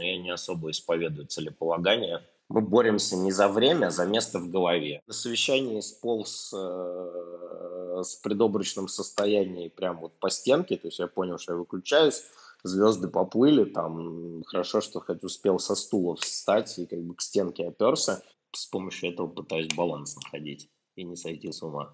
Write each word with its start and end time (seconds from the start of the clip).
но 0.00 0.06
я 0.06 0.16
не 0.16 0.30
особо 0.30 0.70
исповедую 0.70 1.26
целеполагание. 1.26 2.22
Мы 2.48 2.62
боремся 2.62 3.16
не 3.16 3.32
за 3.32 3.48
время, 3.48 3.88
а 3.88 3.90
за 3.90 4.06
место 4.06 4.38
в 4.38 4.50
голове. 4.50 5.02
На 5.06 5.12
совещании 5.12 5.80
сполз 5.80 6.52
э, 6.56 8.02
с 8.02 8.14
предобрачным 8.16 8.88
состоянием 8.88 9.70
прям 9.70 10.00
вот 10.00 10.18
по 10.18 10.30
стенке, 10.30 10.76
то 10.76 10.88
есть 10.88 10.98
я 10.98 11.06
понял, 11.06 11.38
что 11.38 11.52
я 11.52 11.58
выключаюсь, 11.58 12.22
звезды 12.64 13.08
поплыли, 13.08 13.64
там 13.64 14.42
хорошо, 14.46 14.80
что 14.80 15.00
хоть 15.00 15.22
успел 15.22 15.58
со 15.58 15.74
стула 15.74 16.16
встать 16.16 16.78
и 16.78 16.86
как 16.86 17.02
бы 17.02 17.14
к 17.14 17.20
стенке 17.20 17.68
оперся. 17.68 18.22
С 18.52 18.66
помощью 18.66 19.12
этого 19.12 19.28
пытаюсь 19.28 19.68
баланс 19.74 20.16
находить 20.16 20.70
и 21.00 21.04
не 21.04 21.16
сойти 21.16 21.50
с 21.50 21.62
ума. 21.62 21.90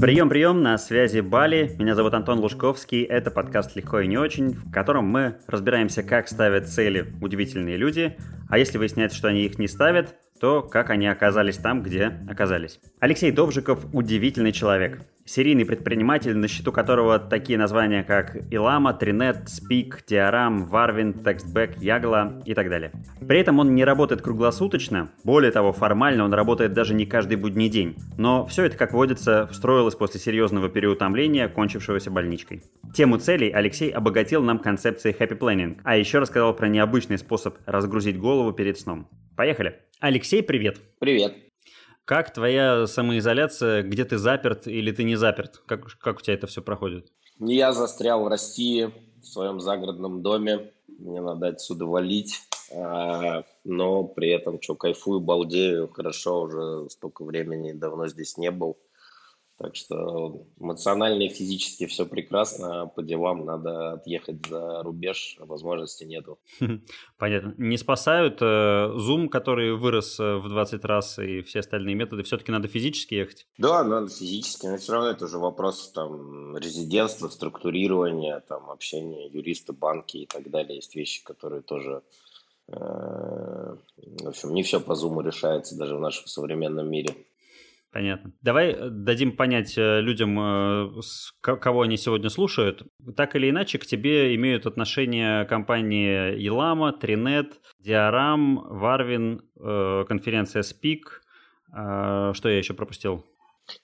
Прием, 0.00 0.28
прием, 0.28 0.62
на 0.62 0.76
связи 0.78 1.20
Бали. 1.20 1.76
Меня 1.78 1.94
зовут 1.94 2.14
Антон 2.14 2.40
Лужковский. 2.40 3.04
Это 3.04 3.30
подкаст 3.30 3.76
«Легко 3.76 4.00
и 4.00 4.08
не 4.08 4.18
очень», 4.18 4.50
в 4.50 4.72
котором 4.72 5.04
мы 5.06 5.38
разбираемся, 5.46 6.02
как 6.02 6.28
ставят 6.28 6.68
цели 6.68 7.14
удивительные 7.20 7.76
люди, 7.76 8.16
а 8.48 8.58
если 8.58 8.78
выясняется, 8.78 9.16
что 9.16 9.28
они 9.28 9.44
их 9.44 9.58
не 9.58 9.68
ставят, 9.68 10.16
то 10.40 10.62
как 10.62 10.90
они 10.90 11.06
оказались 11.06 11.56
там, 11.56 11.82
где 11.82 12.18
оказались. 12.28 12.80
Алексей 12.98 13.30
Довжиков– 13.30 13.86
удивительный 13.92 14.52
человек. 14.52 15.02
Серийный 15.28 15.66
предприниматель, 15.66 16.34
на 16.34 16.48
счету 16.48 16.72
которого 16.72 17.18
такие 17.18 17.58
названия, 17.58 18.02
как 18.02 18.34
Илама, 18.50 18.94
Тринет, 18.94 19.50
Спик, 19.50 20.02
Диарам, 20.06 20.64
Варвин, 20.64 21.12
Текстбэк, 21.22 21.76
Ягла 21.82 22.40
и 22.46 22.54
так 22.54 22.70
далее. 22.70 22.92
При 23.20 23.38
этом 23.38 23.58
он 23.58 23.74
не 23.74 23.84
работает 23.84 24.22
круглосуточно, 24.22 25.10
более 25.24 25.52
того, 25.52 25.74
формально 25.74 26.24
он 26.24 26.32
работает 26.32 26.72
даже 26.72 26.94
не 26.94 27.04
каждый 27.04 27.36
будний 27.36 27.68
день. 27.68 27.96
Но 28.16 28.46
все 28.46 28.64
это, 28.64 28.78
как 28.78 28.94
водится, 28.94 29.46
встроилось 29.48 29.96
после 29.96 30.18
серьезного 30.18 30.70
переутомления, 30.70 31.48
кончившегося 31.48 32.10
больничкой. 32.10 32.62
Тему 32.94 33.18
целей 33.18 33.50
Алексей 33.50 33.90
обогатил 33.90 34.42
нам 34.42 34.58
концепцией 34.58 35.14
Happy 35.14 35.38
Planning, 35.38 35.80
а 35.84 35.98
еще 35.98 36.20
рассказал 36.20 36.56
про 36.56 36.68
необычный 36.68 37.18
способ 37.18 37.58
разгрузить 37.66 38.18
голову 38.18 38.52
перед 38.52 38.78
сном. 38.78 39.06
Поехали! 39.36 39.76
Алексей, 40.00 40.42
привет! 40.42 40.78
Привет! 40.98 41.47
Как 42.08 42.32
твоя 42.32 42.86
самоизоляция? 42.86 43.82
Где 43.82 44.06
ты 44.06 44.16
заперт 44.16 44.66
или 44.66 44.90
ты 44.92 45.04
не 45.04 45.14
заперт? 45.14 45.58
Как, 45.66 45.84
как 45.98 46.16
у 46.16 46.22
тебя 46.22 46.32
это 46.32 46.46
все 46.46 46.62
проходит? 46.62 47.12
Я 47.38 47.74
застрял 47.74 48.24
в 48.24 48.28
России, 48.28 48.90
в 49.20 49.26
своем 49.26 49.60
загородном 49.60 50.22
доме. 50.22 50.72
Мне 50.86 51.20
надо 51.20 51.48
отсюда 51.48 51.84
валить. 51.84 52.40
А, 52.74 53.44
но 53.62 54.04
при 54.04 54.30
этом, 54.30 54.58
что, 54.62 54.74
кайфую, 54.74 55.20
балдею. 55.20 55.86
Хорошо, 55.88 56.44
уже 56.44 56.88
столько 56.88 57.26
времени 57.26 57.72
давно 57.72 58.08
здесь 58.08 58.38
не 58.38 58.50
был. 58.50 58.78
Так 59.58 59.74
что 59.74 60.46
эмоционально 60.60 61.24
и 61.24 61.28
физически 61.28 61.86
все 61.86 62.06
прекрасно, 62.06 62.82
а 62.82 62.86
по 62.86 63.02
делам 63.02 63.44
надо 63.44 63.94
отъехать 63.94 64.46
за 64.46 64.84
рубеж, 64.84 65.36
а 65.40 65.46
возможности 65.46 66.04
нету. 66.04 66.38
Понятно. 67.18 67.54
Не 67.58 67.76
спасают 67.76 68.40
э, 68.40 68.44
Zoom, 68.44 69.28
который 69.28 69.74
вырос 69.74 70.20
э, 70.20 70.36
в 70.36 70.48
20 70.48 70.84
раз, 70.84 71.18
и 71.18 71.42
все 71.42 71.58
остальные 71.58 71.96
методы, 71.96 72.22
все-таки 72.22 72.52
надо 72.52 72.68
физически 72.68 73.14
ехать? 73.14 73.48
Да, 73.58 73.82
надо 73.82 74.08
физически, 74.10 74.66
но 74.66 74.76
все 74.76 74.92
равно 74.92 75.10
это 75.10 75.24
уже 75.24 75.38
вопрос 75.38 75.90
там 75.90 76.56
резидентства, 76.56 77.28
структурирования, 77.28 78.38
там 78.38 78.70
общения 78.70 79.26
юриста, 79.26 79.72
банки 79.72 80.18
и 80.18 80.26
так 80.26 80.48
далее. 80.50 80.76
Есть 80.76 80.94
вещи, 80.94 81.24
которые 81.24 81.62
тоже 81.62 82.02
э, 82.68 83.76
в 84.22 84.28
общем, 84.28 84.54
не 84.54 84.62
все 84.62 84.80
по 84.80 84.92
Zoom 84.92 85.20
решается 85.24 85.76
даже 85.76 85.96
в 85.96 86.00
нашем 86.00 86.28
современном 86.28 86.88
мире. 86.88 87.16
Понятно. 87.90 88.32
Давай 88.42 88.72
э, 88.72 88.90
дадим 88.90 89.34
понять 89.34 89.78
э, 89.78 90.00
людям, 90.00 90.38
э, 90.38 91.00
кого 91.40 91.82
они 91.82 91.96
сегодня 91.96 92.28
слушают. 92.28 92.82
Так 93.16 93.34
или 93.34 93.48
иначе, 93.48 93.78
к 93.78 93.86
тебе 93.86 94.34
имеют 94.34 94.66
отношение 94.66 95.46
компании 95.46 96.38
Елама, 96.38 96.92
Тринет, 96.92 97.60
Диарам, 97.78 98.56
Варвин, 98.68 99.42
конференция 99.56 100.62
Speak. 100.62 101.22
Что 101.70 102.48
я 102.48 102.58
еще 102.58 102.74
пропустил? 102.74 103.24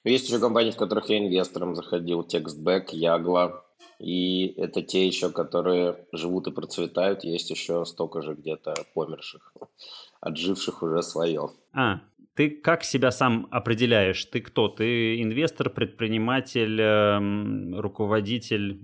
Есть 0.05 0.29
еще 0.29 0.39
компании, 0.39 0.71
в 0.71 0.77
которых 0.77 1.09
я 1.09 1.19
инвестором 1.19 1.75
заходил. 1.75 2.23
Текстбэк, 2.23 2.91
Ягла. 2.93 3.64
И 3.98 4.47
это 4.57 4.83
те 4.83 5.07
еще, 5.07 5.31
которые 5.31 6.07
живут 6.13 6.47
и 6.47 6.51
процветают. 6.51 7.25
Есть 7.25 7.51
еще 7.51 7.85
столько 7.85 8.23
же 8.23 8.35
где-то 8.35 8.75
померших, 8.95 9.53
отживших 10.20 10.83
уже 10.83 11.03
свое. 11.03 11.51
А, 11.73 12.01
ты 12.34 12.50
как 12.50 12.84
себя 12.84 13.11
сам 13.12 13.46
определяешь? 13.50 14.24
Ты 14.24 14.40
кто? 14.40 14.68
Ты 14.68 15.22
инвестор, 15.22 15.70
предприниматель, 15.70 16.80
эм, 16.80 17.78
руководитель? 17.78 18.80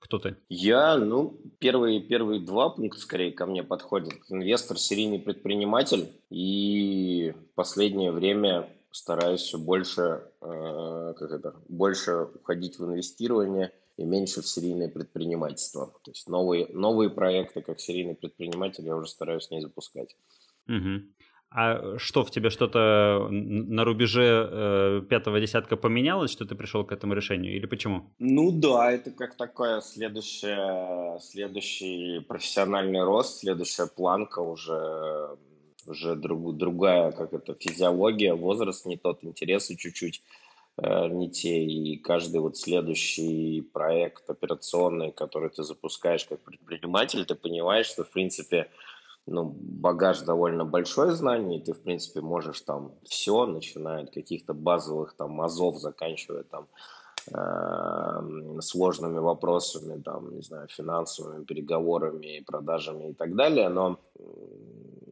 Кто 0.00 0.18
ты? 0.18 0.36
Я, 0.48 0.98
ну, 0.98 1.40
первые, 1.58 2.00
первые 2.00 2.40
два 2.40 2.70
пункта 2.70 3.00
скорее 3.00 3.32
ко 3.32 3.46
мне 3.46 3.62
подходят. 3.62 4.14
Инвестор, 4.28 4.78
серийный 4.78 5.20
предприниматель. 5.20 6.08
И 6.28 7.34
последнее 7.54 8.10
время 8.10 8.68
стараюсь 8.90 9.42
все 9.42 9.58
больше, 9.58 10.24
э, 10.40 11.14
как 11.16 11.30
это, 11.30 11.54
больше 11.68 12.28
уходить 12.34 12.78
в 12.78 12.84
инвестирование 12.84 13.72
и 13.96 14.04
меньше 14.04 14.42
в 14.42 14.48
серийное 14.48 14.88
предпринимательство. 14.88 15.94
То 16.02 16.10
есть 16.10 16.28
новые, 16.28 16.66
новые 16.72 17.10
проекты, 17.10 17.62
как 17.62 17.80
серийный 17.80 18.14
предприниматель, 18.14 18.84
я 18.84 18.96
уже 18.96 19.08
стараюсь 19.08 19.50
не 19.50 19.60
запускать. 19.60 20.16
Угу. 20.68 21.02
А 21.54 21.98
что, 21.98 22.24
в 22.24 22.30
тебе 22.30 22.48
что-то 22.48 23.28
на 23.30 23.84
рубеже 23.84 24.48
э, 24.50 25.02
пятого 25.08 25.38
десятка 25.38 25.76
поменялось, 25.76 26.30
что 26.30 26.46
ты 26.46 26.54
пришел 26.54 26.82
к 26.84 26.92
этому 26.92 27.12
решению, 27.12 27.54
или 27.54 27.66
почему? 27.66 28.10
Ну 28.18 28.52
да, 28.52 28.90
это 28.90 29.10
как 29.10 29.36
такое 29.36 29.82
следующее, 29.82 31.20
следующий 31.20 32.20
профессиональный 32.20 33.04
рост, 33.04 33.40
следующая 33.40 33.86
планка 33.86 34.38
уже, 34.38 35.36
уже 35.86 36.14
друг, 36.16 36.56
другая, 36.56 37.12
как 37.12 37.34
это, 37.34 37.54
физиология, 37.54 38.32
возраст 38.32 38.86
не 38.86 38.96
тот, 38.96 39.22
интересы 39.22 39.76
чуть-чуть 39.76 40.22
э, 40.78 41.08
не 41.08 41.30
те, 41.30 41.62
и 41.62 41.98
каждый 41.98 42.40
вот 42.40 42.56
следующий 42.56 43.60
проект 43.60 44.30
операционный, 44.30 45.12
который 45.12 45.50
ты 45.50 45.64
запускаешь 45.64 46.24
как 46.24 46.40
предприниматель, 46.40 47.26
ты 47.26 47.34
понимаешь, 47.34 47.86
что, 47.88 48.04
в 48.04 48.10
принципе, 48.10 48.70
ну, 49.26 49.44
багаж 49.44 50.20
довольно 50.22 50.64
большой 50.64 51.12
знаний, 51.12 51.60
ты, 51.60 51.72
в 51.72 51.82
принципе, 51.82 52.20
можешь 52.20 52.60
там 52.60 52.92
все, 53.04 53.46
начиная 53.46 54.04
от 54.04 54.10
каких-то 54.10 54.54
базовых 54.54 55.14
там 55.14 55.40
азов, 55.40 55.78
заканчивая 55.78 56.42
там 56.42 56.66
э, 57.32 58.60
сложными 58.60 59.18
вопросами, 59.18 60.02
там, 60.02 60.34
не 60.34 60.42
знаю, 60.42 60.68
финансовыми 60.68 61.44
переговорами, 61.44 62.44
продажами 62.46 63.10
и 63.10 63.14
так 63.14 63.36
далее, 63.36 63.68
но, 63.68 64.00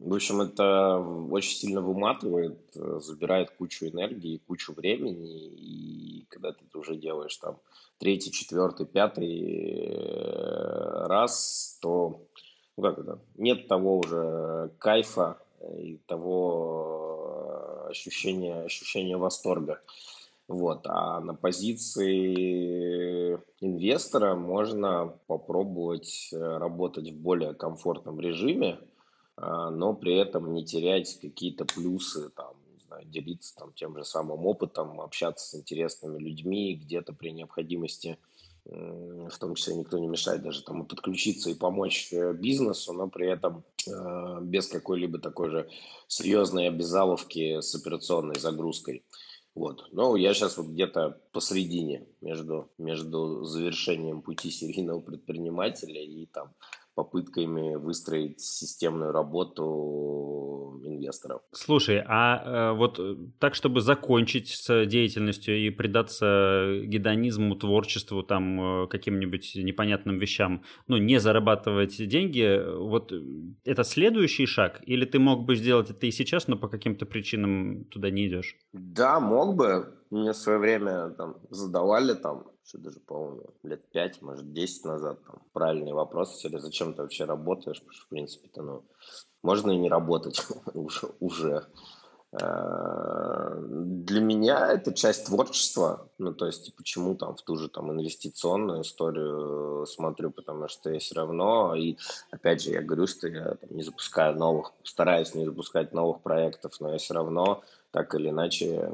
в 0.00 0.14
общем, 0.14 0.40
это 0.40 0.98
очень 1.30 1.56
сильно 1.56 1.80
выматывает, 1.80 2.58
забирает 2.74 3.50
кучу 3.52 3.86
энергии, 3.86 4.42
кучу 4.46 4.74
времени, 4.74 5.46
и 5.46 6.26
когда 6.30 6.52
ты 6.52 6.78
уже 6.78 6.96
делаешь 6.96 7.36
там 7.36 7.58
третий, 7.98 8.32
четвертый, 8.32 8.86
пятый 8.86 9.86
э, 9.88 11.06
раз, 11.06 11.78
то 11.82 12.26
ну 12.76 12.82
как 12.82 12.98
это, 12.98 13.18
нет 13.36 13.68
того 13.68 13.98
уже 13.98 14.70
кайфа 14.78 15.38
и 15.78 15.98
того 16.06 17.84
э, 17.86 17.90
ощущения, 17.90 18.62
ощущения 18.62 19.16
восторга. 19.16 19.80
Вот. 20.48 20.80
А 20.86 21.20
на 21.20 21.34
позиции 21.34 23.34
инвестора 23.60 24.34
можно 24.34 25.14
попробовать 25.26 26.30
э, 26.32 26.36
работать 26.36 27.10
в 27.10 27.20
более 27.20 27.54
комфортном 27.54 28.18
режиме, 28.18 28.80
а, 29.36 29.70
но 29.70 29.94
при 29.94 30.16
этом 30.16 30.52
не 30.52 30.64
терять 30.64 31.20
какие-то 31.20 31.64
плюсы, 31.64 32.30
там, 32.30 32.54
знаю, 32.86 33.04
делиться 33.06 33.54
там, 33.56 33.72
тем 33.74 33.96
же 33.96 34.04
самым 34.04 34.44
опытом, 34.44 35.00
общаться 35.00 35.46
с 35.46 35.60
интересными 35.60 36.18
людьми, 36.18 36.74
где-то 36.74 37.12
при 37.12 37.30
необходимости– 37.30 38.18
в 38.64 39.38
том 39.38 39.54
числе 39.54 39.74
никто 39.74 39.98
не 39.98 40.06
мешает 40.06 40.42
даже 40.42 40.62
там 40.62 40.84
подключиться 40.84 41.50
и 41.50 41.54
помочь 41.54 42.12
э, 42.12 42.32
бизнесу, 42.32 42.92
но 42.92 43.08
при 43.08 43.28
этом 43.28 43.64
э, 43.86 44.38
без 44.42 44.68
какой-либо 44.68 45.18
такой 45.18 45.50
же 45.50 45.68
серьезной 46.08 46.68
обязаловки 46.68 47.60
с 47.60 47.74
операционной 47.74 48.38
загрузкой. 48.38 49.04
Вот. 49.54 49.88
Но 49.92 50.16
я 50.16 50.32
сейчас 50.34 50.56
вот 50.58 50.68
где-то 50.68 51.20
посередине 51.32 52.06
между, 52.20 52.70
между 52.78 53.44
завершением 53.44 54.22
пути 54.22 54.50
серийного 54.50 55.00
предпринимателя 55.00 56.00
и 56.00 56.26
там 56.26 56.54
попытками 56.94 57.76
выстроить 57.76 58.40
системную 58.40 59.12
работу 59.12 60.80
инвесторов. 60.84 61.42
Слушай, 61.52 62.02
а 62.06 62.72
э, 62.72 62.76
вот 62.76 62.98
э, 62.98 63.16
так, 63.38 63.54
чтобы 63.54 63.80
закончить 63.80 64.48
с 64.48 64.86
деятельностью 64.86 65.58
и 65.58 65.70
предаться 65.70 66.80
гедонизму, 66.84 67.56
творчеству, 67.56 68.22
там, 68.22 68.84
э, 68.84 68.86
каким-нибудь 68.88 69.52
непонятным 69.56 70.18
вещам, 70.18 70.62
ну, 70.88 70.96
не 70.96 71.20
зарабатывать 71.20 71.96
деньги, 72.08 72.60
вот 72.78 73.12
это 73.64 73.84
следующий 73.84 74.46
шаг? 74.46 74.80
Или 74.86 75.04
ты 75.04 75.18
мог 75.18 75.44
бы 75.44 75.56
сделать 75.56 75.90
это 75.90 76.06
и 76.06 76.10
сейчас, 76.10 76.48
но 76.48 76.56
по 76.56 76.68
каким-то 76.68 77.06
причинам 77.06 77.84
туда 77.84 78.10
не 78.10 78.28
идешь? 78.28 78.56
Да, 78.72 79.20
мог 79.20 79.56
бы. 79.56 79.94
мне 80.10 80.32
в 80.32 80.36
свое 80.36 80.58
время 80.58 81.10
там 81.10 81.36
задавали 81.50 82.14
там, 82.14 82.44
что 82.70 82.78
даже, 82.78 83.00
по-моему, 83.00 83.42
лет 83.64 83.90
пять, 83.90 84.22
может, 84.22 84.52
десять 84.52 84.84
назад, 84.84 85.24
там, 85.24 85.42
правильный 85.52 85.92
вопрос, 85.92 86.40
тебе, 86.40 86.60
зачем 86.60 86.94
ты 86.94 87.02
вообще 87.02 87.24
работаешь, 87.24 87.80
потому 87.80 87.92
что, 87.92 88.06
в 88.06 88.08
принципе-то, 88.08 88.62
ну, 88.62 88.84
можно 89.42 89.72
и 89.72 89.76
не 89.76 89.88
работать 89.88 90.40
уже, 91.20 91.66
для 92.32 94.20
меня 94.20 94.70
это 94.72 94.94
часть 94.94 95.26
творчества, 95.26 96.08
ну, 96.18 96.32
то 96.32 96.46
есть 96.46 96.72
почему 96.76 97.16
там 97.16 97.34
в 97.34 97.42
ту 97.42 97.56
же 97.56 97.68
там 97.68 97.90
инвестиционную 97.90 98.82
историю 98.82 99.84
смотрю, 99.86 100.30
потому 100.30 100.68
что 100.68 100.90
я 100.90 101.00
все 101.00 101.16
равно, 101.16 101.74
и 101.74 101.96
опять 102.30 102.62
же, 102.62 102.70
я 102.70 102.82
говорю, 102.82 103.08
что 103.08 103.26
я 103.26 103.56
там, 103.56 103.70
не 103.70 103.82
запускаю 103.82 104.36
новых, 104.36 104.72
стараюсь 104.84 105.34
не 105.34 105.44
запускать 105.44 105.92
новых 105.92 106.20
проектов, 106.20 106.74
но 106.78 106.92
я 106.92 106.98
все 106.98 107.14
равно. 107.14 107.62
Так 107.90 108.14
или 108.14 108.28
иначе 108.28 108.88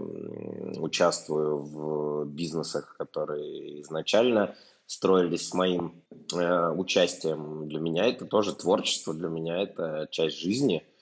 участвую 0.78 1.58
в 1.58 2.24
бизнесах, 2.24 2.96
которые 2.96 3.82
изначально 3.82 4.54
строились 4.86 5.50
с 5.50 5.52
моим 5.52 6.02
э, 6.32 6.70
участием. 6.70 7.68
Для 7.68 7.80
меня 7.80 8.06
это 8.06 8.24
тоже 8.24 8.54
творчество, 8.54 9.12
для 9.12 9.28
меня 9.28 9.58
это 9.62 10.08
часть 10.10 10.38
жизни– 10.38 10.82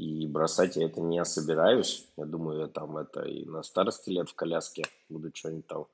и 0.00 0.26
бросать 0.26 0.76
я 0.76 0.86
это 0.86 1.00
не 1.00 1.22
собираюсь. 1.24 2.06
Я 2.16 2.24
думаю, 2.24 2.60
я 2.60 2.66
там 2.68 2.96
это 2.96 3.22
и 3.22 3.44
на 3.44 3.62
старости 3.62 4.10
лет 4.10 4.30
в 4.30 4.34
коляске 4.34 4.84
буду 5.08 5.30
что-нибудь 5.34 5.66
там 5.66 5.86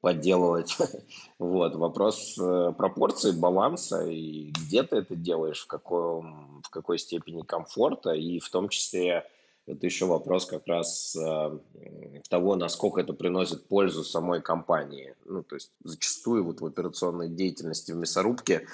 подделывать. 0.00 0.76
вот, 1.38 1.76
вопрос 1.76 2.36
э, 2.38 2.72
пропорции, 2.76 3.30
баланса, 3.30 4.04
и 4.06 4.50
где 4.50 4.82
ты 4.82 4.96
это 4.96 5.14
делаешь, 5.14 5.62
в, 5.62 5.66
каком, 5.66 6.62
в 6.62 6.70
какой 6.70 6.98
степени 6.98 7.42
комфорта, 7.42 8.12
и 8.12 8.40
в 8.40 8.50
том 8.50 8.68
числе 8.68 9.24
это 9.66 9.86
еще 9.86 10.06
вопрос 10.06 10.46
как 10.46 10.66
раз 10.66 11.16
э, 11.16 11.58
того, 12.28 12.56
насколько 12.56 13.00
это 13.00 13.14
приносит 13.14 13.66
пользу 13.68 14.04
самой 14.04 14.42
компании. 14.42 15.14
Ну, 15.24 15.42
то 15.42 15.54
есть 15.54 15.70
зачастую 15.84 16.44
вот 16.44 16.60
в 16.60 16.66
операционной 16.66 17.28
деятельности 17.28 17.92
в 17.92 17.96
мясорубке 17.96 18.66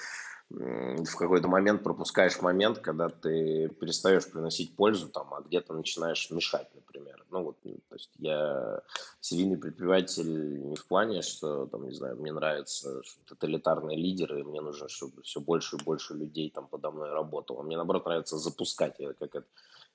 в 0.50 1.16
какой-то 1.16 1.46
момент 1.46 1.84
пропускаешь 1.84 2.40
момент, 2.42 2.78
когда 2.78 3.08
ты 3.08 3.68
перестаешь 3.68 4.28
приносить 4.28 4.74
пользу, 4.74 5.08
там, 5.08 5.32
а 5.32 5.42
где-то 5.42 5.72
начинаешь 5.74 6.28
мешать, 6.30 6.68
например. 6.74 7.24
Ну 7.30 7.44
вот, 7.44 7.60
то 7.62 7.94
есть 7.94 8.10
я 8.18 8.82
серийный 9.20 9.56
предприниматель 9.56 10.60
не 10.68 10.74
в 10.74 10.84
плане, 10.86 11.22
что, 11.22 11.66
там, 11.66 11.86
не 11.86 11.94
знаю, 11.94 12.16
мне 12.16 12.32
нравятся 12.32 13.02
тоталитарные 13.28 13.96
лидеры, 13.96 14.40
и 14.40 14.42
мне 14.42 14.60
нужно, 14.60 14.88
чтобы 14.88 15.22
все 15.22 15.40
больше 15.40 15.76
и 15.76 15.84
больше 15.84 16.14
людей 16.14 16.50
там 16.50 16.66
подо 16.66 16.90
мной 16.90 17.10
работало. 17.10 17.62
Мне, 17.62 17.76
наоборот, 17.76 18.06
нравится 18.06 18.36
запускать, 18.36 18.96
я 18.98 19.12
как 19.12 19.36
это 19.36 19.46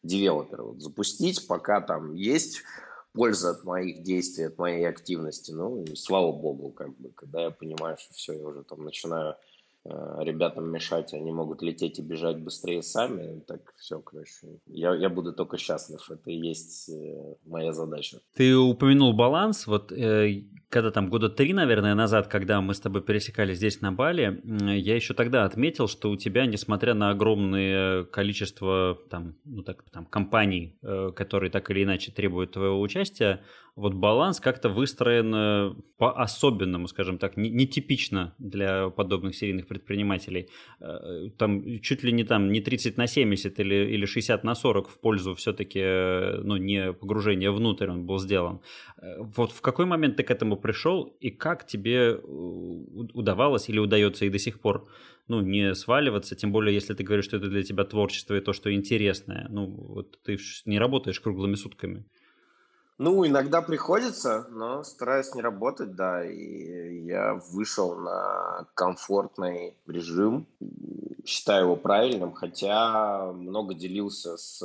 девелопер, 0.03 0.63
вот, 0.63 0.81
запустить, 0.81 1.45
пока 1.47 1.81
там 1.81 2.13
есть 2.13 2.63
польза 3.11 3.51
от 3.51 3.65
моих 3.65 4.03
действий, 4.03 4.45
от 4.45 4.57
моей 4.57 4.87
активности. 4.87 5.51
Ну, 5.51 5.83
и 5.83 5.95
слава 5.95 6.31
богу, 6.31 6.71
как 6.71 6.95
бы, 6.97 7.09
когда 7.09 7.41
я 7.43 7.51
понимаю, 7.51 7.97
что 7.97 8.13
все, 8.13 8.33
я 8.33 8.45
уже 8.47 8.63
там 8.63 8.85
начинаю 8.85 9.35
ребятам 9.85 10.71
мешать, 10.71 11.13
они 11.13 11.31
могут 11.31 11.61
лететь 11.61 11.99
и 11.99 12.01
бежать 12.01 12.37
быстрее 12.37 12.81
сами, 12.81 13.39
так 13.41 13.73
все, 13.77 13.99
короче, 13.99 14.59
я, 14.65 14.95
я 14.95 15.09
буду 15.09 15.31
только 15.33 15.57
счастлив, 15.57 15.99
это 16.09 16.31
и 16.31 16.35
есть 16.35 16.89
э, 16.89 17.35
моя 17.45 17.71
задача. 17.71 18.17
Ты 18.35 18.55
упомянул 18.57 19.13
баланс, 19.13 19.67
вот 19.67 19.91
э, 19.91 20.43
когда 20.69 20.89
там 20.89 21.09
года 21.09 21.29
три, 21.29 21.53
наверное, 21.53 21.93
назад, 21.93 22.27
когда 22.27 22.61
мы 22.61 22.73
с 22.73 22.79
тобой 22.79 23.03
пересекались 23.03 23.57
здесь 23.57 23.81
на 23.81 23.91
Бали, 23.91 24.41
я 24.43 24.95
еще 24.95 25.13
тогда 25.13 25.45
отметил, 25.45 25.87
что 25.87 26.09
у 26.09 26.17
тебя, 26.17 26.47
несмотря 26.47 26.95
на 26.95 27.11
огромное 27.11 28.05
количество 28.05 28.97
там, 29.09 29.35
ну 29.45 29.61
так, 29.61 29.83
там 29.91 30.05
компаний, 30.05 30.77
которые 31.15 31.51
так 31.51 31.69
или 31.69 31.83
иначе 31.83 32.11
требуют 32.11 32.51
твоего 32.51 32.81
участия, 32.81 33.41
вот 33.75 33.93
баланс 33.93 34.39
как-то 34.39 34.69
выстроен 34.69 35.35
э, 35.35 35.73
по-особенному, 35.97 36.87
скажем 36.87 37.17
так, 37.17 37.35
нетипично 37.35 38.33
для 38.39 38.89
подобных 38.89 39.35
серийных 39.35 39.67
предпринимателей. 39.67 40.47
Э, 40.79 41.29
там 41.37 41.79
чуть 41.81 42.03
ли 42.03 42.13
не 42.13 42.23
там 42.23 42.51
не 42.51 42.61
30 42.61 42.97
на 42.97 43.07
70 43.07 43.59
или, 43.59 43.75
или 43.75 44.05
60 44.05 44.43
на 44.45 44.55
40 44.55 44.89
в 44.89 44.99
пользу 44.99 45.35
все-таки 45.35 45.79
э, 45.81 46.41
ну, 46.43 46.55
не 46.55 46.93
погружения 46.93 47.51
внутрь 47.51 47.89
он 47.89 48.05
был 48.05 48.19
сделан. 48.19 48.61
Вот 49.19 49.51
в 49.51 49.61
какой 49.61 49.85
момент 49.85 50.15
ты 50.15 50.23
к 50.23 50.31
этому 50.31 50.55
пришел 50.55 51.03
и 51.19 51.29
как 51.29 51.67
тебе 51.67 52.15
удавалось 53.13 53.69
или 53.69 53.79
удается 53.79 54.25
и 54.25 54.29
до 54.29 54.39
сих 54.39 54.61
пор 54.61 54.87
ну, 55.27 55.41
не 55.41 55.75
сваливаться, 55.75 56.35
тем 56.35 56.51
более, 56.51 56.73
если 56.73 56.93
ты 56.93 57.03
говоришь, 57.03 57.25
что 57.25 57.37
это 57.37 57.47
для 57.47 57.63
тебя 57.63 57.83
творчество 57.83 58.35
и 58.35 58.41
то, 58.41 58.53
что 58.53 58.71
интересное. 58.71 59.47
Ну, 59.49 59.65
вот 59.65 60.19
ты 60.23 60.37
не 60.65 60.79
работаешь 60.79 61.19
круглыми 61.19 61.55
сутками. 61.55 62.05
Ну, 62.97 63.27
иногда 63.27 63.61
приходится, 63.61 64.47
но 64.51 64.83
стараюсь 64.83 65.35
не 65.35 65.41
работать, 65.41 65.95
да. 65.95 66.25
И 66.25 67.03
я 67.05 67.33
вышел 67.51 67.95
на 67.95 68.67
комфортный 68.73 69.75
режим, 69.85 70.47
считаю 71.25 71.65
его 71.65 71.75
правильным, 71.75 72.31
хотя 72.31 73.33
много 73.33 73.73
делился 73.73 74.37
с 74.37 74.61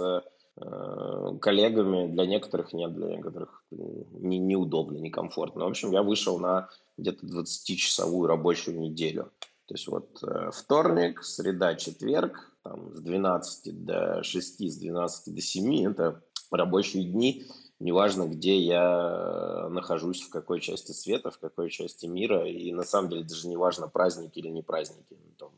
э, 0.57 1.39
коллегами, 1.41 2.07
для 2.07 2.27
некоторых 2.27 2.73
нет, 2.73 2.95
для 2.95 3.09
некоторых 3.17 3.65
не, 3.71 4.39
неудобно, 4.39 4.99
некомфортно. 4.99 5.65
В 5.65 5.69
общем, 5.69 5.91
я 5.91 6.05
вышел 6.05 6.39
на 6.39 6.69
где-то 6.99 7.27
20-часовую 7.27 8.29
рабочую 8.29 8.79
неделю. 8.79 9.33
То 9.67 9.75
есть 9.75 9.89
вот 9.89 10.23
э, 10.23 10.51
вторник, 10.53 11.25
среда, 11.25 11.75
четверг, 11.75 12.53
там 12.63 12.95
с 12.95 13.01
12 13.01 13.85
до 13.85 14.23
6, 14.23 14.71
с 14.71 14.77
12 14.77 15.35
до 15.35 15.41
7 15.41 15.91
это 15.91 16.23
рабочие 16.51 17.05
дни, 17.05 17.47
неважно, 17.81 18.29
где 18.29 18.59
я 18.59 19.69
нахожусь, 19.71 20.23
в 20.23 20.31
какой 20.31 20.61
части 20.61 20.93
света, 20.93 21.31
в 21.31 21.39
какой 21.39 21.71
части 21.71 22.07
мира, 22.07 22.47
и 22.47 22.73
на 22.73 22.85
самом 22.85 23.11
деле 23.11 23.25
даже 23.25 23.49
неважно, 23.49 23.89
праздники 23.89 24.39
или 24.39 24.49
не 24.49 24.63
праздники. 24.63 25.17
Ну, 25.19 25.33
там, 25.37 25.51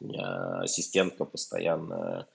у 0.00 0.04
меня 0.06 0.60
ассистентка 0.60 1.24
постоянно 1.24 2.26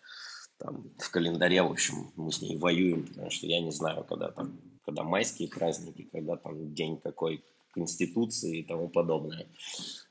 там, 0.57 0.91
в 0.99 1.09
календаре, 1.09 1.63
в 1.63 1.71
общем, 1.71 2.11
мы 2.15 2.31
с 2.31 2.41
ней 2.41 2.57
воюем, 2.57 3.07
потому 3.07 3.31
что 3.31 3.47
я 3.47 3.59
не 3.61 3.71
знаю, 3.71 4.03
когда 4.03 4.29
там, 4.29 4.59
когда 4.85 5.03
майские 5.03 5.49
праздники, 5.49 6.07
когда 6.11 6.35
там 6.35 6.73
день 6.73 6.97
какой 6.97 7.43
Конституции 7.71 8.59
и 8.59 8.63
тому 8.63 8.89
подобное. 8.89 9.47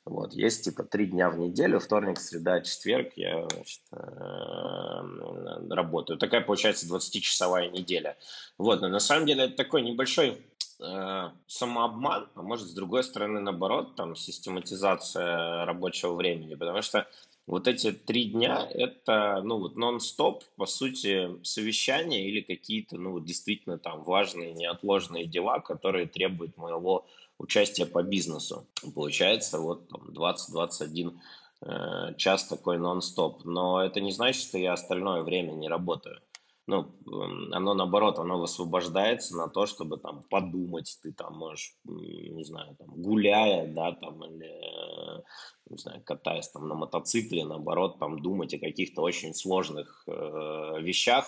Вот. 0.04 0.32
Есть 0.32 0.64
типа 0.64 0.82
три 0.84 1.06
дня 1.06 1.30
в 1.30 1.38
неделю, 1.38 1.78
вторник, 1.78 2.18
среда, 2.18 2.60
четверг 2.62 3.12
я 3.16 3.46
значит, 3.48 3.80
э, 3.92 5.74
работаю. 5.74 6.18
Такая 6.18 6.40
получается 6.40 6.86
20-часовая 6.86 7.70
неделя. 7.70 8.16
Вот. 8.58 8.80
Но 8.80 8.88
на 8.88 9.00
самом 9.00 9.26
деле 9.26 9.44
это 9.44 9.56
такой 9.56 9.82
небольшой 9.82 10.42
э, 10.80 11.30
самообман, 11.46 12.28
а 12.34 12.42
может 12.42 12.66
с 12.66 12.74
другой 12.74 13.04
стороны 13.04 13.40
наоборот, 13.40 13.94
там 13.94 14.16
систематизация 14.16 15.64
рабочего 15.64 16.14
времени, 16.14 16.54
потому 16.54 16.82
что 16.82 17.06
вот 17.46 17.66
эти 17.66 17.90
три 17.90 18.26
дня– 18.26 18.68
это, 18.74 19.40
ну, 19.42 19.58
вот 19.58 19.76
нон-стоп, 19.76 20.44
по 20.56 20.66
сути, 20.66 21.42
совещания 21.42 22.28
или 22.28 22.42
какие-то, 22.42 22.96
ну, 22.96 23.18
действительно 23.18 23.76
там 23.76 24.04
важные, 24.04 24.52
неотложные 24.52 25.26
дела, 25.26 25.58
которые 25.58 26.06
требуют 26.06 26.56
моего 26.56 27.06
участия 27.40 27.86
по 27.86 28.02
бизнесу. 28.02 28.66
Получается 28.94 29.58
вот 29.58 29.88
там 29.88 30.10
20-21 30.10 31.18
э, 31.62 32.14
час 32.16 32.44
такой 32.44 32.78
нон-стоп. 32.78 33.44
Но 33.44 33.82
это 33.82 34.00
не 34.00 34.12
значит, 34.12 34.42
что 34.42 34.58
я 34.58 34.74
остальное 34.74 35.22
время 35.22 35.52
не 35.52 35.68
работаю. 35.68 36.20
Ну, 36.66 36.86
эм, 37.06 37.52
оно 37.52 37.74
наоборот, 37.74 38.18
оно 38.18 38.38
высвобождается 38.38 39.36
на 39.36 39.48
то, 39.48 39.66
чтобы 39.66 39.96
там 39.96 40.22
подумать, 40.30 40.98
ты 41.02 41.12
там 41.12 41.36
можешь, 41.36 41.74
не 41.84 42.44
знаю, 42.44 42.76
там 42.76 42.88
гуляя, 42.94 43.66
да, 43.66 43.92
там 43.92 44.22
или, 44.24 44.46
э, 44.46 45.22
не 45.68 45.78
знаю, 45.78 46.00
катаясь 46.04 46.48
там 46.48 46.68
на 46.68 46.76
мотоцикле, 46.76 47.44
наоборот, 47.44 47.98
там 47.98 48.20
думать 48.20 48.54
о 48.54 48.60
каких-то 48.60 49.02
очень 49.02 49.34
сложных 49.34 50.04
э, 50.06 50.12
вещах, 50.80 51.26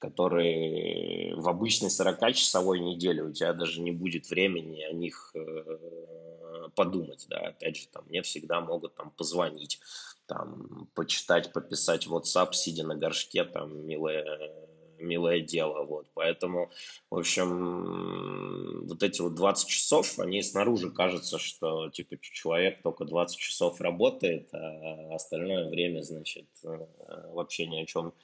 которые 0.00 1.36
в 1.36 1.48
обычной 1.48 1.90
40-часовой 1.90 2.80
неделе 2.80 3.22
у 3.22 3.32
тебя 3.32 3.52
даже 3.52 3.80
не 3.80 3.92
будет 3.92 4.28
времени 4.30 4.82
о 4.82 4.92
них 4.92 5.30
э, 5.34 6.70
подумать, 6.74 7.26
да, 7.28 7.38
опять 7.38 7.76
же, 7.76 7.86
там, 7.92 8.04
мне 8.08 8.22
всегда 8.22 8.60
могут 8.60 8.94
там 8.94 9.10
позвонить, 9.10 9.78
там, 10.26 10.88
почитать, 10.94 11.52
пописать 11.52 12.06
WhatsApp, 12.06 12.54
сидя 12.54 12.84
на 12.86 12.96
горшке, 12.96 13.44
там, 13.44 13.86
милое, 13.86 14.50
милое 14.98 15.40
дело, 15.40 15.84
вот, 15.84 16.06
поэтому, 16.14 16.70
в 17.10 17.18
общем, 17.18 18.86
вот 18.86 19.02
эти 19.02 19.20
вот 19.20 19.34
20 19.34 19.68
часов, 19.68 20.18
они 20.18 20.42
снаружи 20.42 20.90
кажется, 20.90 21.38
что, 21.38 21.90
типа, 21.90 22.16
человек 22.20 22.80
только 22.82 23.04
20 23.04 23.38
часов 23.38 23.80
работает, 23.82 24.48
а 24.54 25.14
остальное 25.14 25.68
время, 25.68 26.00
значит, 26.02 26.46
э, 26.64 26.86
вообще 27.32 27.66
ни 27.66 27.82
о 27.82 27.86
чем 27.86 28.14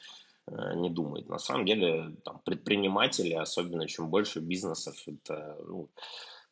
не 0.48 0.90
думает. 0.90 1.28
На 1.28 1.38
самом 1.38 1.66
деле 1.66 2.14
там, 2.24 2.40
предприниматели, 2.44 3.34
особенно 3.34 3.88
чем 3.88 4.08
больше 4.08 4.40
бизнесов, 4.40 4.96
это 5.06 5.56
ну, 5.66 5.88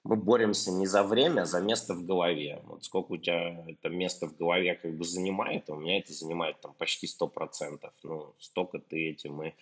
мы 0.04 0.16
боремся 0.16 0.70
не 0.70 0.86
за 0.86 1.02
время, 1.02 1.42
а 1.42 1.46
за 1.46 1.60
место 1.60 1.94
в 1.94 2.04
голове. 2.04 2.60
Вот 2.64 2.84
сколько 2.84 3.12
у 3.12 3.16
тебя 3.16 3.64
это 3.66 3.88
место 3.88 4.26
в 4.28 4.36
голове 4.36 4.74
как 4.74 4.96
бы 4.96 5.04
занимает, 5.04 5.70
у 5.70 5.76
меня 5.76 5.98
это 5.98 6.12
занимает 6.12 6.60
там 6.60 6.74
почти 6.74 7.06
100%. 7.06 7.90
Ну, 8.02 8.34
столько 8.38 8.78
ты 8.78 9.10
этим 9.10 9.42
и 9.42 9.54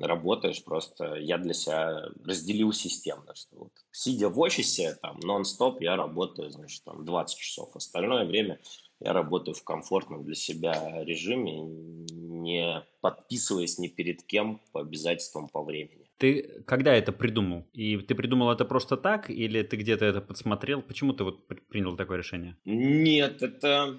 работаешь, 0.00 0.62
просто 0.62 1.16
я 1.16 1.38
для 1.38 1.54
себя 1.54 2.08
разделил 2.24 2.72
системно, 2.72 3.34
что 3.34 3.56
вот 3.56 3.72
сидя 3.90 4.28
в 4.28 4.38
офисе, 4.38 4.96
там, 5.02 5.18
нон-стоп, 5.20 5.80
я 5.80 5.96
работаю, 5.96 6.50
значит, 6.50 6.84
там, 6.84 7.04
20 7.04 7.36
часов. 7.36 7.74
Остальное 7.74 8.24
время 8.24 8.60
я 9.00 9.12
работаю 9.12 9.54
в 9.54 9.64
комфортном 9.64 10.24
для 10.24 10.34
себя 10.34 11.04
режиме, 11.04 11.62
не 11.62 12.84
подписываясь 13.00 13.78
ни 13.78 13.88
перед 13.88 14.22
кем 14.22 14.60
по 14.72 14.80
обязательствам 14.80 15.48
по 15.48 15.62
времени. 15.62 16.08
Ты 16.18 16.64
когда 16.66 16.92
это 16.92 17.12
придумал? 17.12 17.64
И 17.72 17.96
ты 17.98 18.14
придумал 18.16 18.50
это 18.50 18.64
просто 18.64 18.96
так, 18.96 19.30
или 19.30 19.62
ты 19.62 19.76
где-то 19.76 20.04
это 20.04 20.20
подсмотрел? 20.20 20.82
Почему 20.82 21.12
ты 21.12 21.22
вот 21.22 21.46
принял 21.68 21.96
такое 21.96 22.18
решение? 22.18 22.56
Нет, 22.64 23.40
это... 23.42 23.96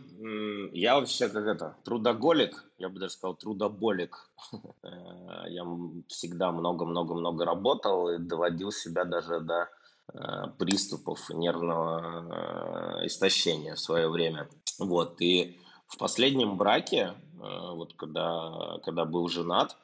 Я 0.73 0.95
вообще 0.95 1.29
как 1.29 1.45
это, 1.45 1.77
трудоголик, 1.85 2.65
я 2.77 2.89
бы 2.89 2.99
даже 2.99 3.13
сказал 3.13 3.35
трудоболик. 3.35 4.29
Э, 4.81 5.49
я 5.49 5.63
всегда 6.07 6.51
много-много-много 6.51 7.45
работал 7.45 8.09
и 8.09 8.17
доводил 8.17 8.71
себя 8.71 9.03
даже 9.03 9.39
до 9.41 9.69
э, 10.13 10.17
приступов 10.57 11.29
нервного 11.29 13.01
э, 13.01 13.05
истощения 13.07 13.75
в 13.75 13.79
свое 13.79 14.09
время. 14.09 14.47
Вот, 14.79 15.21
и 15.21 15.59
в 15.87 15.97
последнем 15.97 16.57
браке, 16.57 17.13
вот 17.37 17.93
когда, 17.93 18.79
когда 18.83 19.05
был 19.05 19.27
женат, 19.27 19.75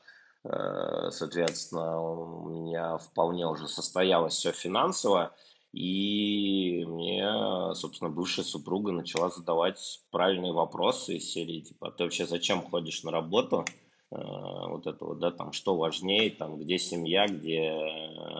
Э, 0.46 1.10
соответственно, 1.12 2.00
у 2.00 2.50
меня 2.50 2.98
вполне 2.98 3.48
уже 3.48 3.68
состоялось 3.68 4.36
все 4.36 4.52
финансово, 4.52 5.34
и 5.74 6.86
мне, 6.88 7.28
собственно, 7.74 8.12
бывшая 8.12 8.44
супруга 8.44 8.92
начала 8.92 9.30
задавать 9.30 10.02
правильные 10.12 10.54
вопросы 10.54 11.18
из 11.18 11.32
серии, 11.32 11.62
типа, 11.62 11.88
«А 11.88 11.92
ты 11.92 12.04
вообще 12.04 12.28
зачем 12.28 12.62
ходишь 12.62 13.04
на 13.04 13.12
работу? 13.12 13.66
Э, 14.12 14.18
вот 14.18 14.86
это 14.86 15.04
вот, 15.04 15.20
да, 15.20 15.32
там, 15.32 15.52
что 15.52 15.76
важнее, 15.76 16.30
там, 16.30 16.60
где 16.60 16.78
семья, 16.78 17.26
где 17.28 17.74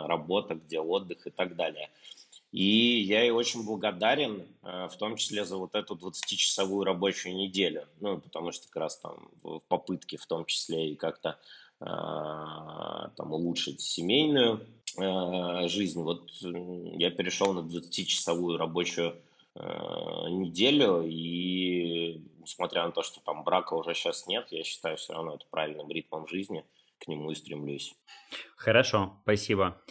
работа, 0.06 0.56
где 0.56 0.80
отдых 0.80 1.26
и 1.26 1.32
так 1.32 1.56
далее. 1.56 1.90
И 2.56 3.02
я 3.02 3.24
ей 3.24 3.32
очень 3.32 3.66
благодарен, 3.66 4.46
э, 4.64 4.88
в 4.88 4.96
том 4.96 5.18
числе 5.18 5.44
за 5.44 5.58
вот 5.58 5.76
эту 5.76 5.96
20-часовую 5.96 6.86
рабочую 6.86 7.36
неделю. 7.36 7.86
Ну, 8.00 8.18
потому 8.18 8.54
что 8.54 8.68
как 8.68 8.78
раз 8.78 8.98
там 8.98 9.30
в 9.44 9.60
попытке 9.68 10.16
в 10.16 10.26
том 10.26 10.46
числе 10.46 10.92
и 10.92 10.96
как-то 10.96 11.38
а, 11.82 13.10
там, 13.18 13.34
улучшить 13.34 13.82
семейную 13.82 14.66
а, 14.98 15.68
жизнь. 15.68 16.02
Вот 16.02 16.32
я 16.40 17.12
перешел 17.12 17.52
на 17.54 17.60
20-часовую 17.60 18.58
рабочую 18.58 19.18
а, 19.56 20.30
неделю, 20.30 21.04
и 21.06 22.22
несмотря 22.40 22.86
на 22.86 22.92
то, 22.92 23.04
что 23.04 23.20
там 23.20 23.44
брака 23.44 23.74
уже 23.74 23.94
сейчас 23.94 24.28
нет, 24.28 24.48
я 24.52 24.64
считаю 24.64 24.96
все 24.96 25.12
равно 25.12 25.36
это 25.36 25.46
правильным 25.52 25.92
ритмом 25.92 26.30
жизни, 26.30 26.64
к 27.00 27.10
нему 27.10 27.32
и 27.32 27.36
стремлюсь. 27.36 27.94
Хорошо, 28.56 29.18
спасибо. 29.24 29.82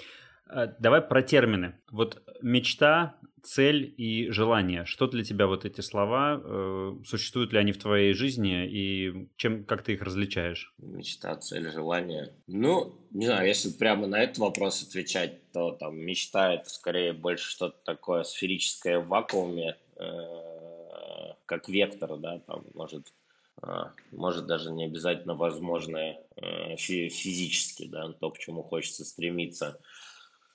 Давай 0.47 1.01
про 1.01 1.23
термины. 1.23 1.75
Вот 1.91 2.23
мечта, 2.43 3.17
цель 3.45 3.95
и 3.97 4.31
желание. 4.31 4.85
Что 4.87 5.07
для 5.07 5.23
тебя 5.23 5.47
вот 5.47 5.65
эти 5.65 5.81
слова? 5.81 6.41
Э, 6.43 6.95
существуют 7.05 7.53
ли 7.53 7.59
они 7.59 7.73
в 7.73 7.79
твоей 7.79 8.15
жизни 8.15 8.67
и 8.67 9.29
чем, 9.37 9.65
как 9.65 9.83
ты 9.83 9.93
их 9.93 10.03
различаешь? 10.03 10.75
Мечта, 10.79 11.37
цель, 11.37 11.71
желание. 11.71 12.35
Ну, 12.47 12.95
не 13.11 13.27
знаю, 13.27 13.47
если 13.47 13.71
прямо 13.71 14.07
на 14.07 14.23
этот 14.23 14.39
вопрос 14.39 14.83
отвечать, 14.83 15.51
то 15.53 15.73
там 15.73 15.97
мечта 15.97 16.55
это 16.55 16.69
скорее 16.71 17.13
больше 17.13 17.51
что-то 17.51 17.77
такое 17.85 18.25
сферическое 18.25 18.99
в 18.99 19.09
вакууме, 19.09 19.77
э, 19.97 21.33
как 21.47 21.69
вектор, 21.69 22.17
да, 22.17 22.39
там 22.41 22.65
может 22.75 23.13
э, 23.63 23.67
может 24.11 24.47
даже 24.47 24.73
не 24.73 24.87
обязательно 24.87 25.35
возможное 25.35 26.21
физически, 26.77 27.87
да, 27.87 28.13
то, 28.13 28.31
к 28.31 28.39
чему 28.39 28.63
хочется 28.63 29.05
стремиться. 29.05 29.79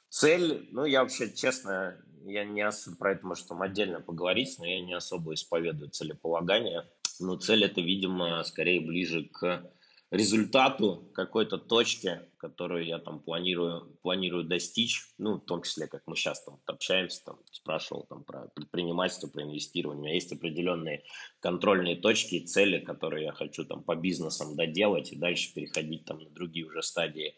Цель, 0.09 0.67
ну, 0.71 0.85
я 0.85 1.01
вообще, 1.01 1.31
честно, 1.31 1.95
я 2.25 2.43
не 2.43 2.61
особо, 2.61 2.97
про 2.97 3.11
это 3.13 3.25
может 3.25 3.47
там 3.47 3.61
отдельно 3.61 4.01
поговорить, 4.01 4.55
но 4.57 4.65
я 4.65 4.81
не 4.81 4.93
особо 4.93 5.33
исповедую 5.33 5.91
целеполагание. 5.91 6.89
Но 7.19 7.35
цель 7.35 7.63
это, 7.63 7.81
видимо, 7.81 8.43
скорее 8.43 8.81
ближе 8.81 9.25
к 9.25 9.71
результату 10.11 11.11
какой-то 11.13 11.57
точки, 11.57 12.21
которую 12.37 12.85
я 12.85 12.97
там 12.97 13.19
планирую, 13.19 13.97
планирую 14.01 14.45
достичь, 14.45 15.13
ну, 15.17 15.35
в 15.35 15.45
том 15.45 15.61
числе, 15.61 15.87
как 15.87 16.01
мы 16.07 16.15
сейчас 16.15 16.43
там 16.43 16.59
общаемся, 16.65 17.23
там, 17.25 17.39
спрашивал 17.51 18.05
там 18.09 18.23
про 18.23 18.47
предпринимательство, 18.55 19.27
про 19.27 19.43
инвестирование. 19.43 19.99
У 19.99 20.03
меня 20.03 20.13
есть 20.15 20.31
определенные 20.31 21.03
контрольные 21.39 21.95
точки 21.95 22.35
и 22.35 22.45
цели, 22.45 22.79
которые 22.79 23.25
я 23.25 23.33
хочу 23.33 23.65
там 23.65 23.83
по 23.83 23.95
бизнесам 23.95 24.55
доделать 24.55 25.11
и 25.11 25.17
дальше 25.17 25.53
переходить 25.53 26.05
там 26.05 26.19
на 26.19 26.29
другие 26.31 26.65
уже 26.65 26.81
стадии 26.81 27.35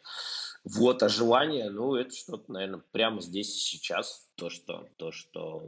вот, 0.63 1.01
а 1.03 1.10
желание, 1.10 1.70
ну, 1.70 1.96
это 1.96 2.15
что-то, 2.15 2.51
наверное, 2.51 2.84
прямо 2.91 3.22
здесь 3.22 3.50
и 3.50 3.77
сейчас. 3.77 4.30
То, 4.36 4.50
что, 4.50 4.88
то, 4.98 5.12
что 5.12 5.63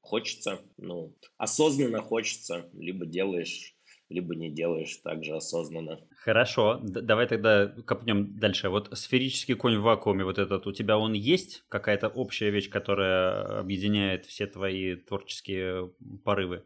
хочется, 0.00 0.60
ну, 0.76 1.14
осознанно 1.38 2.02
хочется, 2.02 2.68
либо 2.72 3.06
делаешь 3.06 3.74
либо 4.10 4.34
не 4.34 4.50
делаешь 4.50 4.96
так 5.04 5.24
же 5.24 5.36
осознанно. 5.36 6.00
Хорошо, 6.16 6.80
давай 6.82 7.26
тогда 7.26 7.68
копнем 7.86 8.36
дальше. 8.38 8.68
Вот 8.68 8.88
сферический 8.98 9.54
конь 9.54 9.78
в 9.78 9.82
вакууме, 9.82 10.24
вот 10.24 10.38
этот 10.38 10.66
у 10.66 10.72
тебя 10.72 10.98
он 10.98 11.14
есть? 11.14 11.62
Какая-то 11.68 12.08
общая 12.08 12.50
вещь, 12.50 12.68
которая 12.68 13.60
объединяет 13.60 14.26
все 14.26 14.46
твои 14.46 14.96
творческие 14.96 15.92
порывы? 16.24 16.64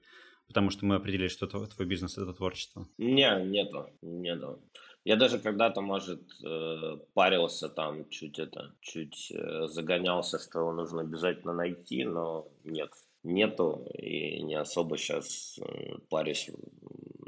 Потому 0.49 0.71
что 0.71 0.85
мы 0.87 0.97
определили, 0.97 1.29
что 1.29 1.47
твой 1.47 1.87
бизнес– 1.87 2.19
это 2.19 2.33
творчество. 2.33 2.89
Не, 2.99 3.45
нету, 3.45 3.91
нету. 4.03 4.63
Я 5.05 5.17
даже 5.17 5.39
когда-то, 5.39 5.83
может, 5.83 6.23
э, 6.43 6.97
парился 7.13 7.69
там, 7.69 8.09
чуть 8.09 8.39
это, 8.39 8.75
чуть 8.81 9.31
э, 9.33 9.67
загонялся, 9.67 10.39
что 10.39 10.61
его 10.61 10.73
нужно 10.73 11.03
обязательно 11.03 11.53
найти, 11.53 12.05
но 12.05 12.49
нет, 12.65 12.91
нету, 13.23 13.87
и 13.99 14.43
не 14.43 14.55
особо 14.55 14.97
сейчас 14.97 15.59
э, 15.59 15.99
парюсь 16.09 16.51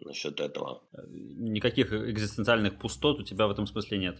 насчет 0.06 0.40
этого. 0.40 0.82
Никаких 1.08 1.92
экзистенциальных 1.92 2.78
пустот 2.78 3.20
у 3.20 3.22
тебя 3.22 3.46
в 3.46 3.50
этом 3.50 3.66
смысле 3.66 3.98
нет? 3.98 4.18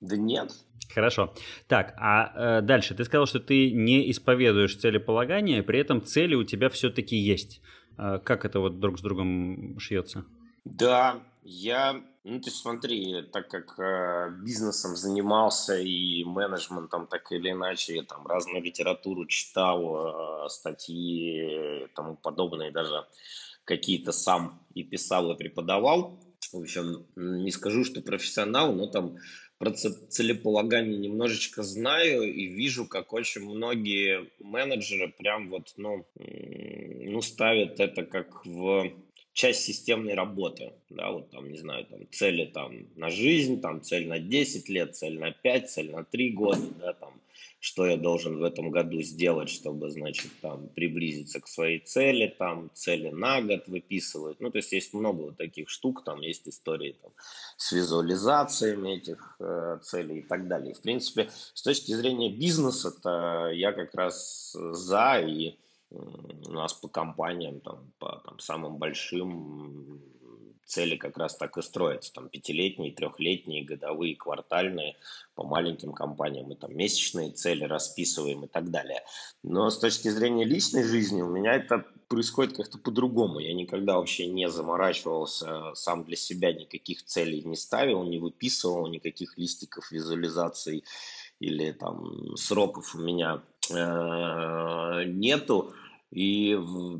Да 0.00 0.16
нет. 0.16 0.50
Хорошо. 0.92 1.32
Так, 1.68 1.94
а 1.96 2.58
э, 2.58 2.62
дальше. 2.62 2.94
Ты 2.94 3.04
сказал, 3.04 3.26
что 3.26 3.38
ты 3.38 3.70
не 3.70 4.10
исповедуешь 4.10 4.76
целеполагание, 4.76 5.62
при 5.62 5.78
этом 5.78 6.02
цели 6.02 6.34
у 6.34 6.42
тебя 6.42 6.68
все-таки 6.68 7.14
есть. 7.14 7.62
Э, 7.96 8.18
как 8.18 8.44
это 8.44 8.58
вот 8.58 8.80
друг 8.80 8.98
с 8.98 9.02
другом 9.02 9.78
шьется? 9.78 10.24
Да, 10.64 11.22
я, 11.44 12.02
ну 12.24 12.40
ты 12.40 12.50
смотри, 12.50 13.22
так 13.32 13.48
как 13.48 13.78
э, 13.78 14.30
бизнесом 14.44 14.96
занимался 14.96 15.76
и 15.78 16.24
менеджментом 16.24 17.06
так 17.06 17.32
или 17.32 17.50
иначе, 17.50 17.96
я 17.96 18.02
там 18.04 18.26
разную 18.26 18.62
литературу 18.62 19.26
читал, 19.26 20.44
э, 20.46 20.48
статьи 20.48 21.84
и 21.84 21.86
тому 21.94 22.16
подобное, 22.16 22.70
даже 22.70 23.06
какие-то 23.64 24.12
сам 24.12 24.60
и 24.74 24.84
писал, 24.84 25.32
и 25.32 25.36
преподавал. 25.36 26.20
В 26.52 26.60
общем, 26.60 27.06
не 27.16 27.50
скажу, 27.50 27.84
что 27.84 28.02
профессионал, 28.02 28.72
но 28.72 28.86
там 28.86 29.16
про 29.58 29.72
целеполагание 29.72 30.98
немножечко 30.98 31.62
знаю 31.62 32.22
и 32.22 32.46
вижу, 32.46 32.86
как 32.86 33.12
очень 33.12 33.42
многие 33.42 34.28
менеджеры 34.40 35.08
прям 35.16 35.50
вот, 35.50 35.72
ну, 35.76 36.04
ну 36.16 37.22
ставят 37.22 37.78
это 37.78 38.04
как 38.04 38.44
в 38.44 38.92
часть 39.32 39.62
системной 39.62 40.14
работы, 40.14 40.72
да, 40.90 41.10
вот 41.10 41.30
там, 41.30 41.50
не 41.50 41.58
знаю, 41.58 41.86
там 41.86 42.00
цели 42.10 42.44
там 42.44 42.86
на 42.96 43.10
жизнь, 43.10 43.60
там 43.60 43.82
цель 43.82 44.06
на 44.06 44.18
10 44.18 44.68
лет, 44.68 44.94
цель 44.94 45.18
на 45.18 45.32
5, 45.32 45.70
цель 45.70 45.90
на 45.90 46.04
3 46.04 46.30
года, 46.32 46.66
да, 46.78 46.92
там, 46.92 47.20
что 47.58 47.86
я 47.86 47.96
должен 47.96 48.38
в 48.38 48.42
этом 48.42 48.70
году 48.70 49.00
сделать, 49.02 49.48
чтобы, 49.48 49.88
значит, 49.88 50.30
там, 50.42 50.68
приблизиться 50.68 51.40
к 51.40 51.48
своей 51.48 51.78
цели, 51.78 52.26
там, 52.26 52.70
цели 52.74 53.08
на 53.08 53.40
год 53.40 53.68
выписывают, 53.68 54.40
ну, 54.40 54.50
то 54.50 54.58
есть 54.58 54.72
есть 54.72 54.92
много 54.92 55.22
вот 55.22 55.36
таких 55.38 55.70
штук, 55.70 56.04
там, 56.04 56.20
есть 56.20 56.46
истории, 56.48 56.96
там, 57.00 57.12
с 57.56 57.72
визуализациями 57.72 58.96
этих 58.96 59.36
э, 59.40 59.78
целей 59.82 60.18
и 60.18 60.22
так 60.22 60.48
далее. 60.48 60.74
В 60.74 60.82
принципе, 60.82 61.30
с 61.54 61.62
точки 61.62 61.92
зрения 61.92 62.30
бизнеса-то 62.30 63.50
я 63.54 63.72
как 63.72 63.94
раз 63.94 64.54
за, 64.54 65.20
и 65.20 65.56
у 65.92 66.52
нас 66.52 66.72
по 66.72 66.88
компаниям, 66.88 67.60
там, 67.60 67.92
по 67.98 68.22
там, 68.24 68.38
самым 68.38 68.78
большим 68.78 70.00
цели 70.64 70.96
как 70.96 71.18
раз 71.18 71.36
так 71.36 71.58
и 71.58 71.62
строятся. 71.62 72.12
Там 72.12 72.28
пятилетние, 72.28 72.92
трехлетние, 72.92 73.64
годовые, 73.64 74.16
квартальные. 74.16 74.96
По 75.34 75.44
маленьким 75.44 75.92
компаниям 75.92 76.46
мы 76.46 76.56
там 76.56 76.74
месячные 76.76 77.30
цели 77.30 77.64
расписываем 77.64 78.44
и 78.44 78.48
так 78.48 78.70
далее. 78.70 79.02
Но 79.42 79.68
с 79.70 79.78
точки 79.78 80.08
зрения 80.08 80.44
личной 80.44 80.84
жизни 80.84 81.20
у 81.20 81.28
меня 81.28 81.54
это 81.54 81.84
происходит 82.08 82.56
как-то 82.56 82.78
по-другому. 82.78 83.38
Я 83.40 83.54
никогда 83.54 83.96
вообще 83.96 84.26
не 84.26 84.48
заморачивался 84.48 85.74
сам 85.74 86.04
для 86.04 86.16
себя, 86.16 86.52
никаких 86.52 87.04
целей 87.04 87.42
не 87.42 87.56
ставил, 87.56 88.04
не 88.04 88.18
выписывал, 88.18 88.86
никаких 88.86 89.36
листиков 89.38 89.90
визуализаций 89.90 90.84
или 91.40 91.72
там 91.72 92.36
сроков 92.36 92.94
у 92.94 92.98
меня 92.98 93.42
э, 93.70 95.04
нету, 95.06 95.74
и 96.12 96.58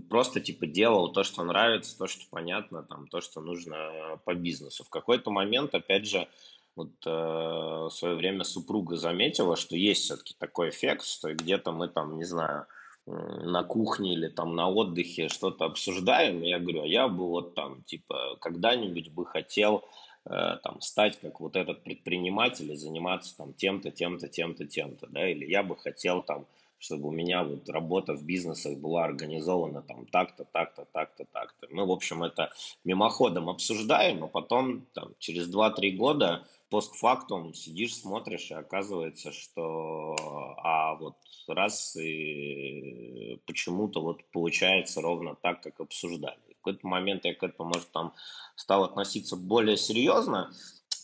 просто 0.08 0.40
типа 0.40 0.66
делал 0.66 1.12
то, 1.12 1.22
что 1.22 1.44
нравится, 1.44 1.96
то, 1.96 2.06
что 2.06 2.24
понятно, 2.30 2.82
там, 2.82 3.06
то, 3.08 3.20
что 3.20 3.42
нужно 3.42 4.18
по 4.24 4.34
бизнесу. 4.34 4.84
В 4.84 4.88
какой-то 4.88 5.30
момент, 5.30 5.74
опять 5.74 6.08
же, 6.08 6.26
вот 6.74 6.92
э, 7.04 7.10
в 7.10 7.90
свое 7.90 8.14
время 8.14 8.42
супруга 8.44 8.96
заметила, 8.96 9.56
что 9.56 9.76
есть 9.76 10.04
все-таки 10.04 10.34
такой 10.38 10.70
эффект, 10.70 11.04
что 11.04 11.34
где-то 11.34 11.72
мы 11.72 11.88
там, 11.88 12.16
не 12.16 12.24
знаю, 12.24 12.66
на 13.04 13.64
кухне 13.64 14.14
или 14.14 14.28
там 14.28 14.54
на 14.54 14.70
отдыхе 14.70 15.28
что-то 15.28 15.66
обсуждаем, 15.66 16.42
и 16.42 16.48
я 16.48 16.58
говорю, 16.58 16.82
а 16.82 16.86
я 16.86 17.08
бы 17.08 17.28
вот 17.28 17.54
там, 17.54 17.82
типа, 17.82 18.36
когда-нибудь 18.40 19.10
бы 19.10 19.26
хотел 19.26 19.84
э, 20.24 20.56
там 20.62 20.80
стать 20.80 21.20
как 21.20 21.40
вот 21.40 21.56
этот 21.56 21.82
предприниматель 21.82 22.70
и 22.72 22.76
заниматься 22.76 23.36
там 23.36 23.52
тем-то, 23.52 23.90
тем-то, 23.90 24.28
тем-то, 24.28 24.66
тем-то, 24.66 25.06
да, 25.08 25.28
или 25.28 25.44
я 25.44 25.62
бы 25.62 25.76
хотел 25.76 26.22
там, 26.22 26.46
чтобы 26.82 27.08
у 27.08 27.12
меня 27.12 27.44
вот 27.44 27.68
работа 27.68 28.14
в 28.14 28.24
бизнесах 28.24 28.76
была 28.76 29.04
организована 29.04 29.82
там 29.82 30.04
так-то, 30.06 30.44
так-то, 30.44 30.84
так-то, 30.92 31.24
так-то. 31.32 31.68
Мы, 31.70 31.86
в 31.86 31.92
общем, 31.92 32.24
это 32.24 32.50
мимоходом 32.84 33.48
обсуждаем, 33.48 34.24
а 34.24 34.26
потом 34.26 34.84
там 34.92 35.14
через 35.20 35.48
2-3 35.48 35.90
года 35.92 36.44
постфактум 36.70 37.54
сидишь, 37.54 37.94
смотришь, 37.94 38.50
и 38.50 38.54
оказывается, 38.54 39.30
что 39.30 40.16
а 40.58 40.96
вот 40.96 41.16
раз 41.46 41.94
и 41.96 43.40
почему-то 43.46 44.00
вот 44.02 44.24
получается 44.32 45.00
ровно 45.00 45.36
так, 45.40 45.62
как 45.62 45.78
обсуждали. 45.80 46.40
В 46.50 46.64
какой-то 46.64 46.86
момент 46.86 47.24
я 47.24 47.34
к 47.34 47.42
этому, 47.44 47.68
может, 47.68 47.92
там 47.92 48.12
стал 48.56 48.84
относиться 48.84 49.36
более 49.36 49.76
серьезно, 49.76 50.52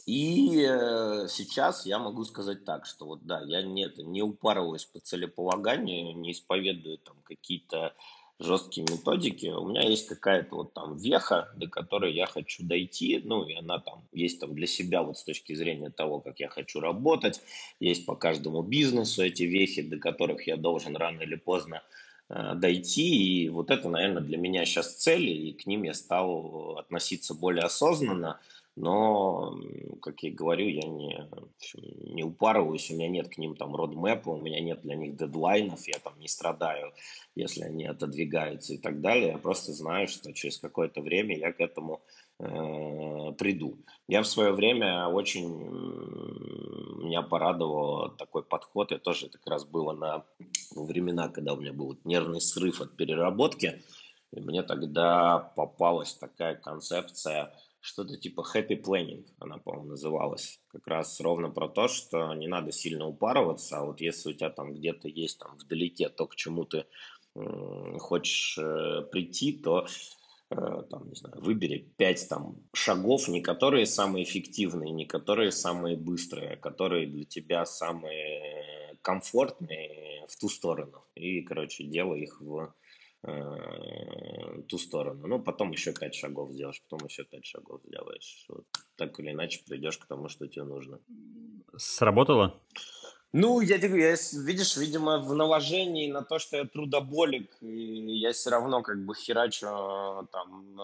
и 0.08 0.64
э, 0.66 1.26
сейчас 1.28 1.84
я 1.84 1.98
могу 1.98 2.24
сказать 2.24 2.64
так, 2.64 2.86
что 2.86 3.04
вот 3.04 3.26
да, 3.26 3.42
я 3.42 3.60
нет, 3.60 3.98
не 3.98 4.22
упарываюсь 4.22 4.86
по 4.86 5.00
целеполаганию, 5.00 6.16
не 6.16 6.32
исповедую 6.32 6.96
там 6.96 7.16
какие-то 7.24 7.92
жесткие 8.40 8.86
методики, 8.90 9.48
у 9.48 9.68
меня 9.68 9.82
есть 9.82 10.06
какая-то 10.06 10.56
вот 10.56 10.72
там 10.72 10.96
веха, 10.96 11.52
до 11.56 11.68
которой 11.68 12.14
я 12.14 12.24
хочу 12.24 12.64
дойти, 12.64 13.20
ну, 13.22 13.44
и 13.44 13.54
она 13.54 13.80
там 13.80 14.02
есть 14.12 14.40
там 14.40 14.54
для 14.54 14.66
себя 14.66 15.02
вот 15.02 15.18
с 15.18 15.24
точки 15.24 15.52
зрения 15.52 15.90
того, 15.90 16.20
как 16.20 16.40
я 16.40 16.48
хочу 16.48 16.80
работать, 16.80 17.42
есть 17.78 18.06
по 18.06 18.16
каждому 18.16 18.62
бизнесу 18.62 19.22
эти 19.22 19.42
вехи, 19.42 19.82
до 19.82 19.98
которых 19.98 20.46
я 20.46 20.56
должен 20.56 20.96
рано 20.96 21.20
или 21.20 21.34
поздно 21.34 21.82
э, 22.30 22.54
дойти, 22.54 23.42
и 23.42 23.48
вот 23.50 23.70
это, 23.70 23.90
наверное, 23.90 24.22
для 24.22 24.38
меня 24.38 24.64
сейчас 24.64 24.94
цели, 24.94 25.30
и 25.30 25.52
к 25.52 25.66
ним 25.66 25.82
я 25.82 25.92
стал 25.92 26.78
относиться 26.78 27.34
более 27.34 27.64
осознанно, 27.64 28.40
но, 28.80 29.58
как 30.02 30.22
я 30.22 30.30
говорю, 30.30 30.68
я 30.68 30.86
не, 30.88 31.28
не 32.14 32.22
упарываюсь, 32.22 32.90
у 32.90 32.94
меня 32.94 33.08
нет 33.08 33.28
к 33.28 33.36
ним 33.36 33.56
там 33.56 33.74
родмэпа, 33.74 34.28
у 34.28 34.40
меня 34.40 34.60
нет 34.60 34.82
для 34.82 34.94
них 34.94 35.16
дедлайнов, 35.16 35.88
я 35.88 35.98
там 35.98 36.18
не 36.20 36.28
страдаю, 36.28 36.92
если 37.34 37.62
они 37.62 37.86
отодвигаются 37.86 38.74
и 38.74 38.78
так 38.78 39.00
далее. 39.00 39.32
Я 39.32 39.38
просто 39.38 39.72
знаю, 39.72 40.06
что 40.06 40.32
через 40.32 40.58
какое-то 40.58 41.00
время 41.00 41.36
я 41.36 41.52
к 41.52 41.60
этому 41.60 42.02
э, 42.38 43.32
приду. 43.36 43.78
Я 44.06 44.22
в 44.22 44.28
свое 44.28 44.52
время 44.52 45.08
очень 45.08 45.48
меня 47.04 47.22
порадовал 47.22 48.10
такой 48.16 48.44
подход. 48.44 48.92
Я 48.92 48.98
тоже 48.98 49.26
это 49.26 49.38
как 49.38 49.48
раз 49.48 49.64
было 49.64 49.92
на 49.92 50.24
времена, 50.76 51.28
когда 51.28 51.54
у 51.54 51.60
меня 51.60 51.72
был 51.72 51.98
нервный 52.04 52.40
срыв 52.40 52.80
от 52.80 52.96
переработки. 52.96 53.82
И 54.32 54.40
мне 54.40 54.62
тогда 54.62 55.52
попалась 55.56 56.14
такая 56.14 56.54
концепция– 56.54 57.52
что-то 57.80 58.16
типа 58.16 58.44
happy 58.54 58.80
planning, 58.80 59.26
она, 59.38 59.58
по-моему, 59.58 59.90
называлась. 59.90 60.60
Как 60.68 60.86
раз 60.86 61.20
ровно 61.20 61.50
про 61.50 61.68
то, 61.68 61.88
что 61.88 62.34
не 62.34 62.48
надо 62.48 62.72
сильно 62.72 63.06
упарываться, 63.06 63.78
а 63.78 63.84
вот 63.84 64.00
если 64.00 64.30
у 64.30 64.32
тебя 64.34 64.50
там 64.50 64.74
где-то 64.74 65.08
есть 65.08 65.38
там 65.38 65.56
вдалеке 65.56 66.08
то, 66.08 66.26
к 66.26 66.36
чему 66.36 66.64
ты 66.64 66.86
э, 67.34 67.98
хочешь 67.98 68.58
э, 68.58 69.02
прийти, 69.10 69.52
то 69.52 69.86
э, 70.50 70.56
там, 70.90 71.08
не 71.08 71.14
знаю, 71.14 71.40
выбери 71.40 71.92
пять 71.96 72.28
там 72.28 72.56
шагов, 72.74 73.28
не 73.28 73.40
которые 73.40 73.86
самые 73.86 74.24
эффективные, 74.24 74.90
не 74.90 75.06
которые 75.06 75.52
самые 75.52 75.96
быстрые, 75.96 76.54
а 76.54 76.56
которые 76.56 77.06
для 77.06 77.24
тебя 77.24 77.64
самые 77.64 78.96
комфортные 79.02 80.26
в 80.28 80.36
ту 80.36 80.48
сторону. 80.48 81.04
И, 81.14 81.42
короче, 81.42 81.84
делай 81.84 82.22
их 82.22 82.40
в 82.40 82.74
э, 83.22 84.62
ту 84.68 84.78
сторону. 84.78 85.26
Ну, 85.26 85.38
потом 85.40 85.70
еще 85.72 85.92
пять 85.92 86.14
шагов 86.14 86.52
сделаешь, 86.52 86.82
потом 86.88 87.06
еще 87.06 87.24
пять 87.24 87.46
шагов 87.46 87.80
сделаешь. 87.84 88.44
Вот 88.48 88.66
так 88.96 89.18
или 89.20 89.30
иначе 89.32 89.62
придешь 89.66 89.98
к 89.98 90.06
тому, 90.06 90.28
что 90.28 90.46
тебе 90.46 90.64
нужно. 90.64 91.00
Сработало? 91.76 92.60
Ну, 93.34 93.60
я, 93.60 93.76
я, 93.76 94.16
видишь, 94.46 94.76
видимо, 94.78 95.18
в 95.18 95.34
наложении 95.34 96.10
на 96.10 96.22
то, 96.22 96.38
что 96.38 96.56
я 96.56 96.64
трудоболик, 96.64 97.54
и 97.60 98.18
я 98.18 98.32
все 98.32 98.48
равно 98.48 98.82
как 98.82 99.04
бы 99.04 99.14
херачу 99.14 99.66
э, 99.66 100.22
там 100.32 100.74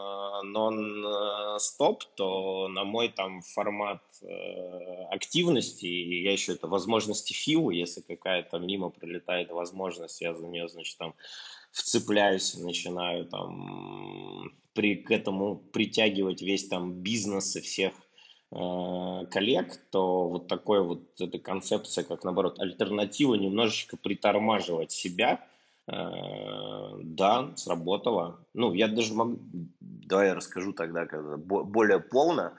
нон-стоп, 0.53 2.05
то 2.17 2.69
на 2.69 2.85
мой 2.85 3.09
там 3.09 3.41
формат 3.41 4.03
э, 4.21 5.05
активности, 5.11 5.87
и 5.87 6.23
я 6.23 6.33
еще 6.33 6.53
это 6.53 6.69
возможности 6.69 7.33
фил, 7.33 7.71
если 7.71 8.03
какая-то 8.03 8.59
мимо 8.59 8.91
пролетает 8.91 9.51
возможность, 9.51 10.21
я 10.21 10.35
за 10.35 10.47
нее, 10.47 10.69
значит, 10.69 10.99
там 10.99 11.15
вцепляюсь, 11.75 12.55
начинаю 12.55 13.27
там 13.27 14.53
при, 14.75 14.95
к 14.95 15.11
этому 15.11 15.57
притягивать 15.57 16.41
весь 16.41 16.69
там 16.69 16.93
бизнес 16.93 17.57
и 17.57 17.61
всех 17.61 17.93
э, 18.53 19.27
коллег, 19.31 19.77
то 19.91 20.29
вот 20.29 20.47
такой 20.47 20.83
вот 20.83 21.21
эта 21.21 21.39
концепция, 21.39 22.05
как 22.05 22.23
наоборот, 22.23 22.61
альтернатива 22.61 23.35
немножечко 23.35 23.97
притормаживать 23.97 24.93
себя, 24.93 25.45
э, 25.89 25.95
да, 27.03 27.53
сработала. 27.57 28.39
Ну, 28.55 28.73
я 28.73 28.87
даже 28.87 29.13
могу, 29.15 29.41
давай 29.81 30.29
я 30.29 30.35
расскажу 30.35 30.73
тогда 30.73 31.07
когда 31.07 31.37
более 31.37 31.99
полно, 31.99 32.53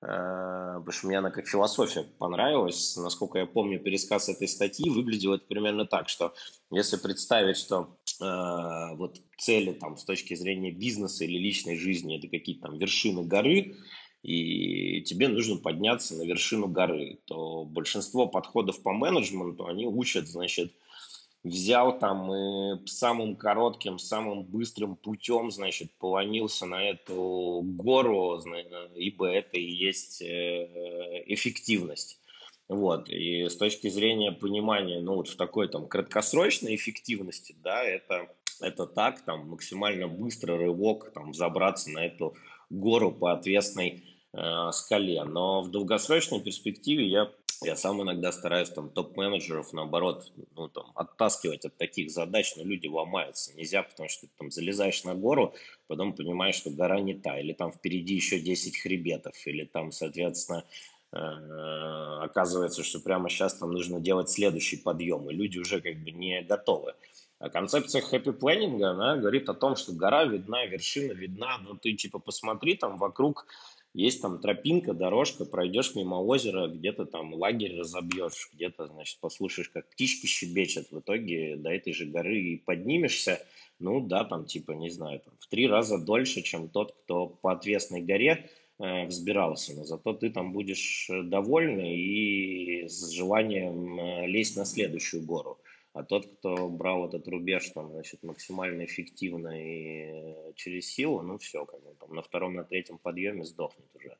потому 0.00 0.92
что 0.92 1.06
мне 1.06 1.18
она 1.18 1.30
как 1.30 1.46
философия 1.46 2.04
понравилась. 2.18 2.96
Насколько 2.96 3.38
я 3.38 3.46
помню, 3.46 3.78
пересказ 3.78 4.28
этой 4.28 4.48
статьи 4.48 4.88
выглядел 4.88 5.34
это 5.34 5.44
примерно 5.46 5.84
так, 5.84 6.08
что 6.08 6.34
если 6.70 6.96
представить, 6.96 7.58
что 7.58 7.96
э, 8.20 8.96
вот 8.96 9.20
цели 9.36 9.72
там 9.72 9.98
с 9.98 10.04
точки 10.04 10.34
зрения 10.34 10.70
бизнеса 10.70 11.24
или 11.24 11.38
личной 11.38 11.76
жизни 11.76 12.18
это 12.18 12.28
какие-то 12.28 12.68
там 12.68 12.78
вершины 12.78 13.24
горы, 13.24 13.76
и 14.22 15.02
тебе 15.02 15.28
нужно 15.28 15.56
подняться 15.56 16.14
на 16.14 16.22
вершину 16.22 16.68
горы, 16.68 17.20
то 17.26 17.64
большинство 17.64 18.26
подходов 18.26 18.82
по 18.82 18.92
менеджменту, 18.92 19.66
они 19.66 19.86
учат, 19.86 20.28
значит, 20.28 20.72
взял 21.42 21.98
там 21.98 22.32
и 22.34 22.86
самым 22.86 23.36
коротким, 23.36 23.98
самым 23.98 24.44
быстрым 24.44 24.96
путем, 24.96 25.50
значит, 25.50 25.92
полонился 25.98 26.66
на 26.66 26.82
эту 26.88 27.62
гору, 27.64 28.40
ибо 28.94 29.26
это 29.26 29.58
и 29.58 29.70
есть 29.70 30.22
э, 30.22 31.24
эффективность. 31.26 32.18
Вот, 32.68 33.08
и 33.08 33.48
с 33.48 33.56
точки 33.56 33.88
зрения 33.88 34.30
понимания, 34.30 35.00
ну, 35.00 35.16
вот 35.16 35.26
в 35.28 35.36
такой 35.36 35.68
там 35.68 35.88
краткосрочной 35.88 36.76
эффективности, 36.76 37.56
да, 37.64 37.82
это, 37.82 38.28
это 38.60 38.86
так, 38.86 39.24
там, 39.24 39.48
максимально 39.48 40.06
быстро 40.06 40.56
рывок, 40.56 41.12
там, 41.12 41.34
забраться 41.34 41.90
на 41.90 42.06
эту 42.06 42.36
гору 42.68 43.10
по 43.10 43.32
отвесной 43.32 44.04
э, 44.32 44.70
скале. 44.72 45.24
Но 45.24 45.62
в 45.62 45.72
долгосрочной 45.72 46.40
перспективе 46.40 47.08
я, 47.08 47.28
я 47.62 47.76
сам 47.76 48.02
иногда 48.02 48.32
стараюсь 48.32 48.70
там 48.70 48.90
топ-менеджеров, 48.90 49.72
наоборот, 49.72 50.32
ну, 50.56 50.68
там, 50.68 50.92
оттаскивать 50.94 51.64
от 51.64 51.76
таких 51.76 52.10
задач, 52.10 52.54
но 52.56 52.64
люди 52.64 52.86
ломаются. 52.86 53.54
Нельзя, 53.54 53.82
потому 53.82 54.08
что 54.08 54.26
ты 54.26 54.32
там 54.38 54.50
залезаешь 54.50 55.04
на 55.04 55.14
гору, 55.14 55.54
потом 55.86 56.14
понимаешь, 56.14 56.56
что 56.56 56.70
гора 56.70 57.00
не 57.00 57.14
та, 57.14 57.38
или 57.38 57.52
там 57.52 57.72
впереди 57.72 58.14
еще 58.14 58.40
10 58.40 58.78
хребетов, 58.78 59.34
или 59.46 59.64
там, 59.64 59.92
соответственно, 59.92 60.64
Э, 61.12 62.20
оказывается, 62.22 62.84
что 62.84 63.00
прямо 63.00 63.28
сейчас 63.28 63.54
там 63.54 63.72
нужно 63.72 64.00
делать 64.00 64.30
следующий 64.30 64.76
подъем, 64.76 65.28
и 65.28 65.34
люди 65.34 65.58
уже 65.58 65.80
как 65.80 65.96
бы 65.96 66.12
не 66.12 66.42
готовы. 66.42 66.94
А 67.40 67.48
концепция 67.48 68.02
хэппи 68.02 68.32
планинга, 68.32 68.90
она 68.90 69.16
говорит 69.16 69.48
о 69.48 69.54
том, 69.54 69.74
что 69.74 69.92
гора 69.92 70.24
видна, 70.24 70.66
вершина 70.66 71.12
видна, 71.12 71.58
но 71.58 71.74
ты 71.74 71.94
типа 71.94 72.18
посмотри, 72.20 72.76
там 72.76 72.96
вокруг 72.96 73.46
есть 73.94 74.22
там 74.22 74.40
тропинка, 74.40 74.94
дорожка, 74.94 75.44
пройдешь 75.44 75.94
мимо 75.94 76.16
озера, 76.16 76.68
где-то 76.68 77.06
там 77.06 77.34
лагерь 77.34 77.78
разобьешь, 77.78 78.50
где-то, 78.52 78.86
значит, 78.86 79.18
послушаешь, 79.20 79.68
как 79.68 79.88
птички 79.90 80.26
щебечат, 80.26 80.90
в 80.90 81.00
итоге 81.00 81.56
до 81.56 81.70
этой 81.70 81.92
же 81.92 82.06
горы 82.06 82.40
и 82.40 82.56
поднимешься, 82.56 83.40
ну 83.78 84.00
да, 84.00 84.24
там 84.24 84.44
типа, 84.44 84.72
не 84.72 84.90
знаю, 84.90 85.20
там, 85.20 85.34
в 85.38 85.46
три 85.48 85.66
раза 85.66 85.98
дольше, 85.98 86.42
чем 86.42 86.68
тот, 86.68 86.92
кто 86.92 87.26
по 87.26 87.52
отвесной 87.52 88.02
горе 88.02 88.50
Э, 88.82 89.04
взбирался, 89.04 89.74
но 89.74 89.84
зато 89.84 90.14
ты 90.14 90.30
там 90.30 90.54
будешь 90.54 91.10
э, 91.10 91.22
довольный 91.22 91.98
и 91.98 92.88
с 92.88 93.10
желанием 93.10 94.00
э, 94.00 94.26
лезть 94.26 94.56
на 94.56 94.64
следующую 94.64 95.22
гору. 95.22 95.58
А 95.92 96.04
тот, 96.04 96.26
кто 96.26 96.68
брал 96.68 97.08
этот 97.08 97.26
рубеж 97.26 97.68
там, 97.70 97.90
значит, 97.90 98.22
максимально 98.22 98.84
эффективно 98.84 99.60
и 99.60 100.54
через 100.54 100.86
силу, 100.86 101.22
ну 101.22 101.38
все, 101.38 101.64
как 101.64 101.82
бы, 101.82 101.94
там, 101.98 102.14
на 102.14 102.22
втором, 102.22 102.54
на 102.54 102.64
третьем 102.64 102.98
подъеме 102.98 103.44
сдохнет 103.44 103.88
уже. 103.94 104.16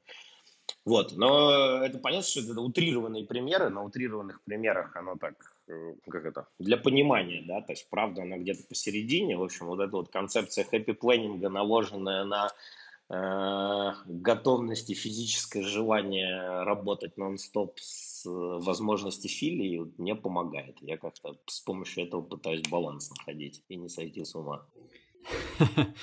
Вот, 0.84 1.12
но 1.16 1.84
это 1.84 1.98
понятно, 1.98 2.26
что 2.26 2.40
это 2.40 2.60
утрированные 2.60 3.24
примеры, 3.24 3.68
на 3.68 3.84
утрированных 3.84 4.42
примерах 4.42 4.96
оно 4.96 5.16
так, 5.16 5.34
э, 5.68 5.94
как 6.08 6.24
это, 6.24 6.48
для 6.58 6.76
понимания, 6.76 7.44
да, 7.46 7.60
то 7.60 7.72
есть 7.72 7.88
правда 7.88 8.22
она 8.22 8.38
где-то 8.38 8.64
посередине, 8.66 9.36
в 9.36 9.42
общем, 9.42 9.66
вот 9.66 9.80
эта 9.80 9.92
вот 9.92 10.10
концепция 10.10 10.64
хэппи-планинга, 10.64 11.50
наложенная 11.50 12.24
на 12.24 12.50
э, 13.10 13.92
готовность 14.06 14.90
и 14.90 14.94
физическое 14.94 15.62
желание 15.62 16.62
работать 16.64 17.16
нон-стоп 17.16 17.78
с 17.78 18.09
э, 18.26 18.30
возможностью 18.30 19.30
филии 19.30 19.92
мне 19.98 20.14
помогает. 20.14 20.76
Я 20.80 20.96
как-то 20.96 21.36
с 21.46 21.60
помощью 21.60 22.04
этого 22.04 22.22
пытаюсь 22.22 22.62
баланс 22.68 23.10
находить 23.10 23.62
и 23.68 23.76
не 23.76 23.88
сойти 23.88 24.24
с 24.24 24.34
ума. 24.34 24.66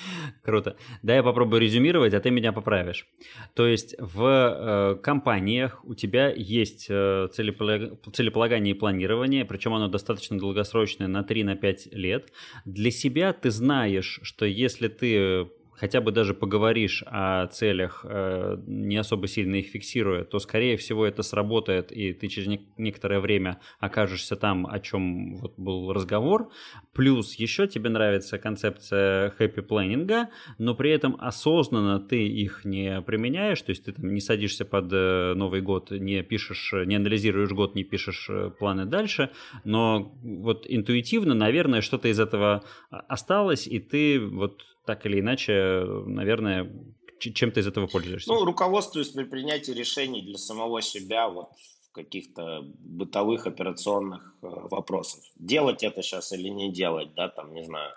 Круто. 0.42 0.76
Да, 1.02 1.14
я 1.16 1.22
попробую 1.22 1.60
резюмировать, 1.60 2.14
а 2.14 2.20
ты 2.20 2.30
меня 2.30 2.52
поправишь. 2.52 3.08
То 3.54 3.66
есть 3.66 3.94
в 3.98 4.24
э, 4.24 4.96
компаниях 5.02 5.84
у 5.84 5.94
тебя 5.94 6.30
есть 6.30 6.86
э, 6.88 7.28
целеполагание 7.32 8.74
и 8.74 8.78
планирование, 8.78 9.44
причем 9.44 9.74
оно 9.74 9.88
достаточно 9.88 10.38
долгосрочное 10.38 11.08
на 11.08 11.22
3-5 11.22 11.90
лет. 11.92 12.32
Для 12.64 12.90
себя 12.90 13.32
ты 13.32 13.50
знаешь, 13.50 14.20
что 14.22 14.46
если 14.46 14.88
ты 14.88 15.48
хотя 15.78 16.00
бы 16.00 16.12
даже 16.12 16.34
поговоришь 16.34 17.04
о 17.06 17.46
целях, 17.46 18.04
э, 18.04 18.56
не 18.66 18.96
особо 18.96 19.28
сильно 19.28 19.56
их 19.56 19.66
фиксируя, 19.66 20.24
то, 20.24 20.38
скорее 20.38 20.76
всего, 20.76 21.06
это 21.06 21.22
сработает, 21.22 21.92
и 21.92 22.12
ты 22.12 22.28
через 22.28 22.58
некоторое 22.76 23.20
время 23.20 23.60
окажешься 23.78 24.36
там, 24.36 24.66
о 24.66 24.80
чем 24.80 25.36
вот 25.36 25.54
был 25.56 25.92
разговор. 25.92 26.50
Плюс 26.92 27.34
еще 27.34 27.66
тебе 27.66 27.90
нравится 27.90 28.38
концепция 28.38 29.30
хэппи 29.30 29.62
планинга, 29.62 30.28
но 30.58 30.74
при 30.74 30.90
этом 30.90 31.16
осознанно 31.20 32.00
ты 32.00 32.26
их 32.26 32.64
не 32.64 33.00
применяешь, 33.02 33.62
то 33.62 33.70
есть 33.70 33.84
ты 33.84 33.92
там 33.92 34.12
не 34.12 34.20
садишься 34.20 34.64
под 34.64 34.92
э, 34.92 35.34
Новый 35.34 35.60
год, 35.60 35.90
не 35.90 36.22
пишешь, 36.22 36.72
не 36.86 36.96
анализируешь 36.96 37.50
год, 37.50 37.74
не 37.74 37.84
пишешь 37.84 38.26
э, 38.28 38.50
планы 38.58 38.84
дальше, 38.84 39.30
но 39.64 40.12
вот 40.22 40.66
интуитивно, 40.68 41.34
наверное, 41.34 41.80
что-то 41.80 42.08
из 42.08 42.18
этого 42.18 42.64
осталось, 42.90 43.66
и 43.66 43.78
ты 43.78 44.20
вот 44.20 44.64
так 44.88 45.04
или 45.04 45.20
иначе, 45.20 45.84
наверное, 46.06 46.72
чем 47.20 47.50
ты 47.50 47.60
из 47.60 47.66
этого 47.66 47.86
пользуешься? 47.86 48.32
Ну, 48.32 48.42
руководствуюсь 48.46 49.10
при 49.10 49.24
принятии 49.24 49.72
решений 49.72 50.22
для 50.22 50.38
самого 50.38 50.80
себя 50.80 51.28
вот 51.28 51.50
в 51.90 51.92
каких-то 51.92 52.62
бытовых 52.62 53.46
операционных 53.46 54.34
э, 54.40 54.46
вопросах. 54.46 55.20
Делать 55.36 55.82
это 55.82 56.00
сейчас 56.00 56.32
или 56.32 56.48
не 56.48 56.72
делать, 56.72 57.12
да, 57.14 57.28
там, 57.28 57.52
не 57.52 57.64
знаю, 57.64 57.90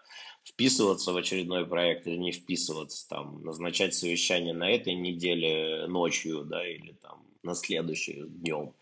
вписываться 0.44 1.14
в 1.14 1.16
очередной 1.16 1.66
проект 1.66 2.08
или 2.08 2.18
не 2.18 2.34
вписываться, 2.34 3.08
там, 3.08 3.42
назначать 3.42 3.96
совещание 3.96 4.54
на 4.54 4.70
этой 4.70 4.94
неделе 4.94 5.88
ночью, 5.88 6.44
да, 6.44 6.68
или 6.68 6.92
там 7.02 7.24
на 7.44 7.56
следующий 7.56 8.24
днем. 8.28 8.74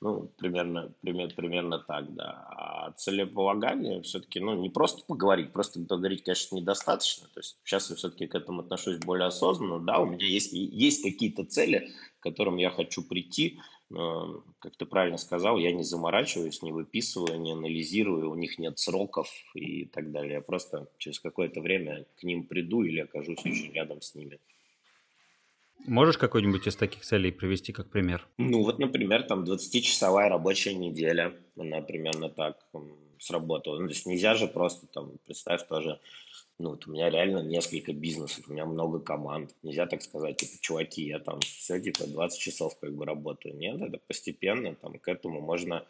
Ну, 0.00 0.28
примерно, 0.38 0.94
примерно, 1.00 1.34
примерно 1.34 1.78
так, 1.78 2.14
да. 2.14 2.46
А 2.50 2.92
целеполагание 2.92 4.02
все-таки, 4.02 4.40
ну, 4.40 4.54
не 4.60 4.70
просто 4.70 5.04
поговорить, 5.06 5.52
просто 5.52 5.80
поговорить, 5.80 6.22
конечно, 6.24 6.56
недостаточно. 6.56 7.28
То 7.34 7.40
есть 7.40 7.58
сейчас 7.64 7.90
я 7.90 7.96
все-таки 7.96 8.26
к 8.26 8.34
этому 8.34 8.62
отношусь 8.62 8.98
более 8.98 9.26
осознанно. 9.26 9.80
Да, 9.80 9.98
у 9.98 10.06
меня 10.06 10.26
есть, 10.26 10.52
есть 10.52 11.02
какие-то 11.02 11.44
цели, 11.44 11.90
к 12.20 12.22
которым 12.22 12.56
я 12.56 12.70
хочу 12.70 13.02
прийти. 13.02 13.58
Но, 13.90 14.44
как 14.58 14.76
ты 14.76 14.84
правильно 14.84 15.16
сказал, 15.16 15.58
я 15.58 15.72
не 15.72 15.82
заморачиваюсь, 15.82 16.62
не 16.62 16.72
выписываю, 16.72 17.40
не 17.40 17.52
анализирую, 17.52 18.30
у 18.30 18.34
них 18.34 18.58
нет 18.58 18.78
сроков 18.78 19.30
и 19.54 19.86
так 19.86 20.12
далее. 20.12 20.34
Я 20.34 20.40
просто 20.42 20.88
через 20.98 21.20
какое-то 21.20 21.60
время 21.60 22.04
к 22.16 22.22
ним 22.22 22.46
приду 22.46 22.82
или 22.82 23.00
окажусь 23.00 23.44
очень 23.44 23.72
рядом 23.72 24.02
с 24.02 24.14
ними. 24.14 24.38
Можешь 25.86 26.18
какой-нибудь 26.18 26.66
из 26.66 26.76
таких 26.76 27.02
целей 27.02 27.30
привести 27.30 27.72
как 27.72 27.90
пример? 27.90 28.26
Ну, 28.36 28.62
вот, 28.62 28.78
например, 28.78 29.22
там 29.22 29.44
20-часовая 29.44 30.28
рабочая 30.28 30.74
неделя, 30.74 31.34
она 31.56 31.80
примерно 31.80 32.28
так 32.28 32.56
сработала. 33.18 33.78
Ну, 33.78 33.86
то 33.86 33.92
есть 33.92 34.06
нельзя 34.06 34.34
же 34.34 34.48
просто 34.48 34.86
там, 34.86 35.12
представь 35.24 35.66
тоже, 35.66 36.00
ну, 36.58 36.70
вот 36.70 36.86
у 36.86 36.92
меня 36.92 37.10
реально 37.10 37.38
несколько 37.38 37.92
бизнесов, 37.92 38.44
у 38.48 38.52
меня 38.52 38.66
много 38.66 38.98
команд. 38.98 39.54
Нельзя 39.62 39.86
так 39.86 40.02
сказать, 40.02 40.36
типа, 40.36 40.52
чуваки, 40.60 41.04
я 41.04 41.18
там 41.18 41.40
все, 41.40 41.80
типа, 41.80 42.06
20 42.06 42.38
часов 42.38 42.78
как 42.78 42.94
бы 42.94 43.04
работаю. 43.04 43.56
Нет, 43.56 43.80
это 43.80 43.98
постепенно, 44.06 44.74
там, 44.74 44.98
к 44.98 45.08
этому 45.08 45.40
можно 45.40 45.84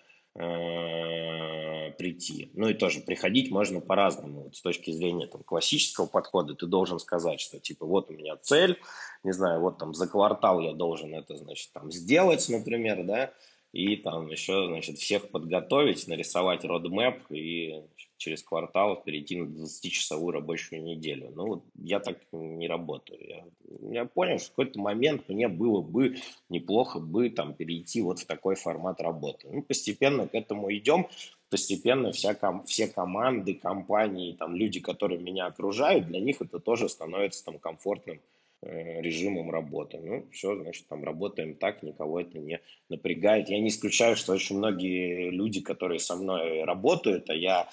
прийти. 1.99 2.51
Ну 2.55 2.69
и 2.69 2.75
тоже 2.75 3.01
приходить 3.01 3.51
можно 3.51 3.81
по-разному. 3.81 4.45
Вот 4.45 4.57
с 4.57 4.63
точки 4.63 4.93
зрения 4.93 5.27
там, 5.27 5.43
классического 5.43 6.07
подхода 6.07 6.55
ты 6.55 6.67
должен 6.67 6.99
сказать, 6.99 7.41
что 7.41 7.59
типа 7.59 7.87
вот 7.87 8.11
у 8.11 8.15
меня 8.15 8.37
цель, 8.37 8.81
не 9.25 9.33
знаю, 9.33 9.61
вот 9.61 9.79
там 9.79 9.95
за 9.95 10.07
квартал 10.07 10.61
я 10.61 10.73
должен 10.73 11.15
это, 11.15 11.37
значит, 11.37 11.73
там 11.73 11.91
сделать, 11.91 12.49
например, 12.49 13.05
да, 13.05 13.33
и 13.73 13.97
там 13.97 14.29
еще, 14.29 14.67
значит, 14.67 14.99
всех 14.99 15.31
подготовить, 15.31 16.09
нарисовать 16.09 16.65
родмэп 16.65 17.31
и 17.31 17.83
через 18.17 18.43
квартал 18.43 19.03
перейти 19.03 19.37
на 19.37 19.45
20-часовую 19.45 20.33
рабочую 20.33 20.83
неделю. 20.83 21.31
Ну, 21.35 21.47
вот 21.47 21.65
я 21.75 22.01
так 22.01 22.19
не 22.33 22.67
работаю. 22.67 23.21
Я, 23.21 23.45
я 23.93 24.05
понял, 24.07 24.39
что 24.39 24.49
в 24.49 24.51
какой-то 24.51 24.81
момент 24.81 25.29
мне 25.29 25.49
было 25.49 25.83
бы 25.83 26.17
неплохо 26.49 26.99
бы 26.99 27.29
там 27.31 27.55
перейти 27.55 28.01
вот 28.01 28.21
в 28.21 28.27
такой 28.27 28.55
формат 28.57 29.01
работы. 29.01 29.49
Ну, 29.51 29.63
постепенно 29.63 30.27
к 30.27 30.35
этому 30.35 30.73
идем, 30.75 31.07
постепенно 31.51 32.11
вся, 32.13 32.35
ком, 32.35 32.65
все 32.65 32.89
команды, 32.89 33.55
компании, 33.55 34.33
там 34.33 34.57
люди, 34.57 34.81
которые 34.81 35.21
меня 35.21 35.47
окружают, 35.47 36.07
для 36.07 36.21
них 36.21 36.41
это 36.41 36.59
тоже 36.59 36.89
становится 36.89 37.45
там 37.45 37.59
комфортным 37.59 38.21
режимом 38.63 39.51
работы. 39.51 39.99
Ну, 40.01 40.29
все, 40.33 40.57
значит, 40.57 40.89
там 40.89 41.05
работаем 41.05 41.55
так, 41.55 41.83
никого 41.83 42.21
это 42.21 42.39
не 42.39 42.61
напрягает. 42.89 43.49
Я 43.49 43.61
не 43.61 43.69
исключаю, 43.69 44.17
что 44.17 44.33
очень 44.33 44.59
многие 44.59 45.31
люди, 45.31 45.61
которые 45.61 46.01
со 46.01 46.17
мной 46.17 46.65
работают, 46.65 47.31
а 47.31 47.35
я 47.35 47.69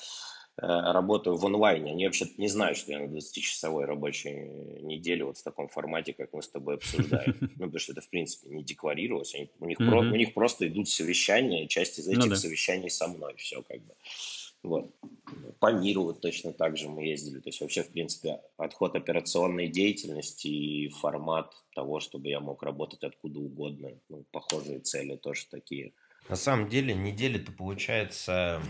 э, 0.57 0.61
работаю 0.61 1.37
в 1.37 1.45
онлайне, 1.45 1.91
они 1.91 2.05
вообще 2.05 2.27
не 2.37 2.47
знают, 2.47 2.77
что 2.77 2.91
я 2.91 2.99
на 2.99 3.05
20-часовой 3.05 3.85
рабочей 3.85 4.31
неделе 4.83 5.25
вот 5.25 5.37
в 5.37 5.43
таком 5.43 5.69
формате, 5.69 6.13
как 6.13 6.33
мы 6.33 6.43
с 6.43 6.49
тобой 6.49 6.75
обсуждаем. 6.75 7.35
Ну, 7.57 7.65
потому 7.65 7.79
что 7.79 7.93
это, 7.93 8.01
в 8.01 8.09
принципе, 8.09 8.49
не 8.49 8.63
декларировалось. 8.63 9.33
Они, 9.33 9.49
у, 9.59 9.65
них 9.65 9.79
mm-hmm. 9.79 9.89
про, 9.89 9.99
у 10.01 10.15
них 10.15 10.33
просто 10.33 10.67
идут 10.67 10.87
совещания, 10.87 11.65
и 11.65 11.67
часть 11.67 11.97
из 11.97 12.05
ну 12.05 12.13
этих 12.13 12.23
ну, 12.25 12.29
да. 12.29 12.35
совещаний 12.35 12.91
со 12.91 13.07
мной. 13.07 13.33
Все 13.37 13.63
как 13.63 13.81
бы. 13.81 13.95
Вот. 14.65 14.91
По 15.59 15.71
миру 15.71 16.03
вот 16.03 16.21
точно 16.21 16.53
так 16.53 16.77
же 16.77 16.89
мы 16.89 17.05
ездили. 17.05 17.39
То 17.39 17.49
есть 17.49 17.61
вообще, 17.61 17.83
в 17.83 17.89
принципе, 17.89 18.41
подход 18.57 18.95
операционной 18.95 19.67
деятельности 19.67 20.47
и 20.47 20.89
формат 20.89 21.53
того, 21.73 21.99
чтобы 21.99 22.29
я 22.29 22.39
мог 22.39 22.63
работать 22.63 23.03
откуда 23.03 23.39
угодно. 23.39 23.91
Ну, 24.09 24.25
похожие 24.31 24.79
цели 24.79 25.15
тоже 25.15 25.45
такие. 25.49 25.93
На 26.29 26.35
самом 26.35 26.69
деле 26.69 26.95
неделя-то 26.95 27.51
получается, 27.51 28.61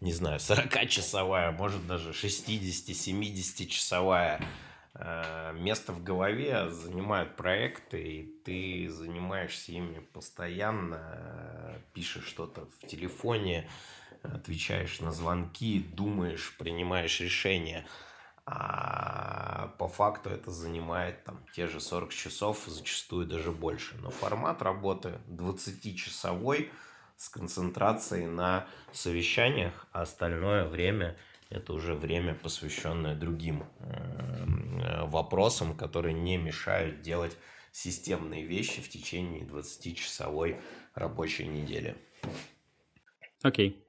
не 0.00 0.12
знаю, 0.12 0.38
40-часовая, 0.38 1.52
может 1.52 1.86
даже 1.86 2.10
60-70-часовая. 2.10 4.40
Э, 5.00 5.52
место 5.54 5.92
в 5.92 6.02
голове 6.02 6.70
занимают 6.70 7.36
проекты, 7.36 8.02
и 8.02 8.22
ты 8.44 8.88
занимаешься 8.90 9.72
ими 9.72 10.00
постоянно, 10.00 11.80
пишешь 11.94 12.26
что-то 12.26 12.66
в 12.66 12.86
телефоне, 12.86 13.68
отвечаешь 14.22 14.98
на 15.00 15.12
звонки, 15.12 15.78
думаешь, 15.80 16.56
принимаешь 16.58 17.20
решения. 17.20 17.86
А 18.44 19.74
по 19.78 19.88
факту 19.88 20.30
это 20.30 20.50
занимает 20.50 21.22
там 21.22 21.44
те 21.54 21.68
же 21.68 21.80
40 21.80 22.10
часов, 22.12 22.64
зачастую 22.66 23.26
даже 23.26 23.52
больше. 23.52 23.94
Но 23.98 24.10
формат 24.10 24.62
работы 24.62 25.20
20-часовой 25.28 26.72
с 27.16 27.28
концентрацией 27.28 28.26
на 28.26 28.66
совещаниях, 28.92 29.86
а 29.92 30.02
остальное 30.02 30.64
время 30.64 31.16
это 31.50 31.72
уже 31.72 31.94
время, 31.94 32.34
посвященное 32.34 33.14
другим 33.14 33.64
э, 33.80 35.04
вопросам, 35.06 35.76
которые 35.76 36.14
не 36.14 36.36
мешают 36.36 37.00
делать 37.02 37.36
системные 37.72 38.44
вещи 38.44 38.80
в 38.80 38.88
течение 38.88 39.44
20-часовой 39.44 40.60
рабочей 40.94 41.46
недели. 41.46 41.96
Окей. 43.42 43.82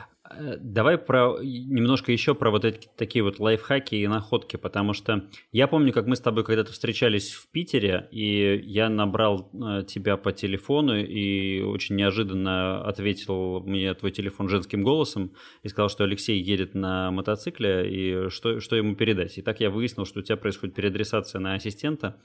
Э, 0.00 0.15
давай 0.60 0.98
про 0.98 1.36
немножко 1.42 2.12
еще 2.12 2.34
про 2.34 2.50
вот 2.50 2.64
эти 2.64 2.88
такие 2.96 3.22
вот 3.22 3.38
лайфхаки 3.38 3.94
и 3.94 4.06
находки, 4.06 4.56
потому 4.56 4.92
что 4.92 5.28
я 5.52 5.66
помню, 5.66 5.92
как 5.92 6.06
мы 6.06 6.16
с 6.16 6.20
тобой 6.20 6.44
когда-то 6.44 6.72
встречались 6.72 7.32
в 7.32 7.50
Питере, 7.50 8.08
и 8.10 8.60
я 8.64 8.88
набрал 8.88 9.50
э, 9.52 9.84
тебя 9.86 10.16
по 10.16 10.32
телефону 10.32 10.96
и 10.96 11.60
очень 11.60 11.96
неожиданно 11.96 12.82
ответил 12.84 13.60
мне 13.60 13.92
твой 13.94 14.10
телефон 14.10 14.48
женским 14.48 14.82
голосом 14.82 15.32
и 15.62 15.68
сказал, 15.68 15.88
что 15.88 16.04
Алексей 16.04 16.40
едет 16.40 16.74
на 16.74 17.10
мотоцикле 17.10 17.88
и 17.88 18.30
что, 18.30 18.60
что 18.60 18.76
ему 18.76 18.94
передать. 18.94 19.38
И 19.38 19.42
так 19.42 19.60
я 19.60 19.70
выяснил, 19.70 20.06
что 20.06 20.20
у 20.20 20.22
тебя 20.22 20.36
происходит 20.36 20.74
переадресация 20.74 21.40
на 21.40 21.54
ассистента, 21.54 22.20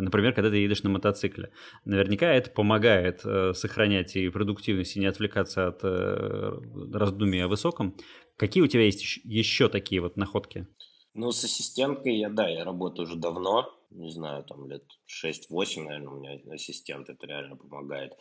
например, 0.00 0.34
когда 0.34 0.50
ты 0.50 0.56
едешь 0.56 0.82
на 0.82 0.90
мотоцикле. 0.90 1.52
Наверняка 1.84 2.32
это 2.32 2.50
помогает 2.50 3.20
э, 3.24 3.52
сохранять 3.54 4.16
и 4.16 4.28
продуктивность, 4.28 4.96
и 4.96 5.00
не 5.00 5.06
отвлекаться 5.06 5.68
от 5.68 5.80
э, 5.82 6.52
раздумий 6.92 7.44
о 7.44 7.48
высоком. 7.48 7.96
Какие 8.36 8.62
у 8.62 8.66
тебя 8.66 8.82
есть 8.82 9.20
еще 9.24 9.68
такие 9.68 10.00
вот 10.00 10.16
находки? 10.16 10.66
Ну, 11.14 11.30
с 11.30 11.44
ассистенткой 11.44 12.16
я, 12.16 12.28
да, 12.28 12.48
я 12.48 12.64
работаю 12.64 13.06
уже 13.06 13.16
давно. 13.16 13.70
не 13.90 14.10
знаю, 14.10 14.44
там 14.44 14.68
лет 14.68 14.84
6-8, 15.24 15.82
наверное, 15.82 16.08
у 16.08 16.20
меня 16.20 16.40
ассистент, 16.52 17.08
это 17.08 17.26
реально 17.26 17.56
помогает. 17.56 18.12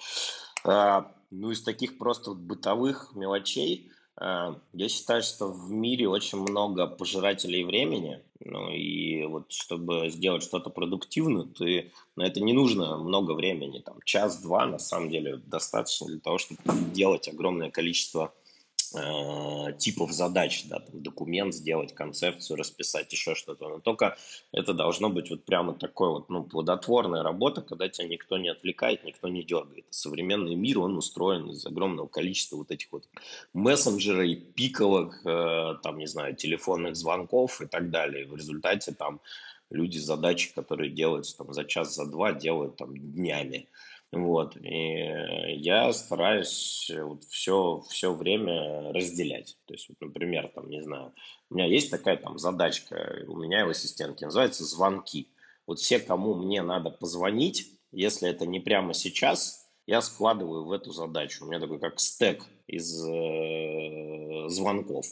А, 0.63 1.11
ну, 1.31 1.49
из 1.49 1.63
таких 1.63 1.97
просто 1.97 2.35
бытовых 2.35 3.13
мелочей, 3.15 3.89
а, 4.15 4.61
я 4.73 4.89
считаю, 4.89 5.23
что 5.23 5.51
в 5.51 5.71
мире 5.71 6.07
очень 6.07 6.37
много 6.37 6.85
пожирателей 6.85 7.63
времени, 7.63 8.23
ну 8.45 8.69
и 8.69 9.25
вот 9.25 9.51
чтобы 9.51 10.09
сделать 10.09 10.43
что-то 10.43 10.69
продуктивное, 10.69 11.45
ты, 11.45 11.91
на 12.15 12.23
это 12.23 12.41
не 12.41 12.53
нужно 12.53 12.97
много 12.97 13.33
времени, 13.33 13.79
там 13.79 13.99
час-два 14.03 14.65
на 14.65 14.79
самом 14.79 15.09
деле 15.09 15.37
достаточно 15.37 16.07
для 16.07 16.19
того, 16.19 16.37
чтобы 16.37 16.61
делать 16.93 17.27
огромное 17.27 17.71
количество 17.71 18.33
типов 19.77 20.11
задач, 20.11 20.65
да, 20.65 20.79
там, 20.79 21.01
документ 21.01 21.53
сделать, 21.53 21.93
концепцию 21.93 22.57
расписать, 22.57 23.11
еще 23.11 23.35
что-то. 23.35 23.69
Но 23.69 23.79
только 23.79 24.17
это 24.51 24.73
должно 24.73 25.09
быть 25.09 25.29
вот 25.29 25.45
прямо 25.45 25.73
такой 25.73 26.09
вот, 26.09 26.29
ну, 26.29 26.43
плодотворная 26.43 27.23
работа, 27.23 27.61
когда 27.61 27.89
тебя 27.89 28.07
никто 28.07 28.37
не 28.37 28.49
отвлекает, 28.49 29.03
никто 29.03 29.27
не 29.27 29.43
дергает. 29.43 29.85
Современный 29.89 30.55
мир, 30.55 30.79
он 30.79 30.97
устроен 30.97 31.49
из 31.49 31.65
огромного 31.65 32.07
количества 32.07 32.57
вот 32.57 32.71
этих 32.71 32.91
вот 32.91 33.07
мессенджеров, 33.53 34.53
пиковых, 34.55 35.25
э, 35.25 35.75
там, 35.81 35.97
не 35.97 36.07
знаю, 36.07 36.35
телефонных 36.35 36.95
звонков 36.95 37.61
и 37.61 37.65
так 37.65 37.89
далее. 37.89 38.27
В 38.27 38.35
результате 38.35 38.91
там 38.93 39.21
люди 39.69 39.97
задачи, 39.97 40.53
которые 40.53 40.91
делаются 40.91 41.37
там 41.37 41.53
за 41.53 41.65
час, 41.65 41.95
за 41.95 42.05
два, 42.05 42.31
делают 42.33 42.77
там 42.77 42.95
днями. 42.95 43.67
Вот. 44.13 44.55
И 44.57 45.55
я 45.57 45.91
стараюсь 45.91 46.91
вот 46.95 47.23
все, 47.25 47.81
все 47.89 48.13
время 48.13 48.93
разделять. 48.93 49.57
То 49.65 49.73
есть, 49.73 49.89
вот, 49.89 49.99
например, 50.01 50.51
там, 50.53 50.69
не 50.69 50.83
знаю, 50.83 51.13
у 51.49 51.55
меня 51.55 51.65
есть 51.65 51.89
такая 51.89 52.17
там 52.17 52.37
задачка, 52.37 53.23
у 53.27 53.37
меня 53.37 53.65
в 53.65 53.69
ассистентке, 53.69 54.25
называется 54.25 54.65
звонки. 54.65 55.29
Вот 55.65 55.79
все, 55.79 55.99
кому 55.99 56.35
мне 56.35 56.61
надо 56.61 56.91
позвонить, 56.91 57.79
если 57.91 58.29
это 58.29 58.45
не 58.45 58.59
прямо 58.59 58.93
сейчас, 58.93 59.67
я 59.87 60.01
складываю 60.01 60.65
в 60.65 60.71
эту 60.71 60.91
задачу. 60.91 61.43
У 61.43 61.47
меня 61.47 61.59
такой 61.59 61.79
как 61.79 61.99
стек 61.99 62.45
из 62.67 63.03
э, 63.03 64.49
звонков. 64.49 65.05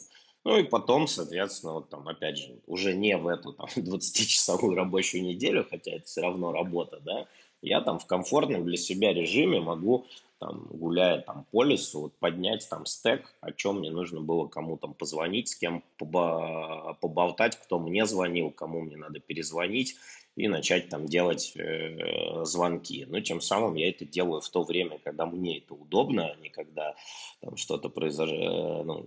Ну 0.44 0.58
и 0.58 0.64
потом, 0.64 1.08
соответственно, 1.08 1.74
вот 1.74 1.90
там, 1.90 2.06
опять 2.08 2.38
же, 2.38 2.60
уже 2.66 2.94
не 2.94 3.16
в 3.16 3.26
эту 3.26 3.52
там 3.52 3.66
20-часовую 3.76 4.76
рабочую 4.76 5.24
неделю, 5.24 5.66
хотя 5.68 5.92
это 5.92 6.06
все 6.06 6.20
равно 6.20 6.52
работа, 6.52 7.00
да, 7.00 7.26
я 7.62 7.80
там 7.80 7.98
в 7.98 8.06
комфортном 8.06 8.64
для 8.64 8.76
себя 8.76 9.14
режиме 9.14 9.60
могу, 9.60 10.06
там, 10.38 10.66
гуляя 10.70 11.20
там 11.20 11.46
по 11.52 11.62
лесу, 11.62 12.00
вот, 12.02 12.14
поднять 12.18 12.68
там 12.68 12.84
стек, 12.84 13.32
о 13.40 13.52
чем 13.52 13.78
мне 13.78 13.90
нужно 13.90 14.20
было 14.20 14.48
кому 14.48 14.76
там 14.76 14.92
позвонить, 14.92 15.48
с 15.48 15.54
кем 15.54 15.84
поболтать, 15.96 17.56
кто 17.56 17.78
мне 17.78 18.04
звонил, 18.06 18.50
кому 18.50 18.80
мне 18.80 18.96
надо 18.96 19.20
перезвонить 19.20 19.96
и 20.34 20.48
начать 20.48 20.88
там 20.88 21.06
делать 21.06 21.52
э, 21.56 22.44
звонки. 22.44 23.06
Ну, 23.08 23.20
тем 23.20 23.40
самым 23.40 23.76
я 23.76 23.90
это 23.90 24.04
делаю 24.04 24.40
в 24.40 24.48
то 24.48 24.64
время, 24.64 24.98
когда 24.98 25.26
мне 25.26 25.58
это 25.58 25.74
удобно, 25.74 26.30
а 26.30 26.36
не 26.36 26.48
когда 26.48 26.96
там 27.40 27.56
что-то 27.56 27.88
произошло, 27.88 28.80
э, 28.80 28.82
ну, 28.82 29.06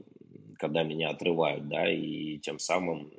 когда 0.58 0.84
меня 0.84 1.10
отрывают, 1.10 1.68
да, 1.68 1.92
и 1.92 2.38
тем 2.38 2.60
самым 2.60 3.12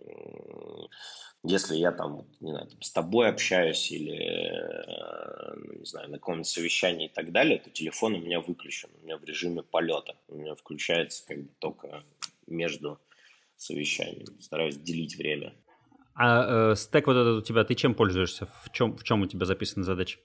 если 1.46 1.76
я 1.76 1.92
там, 1.92 2.26
не 2.40 2.50
знаю, 2.50 2.66
там, 2.66 2.82
с 2.82 2.90
тобой 2.90 3.28
общаюсь 3.28 3.90
или, 3.92 4.16
э, 4.16 5.54
ну, 5.56 5.78
не 5.78 5.84
знаю, 5.84 6.10
на 6.10 6.18
каком-нибудь 6.18 6.48
совещании 6.48 7.06
и 7.06 7.12
так 7.12 7.32
далее, 7.32 7.58
то 7.58 7.70
телефон 7.70 8.14
у 8.14 8.18
меня 8.18 8.40
выключен, 8.40 8.88
у 9.00 9.04
меня 9.04 9.16
в 9.16 9.24
режиме 9.24 9.62
полета. 9.62 10.16
У 10.28 10.36
меня 10.36 10.54
включается 10.54 11.26
как 11.26 11.42
бы 11.42 11.48
только 11.58 12.02
между 12.46 12.98
совещаниями. 13.56 14.40
Стараюсь 14.40 14.76
делить 14.76 15.16
время. 15.16 15.54
А 16.14 16.72
э, 16.72 16.76
стек 16.76 17.06
вот 17.06 17.16
этот 17.16 17.42
у 17.42 17.42
тебя, 17.42 17.64
ты 17.64 17.74
чем 17.74 17.94
пользуешься? 17.94 18.48
В 18.64 18.72
чем, 18.72 18.96
в 18.96 19.04
чем 19.04 19.22
у 19.22 19.26
тебя 19.26 19.46
записаны 19.46 19.84
задачи? 19.84 20.18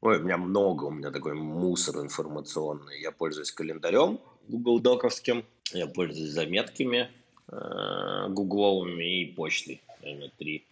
Ой, 0.00 0.18
у 0.18 0.22
меня 0.22 0.36
много, 0.36 0.84
у 0.84 0.90
меня 0.90 1.10
такой 1.10 1.34
мусор 1.34 2.00
информационный. 2.00 3.00
Я 3.00 3.10
пользуюсь 3.10 3.52
календарем 3.52 4.20
Google 4.48 4.80
Доковским, 4.80 5.44
я 5.72 5.86
пользуюсь 5.86 6.30
заметками 6.30 7.10
э, 7.48 8.28
гугловыми 8.28 9.22
и 9.22 9.34
почтой 9.34 9.82
наверное, 10.02 10.30
три. 10.36 10.66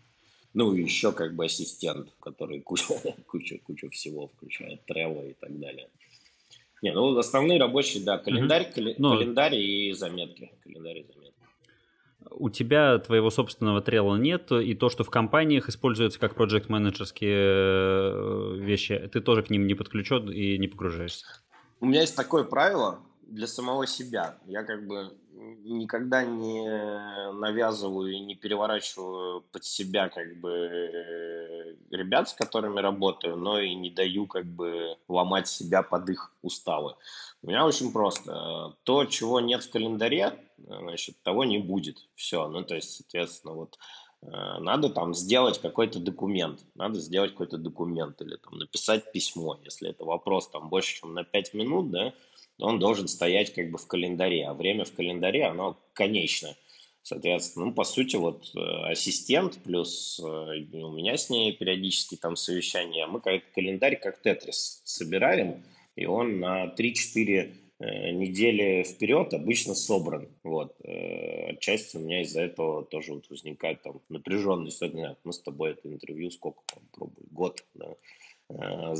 Ну, 0.54 0.72
и 0.74 0.82
еще 0.82 1.12
как 1.12 1.34
бы 1.34 1.44
ассистент, 1.44 2.08
который 2.20 2.60
кучу, 2.60 2.94
кучу, 3.26 3.58
кучу 3.64 3.90
всего 3.90 4.28
включает, 4.28 4.84
тревел 4.86 5.22
и 5.28 5.34
так 5.34 5.58
далее. 5.58 5.88
Не, 6.82 6.92
ну, 6.92 7.16
основные 7.18 7.58
рабочие, 7.58 8.04
да, 8.04 8.18
календарь, 8.18 8.72
mm-hmm. 8.74 8.94
Но... 8.98 9.10
Ну, 9.10 9.18
календарь 9.18 9.54
и 9.54 9.92
заметки. 9.92 10.52
Календарь 10.62 10.98
и 10.98 11.02
заметки. 11.02 11.26
У 12.30 12.50
тебя 12.50 12.98
твоего 12.98 13.30
собственного 13.30 13.80
трела 13.80 14.16
нет, 14.16 14.50
и 14.52 14.74
то, 14.74 14.88
что 14.88 15.04
в 15.04 15.10
компаниях 15.10 15.68
используется 15.68 16.18
как 16.18 16.34
проект 16.34 16.68
менеджерские 16.68 17.36
э, 17.38 18.56
вещи, 18.58 19.08
ты 19.12 19.20
тоже 19.20 19.42
к 19.42 19.50
ним 19.50 19.66
не 19.66 19.74
подключен 19.74 20.30
и 20.30 20.58
не 20.58 20.68
погружаешься. 20.68 21.24
У 21.80 21.86
меня 21.86 22.00
есть 22.00 22.16
такое 22.16 22.44
правило 22.44 23.00
для 23.26 23.46
самого 23.46 23.86
себя. 23.86 24.38
Я 24.46 24.64
как 24.64 24.86
бы 24.86 25.12
никогда 25.36 26.24
не 26.24 26.66
навязываю 27.32 28.12
и 28.12 28.20
не 28.20 28.34
переворачиваю 28.34 29.42
под 29.52 29.64
себя 29.64 30.08
как 30.08 30.40
бы 30.40 31.76
ребят, 31.90 32.28
с 32.28 32.32
которыми 32.32 32.80
работаю, 32.80 33.36
но 33.36 33.60
и 33.60 33.74
не 33.74 33.90
даю 33.90 34.26
как 34.26 34.46
бы 34.46 34.96
ломать 35.08 35.48
себя 35.48 35.82
под 35.82 36.08
их 36.08 36.32
уставы. 36.42 36.94
У 37.42 37.48
меня 37.48 37.66
очень 37.66 37.92
просто. 37.92 38.74
То, 38.84 39.04
чего 39.04 39.40
нет 39.40 39.62
в 39.62 39.70
календаре, 39.70 40.38
значит, 40.58 41.16
того 41.22 41.44
не 41.44 41.58
будет. 41.58 41.98
Все. 42.14 42.48
Ну, 42.48 42.64
то 42.64 42.74
есть, 42.74 42.94
соответственно, 42.96 43.54
вот 43.54 43.78
э, 44.22 44.26
надо 44.60 44.90
там 44.90 45.14
сделать 45.14 45.60
какой-то 45.60 45.98
документ, 46.00 46.64
надо 46.74 46.98
сделать 46.98 47.32
какой-то 47.32 47.58
документ 47.58 48.20
или 48.22 48.36
там 48.36 48.58
написать 48.58 49.12
письмо, 49.12 49.58
если 49.64 49.90
это 49.90 50.04
вопрос 50.04 50.48
там 50.48 50.68
больше, 50.68 51.00
чем 51.00 51.14
на 51.14 51.24
5 51.24 51.54
минут, 51.54 51.90
да, 51.90 52.12
он 52.58 52.78
должен 52.78 53.08
стоять 53.08 53.52
как 53.52 53.70
бы 53.70 53.78
в 53.78 53.86
календаре, 53.86 54.46
а 54.46 54.54
время 54.54 54.84
в 54.84 54.92
календаре, 54.92 55.44
оно 55.44 55.78
конечно. 55.92 56.56
Соответственно, 57.06 57.66
ну, 57.66 57.72
по 57.72 57.84
сути, 57.84 58.16
вот 58.16 58.50
э, 58.56 58.58
ассистент 58.90 59.62
плюс 59.62 60.18
э, 60.18 60.24
у 60.24 60.90
меня 60.90 61.16
с 61.16 61.30
ней 61.30 61.52
периодически 61.52 62.16
там 62.16 62.34
совещания, 62.34 63.04
а 63.04 63.06
мы 63.06 63.20
как 63.20 63.48
календарь 63.52 63.96
как 63.96 64.20
тетрис 64.20 64.82
собираем, 64.84 65.62
и 65.94 66.04
он 66.04 66.40
на 66.40 66.74
3-4 66.76 67.52
э, 67.78 68.10
недели 68.10 68.82
вперед 68.82 69.32
обычно 69.34 69.76
собран. 69.76 70.28
Вот. 70.42 70.74
Отчасти 71.48 71.96
у 71.96 72.00
меня 72.00 72.22
из-за 72.22 72.40
этого 72.40 72.84
тоже 72.84 73.14
вот 73.14 73.30
возникает 73.30 73.82
там 73.82 74.00
напряженность. 74.08 74.82
Мы 75.22 75.32
с 75.32 75.38
тобой 75.38 75.70
это 75.70 75.88
интервью 75.88 76.32
сколько 76.32 76.64
там 76.66 76.82
пробовали? 76.90 77.28
Год, 77.30 77.64
да? 77.74 77.94
Э, 78.48 78.94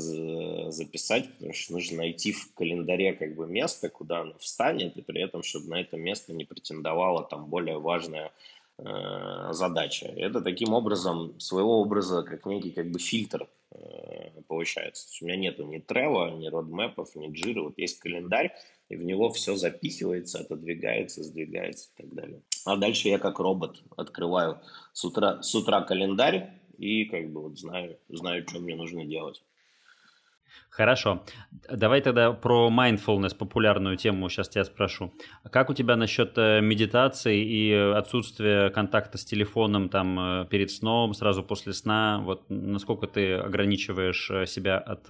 записать, 0.69 1.31
потому 1.33 1.53
что 1.53 1.73
нужно 1.73 1.97
найти 1.99 2.33
в 2.33 2.53
календаре 2.53 3.13
как 3.13 3.33
бы 3.35 3.47
место, 3.47 3.87
куда 3.87 4.19
оно 4.19 4.33
встанет, 4.39 4.97
и 4.97 5.01
при 5.01 5.21
этом, 5.21 5.41
чтобы 5.41 5.69
на 5.69 5.79
это 5.79 5.95
место 5.95 6.33
не 6.33 6.43
претендовала 6.43 7.23
там 7.23 7.45
более 7.45 7.79
важная 7.79 8.33
э, 8.77 9.47
задача. 9.51 10.07
Это 10.07 10.41
таким 10.41 10.73
образом, 10.73 11.39
своего 11.39 11.79
образа, 11.79 12.23
как 12.23 12.45
некий 12.45 12.71
как 12.71 12.91
бы 12.91 12.99
фильтр 12.99 13.47
э, 13.71 14.31
получается. 14.49 15.07
у 15.21 15.25
меня 15.25 15.37
нету 15.37 15.63
ни 15.63 15.77
трева, 15.77 16.29
ни 16.31 16.47
родмэпов, 16.47 17.15
ни 17.15 17.31
джира, 17.31 17.63
вот 17.63 17.77
есть 17.77 17.99
календарь, 17.99 18.53
и 18.89 18.97
в 18.97 19.03
него 19.05 19.29
все 19.29 19.55
запихивается, 19.55 20.39
отодвигается, 20.39 21.23
сдвигается 21.23 21.87
и 21.95 22.01
так 22.01 22.13
далее. 22.13 22.41
А 22.65 22.75
дальше 22.75 23.07
я 23.07 23.17
как 23.17 23.39
робот 23.39 23.81
открываю 23.95 24.59
с 24.91 25.05
утра, 25.05 25.41
с 25.41 25.55
утра 25.55 25.81
календарь, 25.83 26.56
и 26.77 27.05
как 27.05 27.29
бы 27.31 27.41
вот 27.43 27.57
знаю, 27.57 27.97
знаю, 28.09 28.45
что 28.47 28.59
мне 28.59 28.75
нужно 28.75 29.05
делать. 29.05 29.41
Хорошо. 30.69 31.23
Давай 31.69 32.01
тогда 32.01 32.31
про 32.33 32.69
mindfulness, 32.69 33.35
популярную 33.35 33.97
тему, 33.97 34.29
сейчас 34.29 34.49
тебя 34.49 34.63
спрошу. 34.63 35.11
Как 35.51 35.69
у 35.69 35.73
тебя 35.73 35.95
насчет 35.95 36.37
э, 36.37 36.61
медитации 36.61 37.43
и 37.43 37.73
отсутствия 37.73 38.69
контакта 38.69 39.17
с 39.17 39.25
телефоном 39.25 39.89
там 39.89 40.19
э, 40.19 40.45
перед 40.49 40.69
сном, 40.69 41.13
сразу 41.13 41.43
после 41.43 41.73
сна? 41.73 42.21
Вот 42.23 42.45
насколько 42.49 43.07
ты 43.07 43.33
ограничиваешь 43.33 44.29
э, 44.29 44.45
себя 44.45 44.77
от 44.77 45.07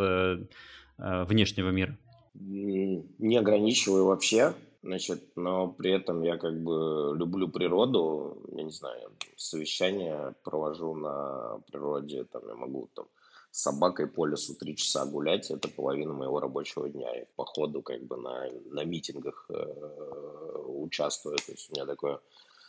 внешнего 0.97 1.69
мира? 1.69 1.97
Не 2.33 3.37
ограничиваю 3.37 4.05
вообще. 4.05 4.53
Значит, 4.83 5.35
но 5.35 5.67
при 5.67 5.91
этом 5.91 6.21
я 6.23 6.37
как 6.37 6.61
бы 6.61 7.13
люблю 7.17 7.49
природу, 7.49 8.41
я 8.51 8.63
не 8.63 8.71
знаю, 8.71 9.11
совещания 9.35 10.35
провожу 10.43 10.95
на 10.95 11.59
природе, 11.67 12.25
там 12.25 12.47
я 12.47 12.55
могу 12.55 12.89
там 12.93 13.07
с 13.51 13.61
собакой 13.61 14.07
по 14.07 14.25
лесу 14.25 14.55
три 14.55 14.75
часа 14.75 15.05
гулять, 15.05 15.49
это 15.49 15.67
половина 15.67 16.13
моего 16.13 16.39
рабочего 16.39 16.87
дня. 16.89 17.11
И 17.21 17.25
по 17.35 17.45
ходу 17.45 17.81
как 17.81 18.03
бы 18.03 18.17
на, 18.17 18.51
на 18.71 18.83
митингах 18.83 19.45
э, 19.49 20.63
участвую, 20.67 21.37
то 21.37 21.51
есть 21.51 21.69
у 21.71 21.73
меня 21.73 21.85
такое 21.85 22.19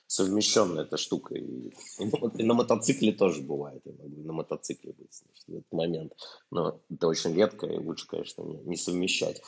совмещенная 0.09 0.85
эта 0.85 0.97
штука. 0.97 1.35
И, 1.35 1.71
и 1.99 2.43
на 2.43 2.55
мотоцикле 2.55 3.13
тоже 3.13 3.43
бывает. 3.43 3.83
Я 3.85 3.93
могу 3.93 4.23
на 4.23 4.33
мотоцикле 4.33 4.93
быть 4.95 5.15
значит, 5.15 5.45
в 5.47 5.53
этот 5.53 5.73
момент. 5.73 6.13
Но 6.51 6.81
это 6.91 7.07
очень 7.07 7.35
редко, 7.35 7.67
и 7.67 7.79
лучше, 7.79 8.09
конечно, 8.09 8.43
не, 8.43 8.57
не 8.65 8.77
совмещать. 8.77 9.43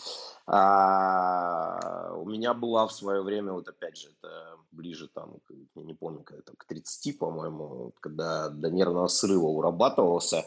А, 0.46 2.12
у 2.14 2.28
меня 2.28 2.54
была 2.54 2.86
в 2.86 2.92
свое 2.92 3.22
время, 3.22 3.52
вот 3.52 3.68
опять 3.68 3.96
же, 3.96 4.08
это 4.08 4.56
ближе 4.70 5.08
там, 5.08 5.38
я 5.74 5.82
не 5.82 5.94
помню, 5.94 6.22
когда, 6.22 6.42
там, 6.42 6.56
к 6.56 6.66
30, 6.66 7.18
по-моему, 7.18 7.92
когда 8.00 8.50
до 8.50 8.70
нервного 8.70 9.08
срыва 9.08 9.46
урабатывался, 9.46 10.44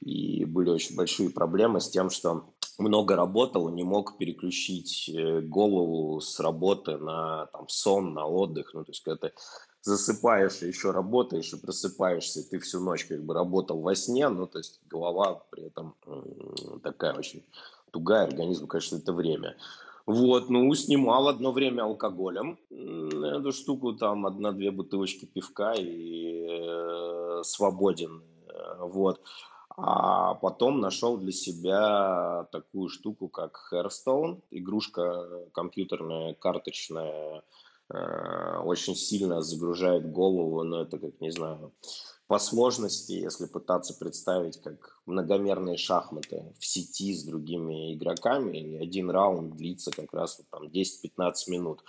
и 0.00 0.44
были 0.44 0.70
очень 0.70 0.94
большие 0.94 1.30
проблемы 1.30 1.80
с 1.80 1.88
тем, 1.88 2.10
что 2.10 2.44
много 2.78 3.16
работал, 3.16 3.68
не 3.70 3.84
мог 3.84 4.18
переключить 4.18 5.08
э, 5.08 5.40
голову 5.40 6.20
с 6.20 6.38
работы 6.40 6.98
на 6.98 7.46
там, 7.46 7.68
сон, 7.68 8.12
на 8.14 8.26
отдых. 8.26 8.72
Ну, 8.74 8.84
то 8.84 8.90
есть, 8.90 9.02
когда 9.02 9.28
ты 9.28 9.34
засыпаешь 9.82 10.62
и 10.62 10.68
еще 10.68 10.90
работаешь, 10.90 11.52
и 11.52 11.60
просыпаешься, 11.60 12.40
и 12.40 12.44
ты 12.44 12.58
всю 12.58 12.80
ночь 12.80 13.04
как 13.04 13.24
бы 13.24 13.34
работал 13.34 13.80
во 13.80 13.94
сне, 13.94 14.28
ну, 14.28 14.46
то 14.46 14.58
есть 14.58 14.80
голова 14.88 15.44
при 15.50 15.66
этом 15.66 15.94
такая 16.82 17.14
очень 17.14 17.44
тугая, 17.92 18.24
организм, 18.24 18.66
конечно, 18.66 18.96
это 18.96 19.12
время. 19.12 19.56
Вот, 20.04 20.50
ну, 20.50 20.72
снимал 20.74 21.28
одно 21.28 21.52
время 21.52 21.82
алкоголем 21.82 22.58
эту 22.70 23.52
штуку, 23.52 23.92
там, 23.92 24.26
одна-две 24.26 24.70
бутылочки 24.70 25.24
пивка 25.24 25.72
и 25.72 26.46
э, 26.48 27.42
свободен, 27.42 28.22
вот. 28.78 29.20
А 29.76 30.34
потом 30.34 30.80
нашел 30.80 31.18
для 31.18 31.32
себя 31.32 32.48
такую 32.50 32.88
штуку, 32.88 33.28
как 33.28 33.60
Hearthstone, 33.72 34.40
игрушка 34.50 35.46
компьютерная, 35.52 36.32
карточная, 36.32 37.42
э, 37.90 38.58
очень 38.64 38.96
сильно 38.96 39.42
загружает 39.42 40.10
голову, 40.10 40.62
но 40.62 40.80
это 40.80 40.98
как, 40.98 41.20
не 41.20 41.30
знаю, 41.30 41.72
по 42.26 42.38
сложности, 42.38 43.12
если 43.12 43.46
пытаться 43.46 43.94
представить, 43.94 44.60
как 44.62 44.98
многомерные 45.06 45.76
шахматы 45.76 46.54
в 46.58 46.66
сети 46.66 47.14
с 47.14 47.22
другими 47.22 47.94
игроками, 47.94 48.56
и 48.56 48.76
один 48.78 49.10
раунд 49.10 49.56
длится 49.56 49.90
как 49.92 50.12
раз 50.12 50.40
там 50.50 50.68
10-15 50.68 51.32
минут. 51.48 51.84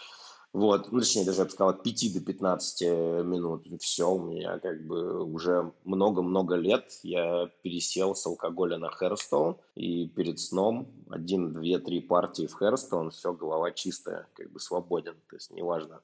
Вот, 0.53 0.91
ну, 0.91 0.99
точнее, 0.99 1.25
даже 1.25 1.39
я 1.39 1.45
бы 1.45 1.51
сказал, 1.51 1.69
от 1.69 1.83
5 1.83 2.13
до 2.13 2.21
15 2.21 2.81
минут. 3.25 3.67
Все, 3.79 4.09
у 4.09 4.19
меня 4.19 4.57
как 4.59 4.87
бы 4.87 5.23
уже 5.23 5.71
много-много 5.83 6.55
лет 6.55 6.99
я 7.03 7.51
пересел 7.61 8.15
с 8.15 8.25
алкоголя 8.25 8.77
на 8.77 8.89
Hearthstone, 8.89 9.59
и 9.75 10.07
перед 10.07 10.39
сном 10.39 10.87
один, 11.09 11.53
две, 11.53 11.77
три 11.79 11.99
партии 12.01 12.47
в 12.47 12.59
Hearthstone, 12.59 13.11
все, 13.11 13.33
голова 13.33 13.71
чистая, 13.71 14.27
как 14.33 14.51
бы 14.51 14.59
свободен. 14.59 15.15
То 15.29 15.35
есть 15.35 15.51
неважно, 15.51 16.01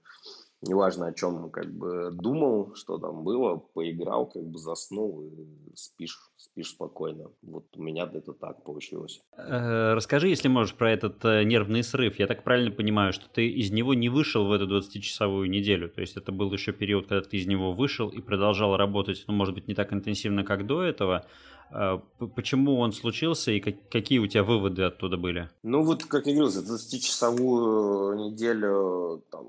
неважно, 0.64 1.08
о 1.08 1.14
чем 1.14 1.50
как 1.50 1.72
бы 1.72 2.12
думал, 2.12 2.74
что 2.76 2.98
там 2.98 3.24
было, 3.24 3.58
поиграл, 3.58 4.26
как 4.26 4.44
бы 4.44 4.58
заснул 4.58 5.22
и 5.24 5.76
спишь, 5.76 6.32
спишь 6.38 6.70
спокойно. 6.70 7.30
Вот 7.42 7.66
у 7.76 7.82
меня 7.82 8.10
это 8.12 8.34
так 8.34 8.64
получилось. 8.64 9.22
Э, 9.38 9.94
расскажи, 9.94 10.30
если 10.30 10.48
можешь, 10.48 10.76
про 10.76 10.92
этот 10.92 11.24
э, 11.26 11.44
нервный 11.44 11.84
срыв. 11.84 12.20
Я 12.20 12.28
так 12.28 12.44
правильно 12.44 12.72
понимаю, 12.72 13.14
что 13.14 13.30
ты 13.30 13.48
из 13.48 13.72
него 13.72 13.94
не 13.94 14.10
вышел 14.10 14.46
в 14.48 14.52
эту 14.52 14.68
20-часовую 14.68 15.50
неделю. 15.50 15.90
То 15.90 16.02
есть 16.02 16.18
это 16.18 16.32
был 16.32 16.52
еще 16.54 16.72
период, 16.72 17.08
когда 17.08 17.28
ты 17.28 17.38
из 17.38 17.48
него 17.48 17.74
вышел 17.74 18.10
и 18.10 18.22
продолжал 18.22 18.78
работать, 18.78 19.24
ну, 19.28 19.34
может 19.34 19.54
быть, 19.54 19.68
не 19.68 19.76
так 19.76 19.94
интенсивно, 19.94 20.44
как 20.44 20.66
до 20.66 20.82
этого. 20.84 21.26
Э, 21.72 22.00
почему 22.36 22.80
он 22.80 22.94
случился 22.94 23.52
и 23.52 23.60
какие 23.60 24.20
у 24.20 24.28
тебя 24.28 24.44
выводы 24.44 24.84
оттуда 24.84 25.18
были? 25.18 25.50
Ну 25.64 25.84
вот, 25.84 26.04
как 26.06 26.28
я 26.28 26.34
говорил, 26.34 26.52
за 26.52 26.62
20-часовую 26.62 28.30
неделю 28.30 29.24
там, 29.32 29.48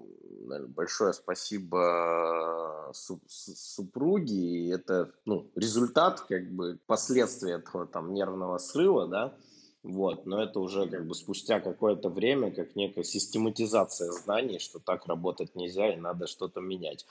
большое 0.69 1.13
спасибо 1.13 2.93
супруге. 2.93 4.71
Это 4.71 5.13
ну, 5.25 5.51
результат, 5.55 6.21
как 6.21 6.51
бы 6.51 6.79
последствия 6.87 7.55
этого 7.55 7.87
там 7.87 8.15
нервного 8.15 8.59
срыва, 8.59 9.07
да. 9.07 9.35
Вот, 9.83 10.25
но 10.25 10.43
это 10.43 10.61
уже 10.61 10.89
как 10.89 11.07
бы 11.07 11.15
спустя 11.15 11.61
какое-то 11.61 12.09
время, 12.09 12.51
как 12.51 12.75
некая 12.75 13.05
систематизация 13.05 14.11
знаний, 14.13 14.59
что 14.59 14.79
так 14.79 15.07
работать 15.07 15.55
нельзя 15.55 15.93
и 15.93 15.97
надо 15.97 16.27
что-то 16.27 16.61
менять. 16.61 17.07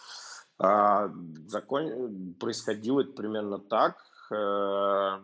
А, 0.58 1.12
закон... 1.48 2.36
Происходило 2.40 3.02
это 3.02 3.12
примерно 3.12 3.60
так. 3.60 3.98
Э, 4.34 5.20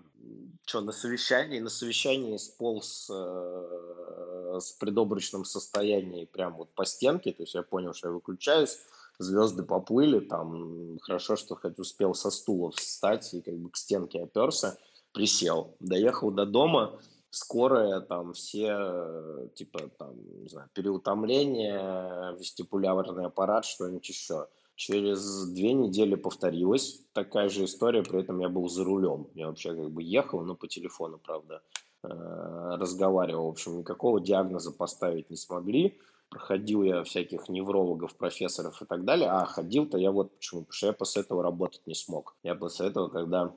что, 0.65 0.81
на 0.81 0.91
совещании? 0.91 1.59
На 1.59 1.69
совещании 1.69 2.37
сполз 2.37 3.09
э, 3.11 4.59
с 4.59 4.71
предобрачным 4.73 5.45
состоянием 5.45 6.27
прям 6.27 6.57
вот 6.57 6.69
по 6.75 6.85
стенке, 6.85 7.31
то 7.31 7.43
есть 7.43 7.55
я 7.55 7.63
понял, 7.63 7.93
что 7.93 8.09
я 8.09 8.13
выключаюсь, 8.13 8.77
звезды 9.17 9.63
поплыли, 9.63 10.19
там 10.19 10.99
хорошо, 11.01 11.35
что 11.35 11.55
хоть 11.55 11.79
успел 11.79 12.13
со 12.13 12.29
стула 12.29 12.71
встать 12.71 13.33
и 13.33 13.41
как 13.41 13.57
бы 13.57 13.69
к 13.71 13.77
стенке 13.77 14.23
оперся, 14.23 14.77
присел. 15.11 15.75
Доехал 15.79 16.31
до 16.31 16.45
дома, 16.45 16.99
скорая, 17.31 18.01
там 18.01 18.33
все, 18.33 19.49
типа, 19.55 19.89
там, 19.97 20.15
не 20.41 20.49
знаю, 20.49 20.69
переутомление, 20.73 22.37
вестибулярный 22.37 23.25
аппарат, 23.25 23.65
что-нибудь 23.65 24.07
еще– 24.07 24.47
Через 24.79 25.45
две 25.49 25.73
недели 25.73 26.15
повторилась 26.15 27.01
такая 27.11 27.49
же 27.49 27.65
история, 27.65 28.01
при 28.01 28.21
этом 28.21 28.39
я 28.39 28.47
был 28.47 28.69
за 28.69 28.85
рулем. 28.85 29.27
Я 29.33 29.47
вообще 29.47 29.75
как 29.75 29.91
бы 29.91 30.01
ехал, 30.01 30.39
но 30.45 30.55
по 30.55 30.69
телефону, 30.69 31.17
правда, 31.17 31.61
э, 32.01 32.07
разговаривал. 32.07 33.47
В 33.47 33.49
общем, 33.49 33.79
никакого 33.79 34.21
диагноза 34.21 34.71
поставить 34.71 35.29
не 35.29 35.35
смогли. 35.35 35.99
Проходил 36.29 36.83
я 36.83 37.03
всяких 37.03 37.49
неврологов, 37.49 38.15
профессоров 38.15 38.81
и 38.81 38.85
так 38.85 39.03
далее. 39.03 39.29
А 39.29 39.43
ходил-то 39.43 39.97
я 39.97 40.13
вот 40.13 40.33
почему. 40.37 40.61
Потому 40.61 40.73
что 40.73 40.87
я 40.87 40.93
после 40.93 41.21
этого 41.23 41.43
работать 41.43 41.85
не 41.85 41.93
смог. 41.93 42.37
Я 42.41 42.55
после 42.55 42.87
этого, 42.87 43.09
когда 43.09 43.53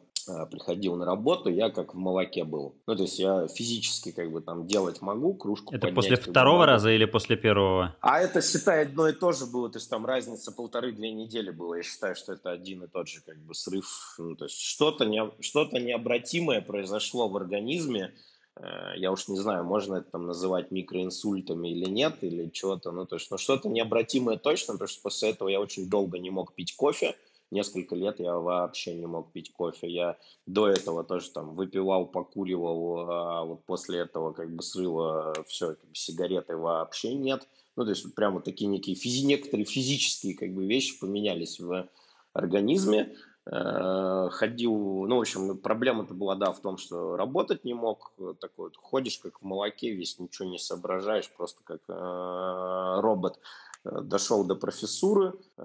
приходил 0.51 0.97
на 0.97 1.05
работу, 1.05 1.51
я 1.51 1.71
как 1.71 1.95
в 1.95 1.97
молоке 1.97 2.45
был. 2.45 2.77
Ну, 2.87 2.97
то 2.97 3.03
есть 3.03 3.19
я 3.19 3.47
физически 3.49 4.13
как 4.13 4.31
бы 4.31 4.41
там 4.41 4.67
делать 4.67 5.01
могу, 5.03 5.35
кружку 5.35 5.75
Это 5.75 5.89
после 5.89 6.17
второго 6.17 6.59
могу. 6.59 6.67
раза 6.67 6.91
или 6.91 7.05
после 7.05 7.37
первого? 7.37 7.97
А 8.01 8.21
это, 8.21 8.41
считай, 8.43 8.83
одно 8.83 9.09
и 9.09 9.13
то 9.13 9.33
же 9.33 9.47
было, 9.47 9.69
то 9.71 9.79
есть 9.79 9.91
там 9.91 10.07
разница 10.07 10.53
полторы-две 10.53 11.13
недели 11.13 11.51
было. 11.51 11.75
Я 11.75 11.83
считаю, 11.83 12.15
что 12.15 12.33
это 12.33 12.51
один 12.51 12.85
и 12.85 12.89
тот 12.89 13.09
же 13.09 13.21
как 13.21 13.39
бы 13.39 13.55
срыв. 13.55 14.15
Ну, 14.19 14.37
то 14.37 14.45
есть 14.45 14.61
что-то 14.61 15.05
не, 15.05 15.31
что 15.41 15.65
необратимое 15.79 16.61
произошло 16.61 17.29
в 17.29 17.37
организме, 17.37 18.15
э, 18.57 18.63
я 18.97 19.13
уж 19.13 19.29
не 19.29 19.39
знаю, 19.39 19.65
можно 19.65 19.97
это 19.97 20.11
там 20.11 20.27
называть 20.27 20.71
микроинсультами 20.71 21.69
или 21.69 21.89
нет, 21.89 22.19
или 22.23 22.51
что-то, 22.53 22.93
ну, 22.93 23.07
то 23.07 23.17
есть, 23.17 23.31
но 23.31 23.37
что-то 23.37 23.69
необратимое 23.69 24.37
точно, 24.37 24.75
потому 24.75 24.89
что 24.89 25.03
после 25.03 25.31
этого 25.31 25.49
я 25.49 25.61
очень 25.61 25.89
долго 25.89 26.19
не 26.19 26.31
мог 26.31 26.55
пить 26.55 26.75
кофе, 26.77 27.15
несколько 27.53 27.95
лет 27.95 28.19
я 28.19 28.37
вообще 28.37 28.95
не 28.95 29.07
мог 29.07 29.31
пить 29.33 29.53
кофе. 29.53 29.89
Я 29.89 30.19
до 30.47 30.69
этого 30.69 31.05
тоже 31.05 31.31
там 31.31 31.55
выпивал, 31.55 32.07
покуривал, 32.07 33.11
а 33.11 33.45
вот 33.45 33.65
после 33.65 34.01
этого 34.01 34.33
как 34.33 34.55
бы 34.55 34.63
срыва 34.63 35.35
все, 35.47 35.75
как 35.75 35.89
бы, 35.89 35.95
сигареты 35.95 36.57
вообще 36.57 37.15
нет. 37.15 37.47
Ну, 37.77 37.85
то 37.85 37.91
есть 37.91 38.15
прямо 38.15 38.41
такие 38.41 38.69
некие 38.69 38.97
физи, 38.97 39.25
некоторые 39.25 39.65
физические 39.65 40.37
как 40.37 40.53
бы 40.53 40.67
вещи 40.67 40.99
поменялись 40.99 41.61
в 41.61 41.89
организме. 42.33 43.15
Э, 43.45 44.29
ходил, 44.31 44.73
ну, 45.07 45.17
в 45.17 45.21
общем, 45.21 45.59
проблема-то 45.59 46.15
была, 46.15 46.37
да, 46.37 46.53
в 46.53 46.61
том, 46.61 46.79
что 46.79 47.17
работать 47.17 47.65
не 47.65 47.75
мог. 47.75 48.13
Такой 48.41 48.67
вот 48.67 48.77
ходишь 48.77 49.19
как 49.19 49.41
в 49.41 49.45
молоке, 49.45 49.93
весь 49.93 50.19
ничего 50.19 50.49
не 50.49 50.59
соображаешь, 50.59 51.29
просто 51.31 51.61
как 51.65 51.81
э, 51.89 53.01
робот. 53.01 53.41
Э, 53.85 54.01
дошел 54.01 54.45
до 54.45 54.55
профессуры 54.55 55.33
э, 55.57 55.63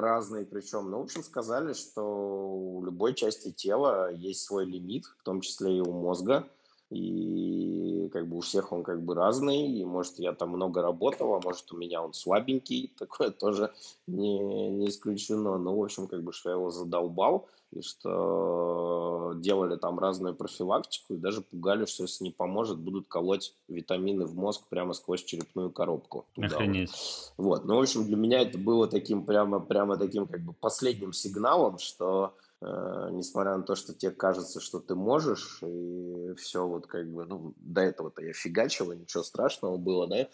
разные, 0.00 0.44
причем, 0.44 0.90
ну, 0.90 0.98
в 0.98 1.02
общем, 1.02 1.22
сказали, 1.22 1.72
что 1.72 2.02
у 2.02 2.84
любой 2.84 3.14
части 3.14 3.52
тела 3.52 4.10
есть 4.12 4.44
свой 4.44 4.66
лимит, 4.66 5.04
в 5.06 5.22
том 5.22 5.40
числе 5.40 5.76
и 5.76 5.80
у 5.80 5.92
мозга, 5.92 6.48
и 6.90 8.08
как 8.12 8.28
бы 8.28 8.38
у 8.38 8.40
всех 8.40 8.72
он 8.72 8.82
как 8.82 9.02
бы 9.02 9.14
разный, 9.14 9.66
и 9.66 9.84
может 9.84 10.18
я 10.18 10.32
там 10.32 10.50
много 10.50 10.82
работал, 10.82 11.34
а 11.34 11.40
может 11.42 11.72
у 11.72 11.76
меня 11.76 12.02
он 12.02 12.12
слабенький, 12.12 12.92
такое 12.98 13.30
тоже 13.30 13.72
не, 14.06 14.38
не 14.70 14.88
исключено, 14.88 15.56
но 15.58 15.76
в 15.76 15.82
общем 15.82 16.08
как 16.08 16.22
бы 16.22 16.32
что 16.32 16.50
я 16.50 16.56
его 16.56 16.70
задолбал, 16.70 17.48
и 17.70 17.82
что 17.82 19.34
делали 19.36 19.76
там 19.76 20.00
разную 20.00 20.34
профилактику, 20.34 21.14
и 21.14 21.18
даже 21.18 21.40
пугали, 21.40 21.84
что 21.84 22.02
если 22.02 22.24
не 22.24 22.32
поможет, 22.32 22.78
будут 22.78 23.06
колоть 23.06 23.54
витамины 23.68 24.26
в 24.26 24.34
мозг 24.34 24.62
прямо 24.68 24.92
сквозь 24.92 25.22
черепную 25.22 25.70
коробку. 25.70 26.26
Охренеть. 26.36 26.90
Вот. 27.36 27.60
вот, 27.60 27.64
ну 27.66 27.76
в 27.76 27.80
общем 27.80 28.04
для 28.04 28.16
меня 28.16 28.40
это 28.40 28.58
было 28.58 28.88
таким 28.88 29.24
прямо, 29.24 29.60
прямо 29.60 29.96
таким 29.96 30.26
как 30.26 30.40
бы 30.40 30.52
последним 30.52 31.12
сигналом, 31.12 31.78
что 31.78 32.34
несмотря 32.62 33.56
на 33.56 33.62
то, 33.62 33.74
что 33.74 33.94
тебе 33.94 34.12
кажется, 34.12 34.60
что 34.60 34.80
ты 34.80 34.94
можешь, 34.94 35.62
и 35.62 36.34
все 36.34 36.66
вот 36.66 36.86
как 36.86 37.10
бы, 37.10 37.24
ну, 37.24 37.54
до 37.56 37.80
этого-то 37.80 38.22
я 38.22 38.32
фигачил, 38.32 38.92
ничего 38.92 39.22
страшного 39.22 39.78
было, 39.78 40.06
да, 40.06 40.28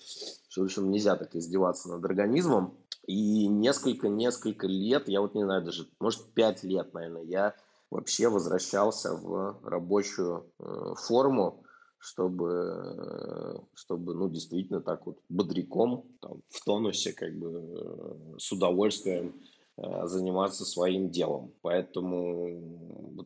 в 0.57 0.63
общем, 0.63 0.91
нельзя 0.91 1.17
так 1.17 1.35
издеваться 1.37 1.89
над 1.89 2.05
организмом. 2.05 2.77
И 3.07 3.47
несколько-несколько 3.47 4.67
лет, 4.67 5.09
я 5.09 5.21
вот 5.21 5.35
не 5.35 5.45
знаю, 5.45 5.65
даже, 5.65 5.89
может, 6.01 6.25
пять 6.35 6.65
лет, 6.65 6.93
наверное, 6.93 7.23
я 7.23 7.55
вообще 7.91 8.29
возвращался 8.29 9.15
в 9.15 9.61
рабочую 9.63 10.53
э, 10.59 10.95
форму, 10.97 11.63
чтобы, 11.99 12.51
э, 12.51 13.55
чтобы, 13.75 14.15
ну, 14.15 14.29
действительно 14.29 14.81
так 14.81 15.07
вот 15.07 15.21
бодряком, 15.29 16.05
там, 16.21 16.43
в 16.49 16.65
тонусе, 16.65 17.13
как 17.13 17.33
бы, 17.39 17.49
э, 17.49 18.39
с 18.39 18.51
удовольствием 18.51 19.33
Э, 19.33 19.56
заниматься 19.77 20.65
своим 20.65 21.11
делом. 21.11 21.53
Поэтому 21.63 23.17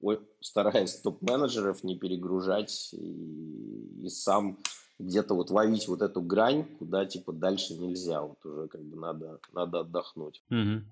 вот, 0.00 0.22
стараюсь 0.40 0.94
топ-менеджеров 0.96 1.82
не 1.84 1.96
перегружать 1.96 2.90
и, 2.92 4.04
и 4.04 4.08
сам 4.08 4.58
где-то 4.98 5.34
вот 5.34 5.50
ловить 5.50 5.88
вот 5.88 6.02
эту 6.02 6.20
грань, 6.20 6.64
куда 6.78 7.04
типа 7.04 7.32
дальше 7.32 7.74
нельзя, 7.74 8.22
вот 8.22 8.44
уже 8.44 8.68
как 8.68 8.82
бы 8.82 8.96
надо, 8.96 9.40
надо 9.52 9.80
отдохнуть. 9.80 10.42
Угу. 10.50 10.82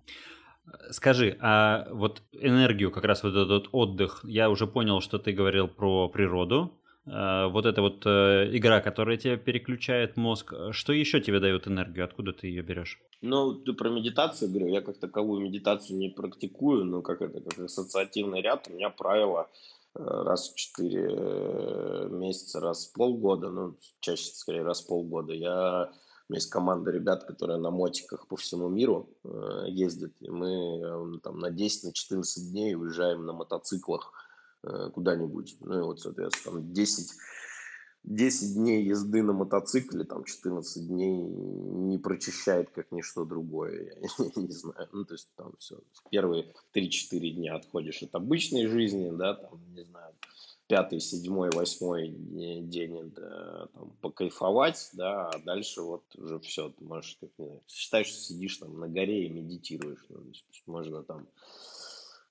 Скажи, 0.91 1.37
а 1.41 1.89
вот 1.93 2.23
энергию, 2.33 2.91
как 2.91 3.05
раз 3.05 3.23
вот 3.23 3.35
этот 3.35 3.69
отдых, 3.73 4.25
я 4.25 4.51
уже 4.51 4.67
понял, 4.67 5.01
что 5.01 5.19
ты 5.19 5.33
говорил 5.33 5.69
про 5.69 6.09
природу, 6.09 6.73
вот 7.07 7.67
эта 7.67 7.81
вот 7.81 8.05
э, 8.07 8.51
игра, 8.53 8.81
которая 8.81 9.17
тебя 9.17 9.37
переключает 9.37 10.17
мозг, 10.17 10.53
что 10.73 10.93
еще 10.93 11.21
тебе 11.21 11.41
дает 11.41 11.67
энергию, 11.67 12.05
откуда 12.05 12.33
ты 12.33 12.47
ее 12.47 12.63
берешь? 12.63 13.01
Ну, 13.23 13.55
ты 13.55 13.73
про 13.73 13.91
медитацию 13.91 14.51
говорю, 14.51 14.69
я 14.69 14.81
как 14.81 14.99
таковую 14.99 15.41
медитацию 15.41 15.99
не 15.99 16.09
практикую, 16.11 16.85
но 16.85 17.03
как 17.03 17.23
это, 17.23 17.41
как 17.41 17.59
ассоциативный 17.59 18.43
ряд, 18.43 18.69
у 18.69 18.75
меня 18.75 18.91
правило 18.91 19.49
э, 19.95 20.03
раз 20.03 20.51
в 20.51 20.57
4 20.57 21.09
э, 21.11 22.09
месяца, 22.11 22.61
раз 22.61 22.89
в 22.89 22.93
полгода, 22.95 23.51
ну, 23.51 23.77
чаще, 24.01 24.25
скорее, 24.35 24.63
раз 24.63 24.83
в 24.83 24.89
полгода, 24.89 25.33
я 25.33 25.91
у 26.31 26.33
меня 26.33 26.39
есть 26.39 26.51
команда 26.51 26.93
ребят, 26.93 27.25
которые 27.25 27.59
на 27.59 27.71
мотиках 27.73 28.29
по 28.29 28.37
всему 28.37 28.69
миру 28.69 29.11
э, 29.25 29.65
ездят, 29.69 30.13
и 30.21 30.31
мы 30.31 30.81
э, 30.81 31.19
там 31.25 31.41
на 31.41 31.51
10-14 31.51 31.91
на 32.15 32.51
дней 32.51 32.77
уезжаем 32.77 33.27
на 33.27 33.33
мотоциклах. 33.33 34.13
э, 34.13 34.30
куда-нибудь. 34.63 35.57
Ну 35.61 35.79
и 35.79 35.83
вот, 35.83 36.01
соответственно, 36.01 36.61
там 36.61 36.73
10, 36.73 37.11
10 38.05 38.55
дней 38.55 38.85
езды 38.85 39.23
на 39.23 39.33
мотоцикле, 39.33 40.05
там 40.05 40.25
14 40.25 40.87
дней 40.87 41.17
не 41.17 41.99
прочищает 41.99 42.71
как 42.71 42.93
ничто 42.93 43.25
другое, 43.25 43.95
я 44.01 44.25
не 44.37 44.53
знаю. 44.53 44.89
Ну, 44.93 45.05
то 45.05 45.15
есть 45.15 45.29
там 45.37 45.53
все, 45.59 45.79
первые 46.11 46.53
3-4 46.75 47.31
дня 47.31 47.57
отходишь 47.57 48.03
от 48.03 48.15
обычной 48.15 48.67
жизни, 48.67 49.11
да, 49.11 49.35
там, 49.35 49.61
не 49.75 49.85
знаю, 49.85 50.15
пятый, 50.71 51.01
седьмой, 51.01 51.51
восьмой 51.51 52.09
день 52.09 53.11
да, 53.11 53.67
там, 53.75 53.91
покайфовать, 54.01 54.91
да, 54.93 55.29
а 55.29 55.39
дальше 55.41 55.83
вот 55.83 56.05
уже 56.15 56.39
все, 56.39 56.69
ты 56.71 56.85
можешь, 56.85 57.19
как, 57.21 57.31
не 57.39 57.47
знаю, 57.47 57.63
считаешь, 57.67 58.07
что 58.07 58.21
сидишь 58.21 58.57
там 58.59 58.79
на 58.79 58.89
горе 58.89 59.27
и 59.27 59.31
медитируешь, 59.31 60.05
ну, 60.09 60.21
то 60.21 60.29
есть 60.29 60.63
можно 60.67 61.03
там 61.03 61.27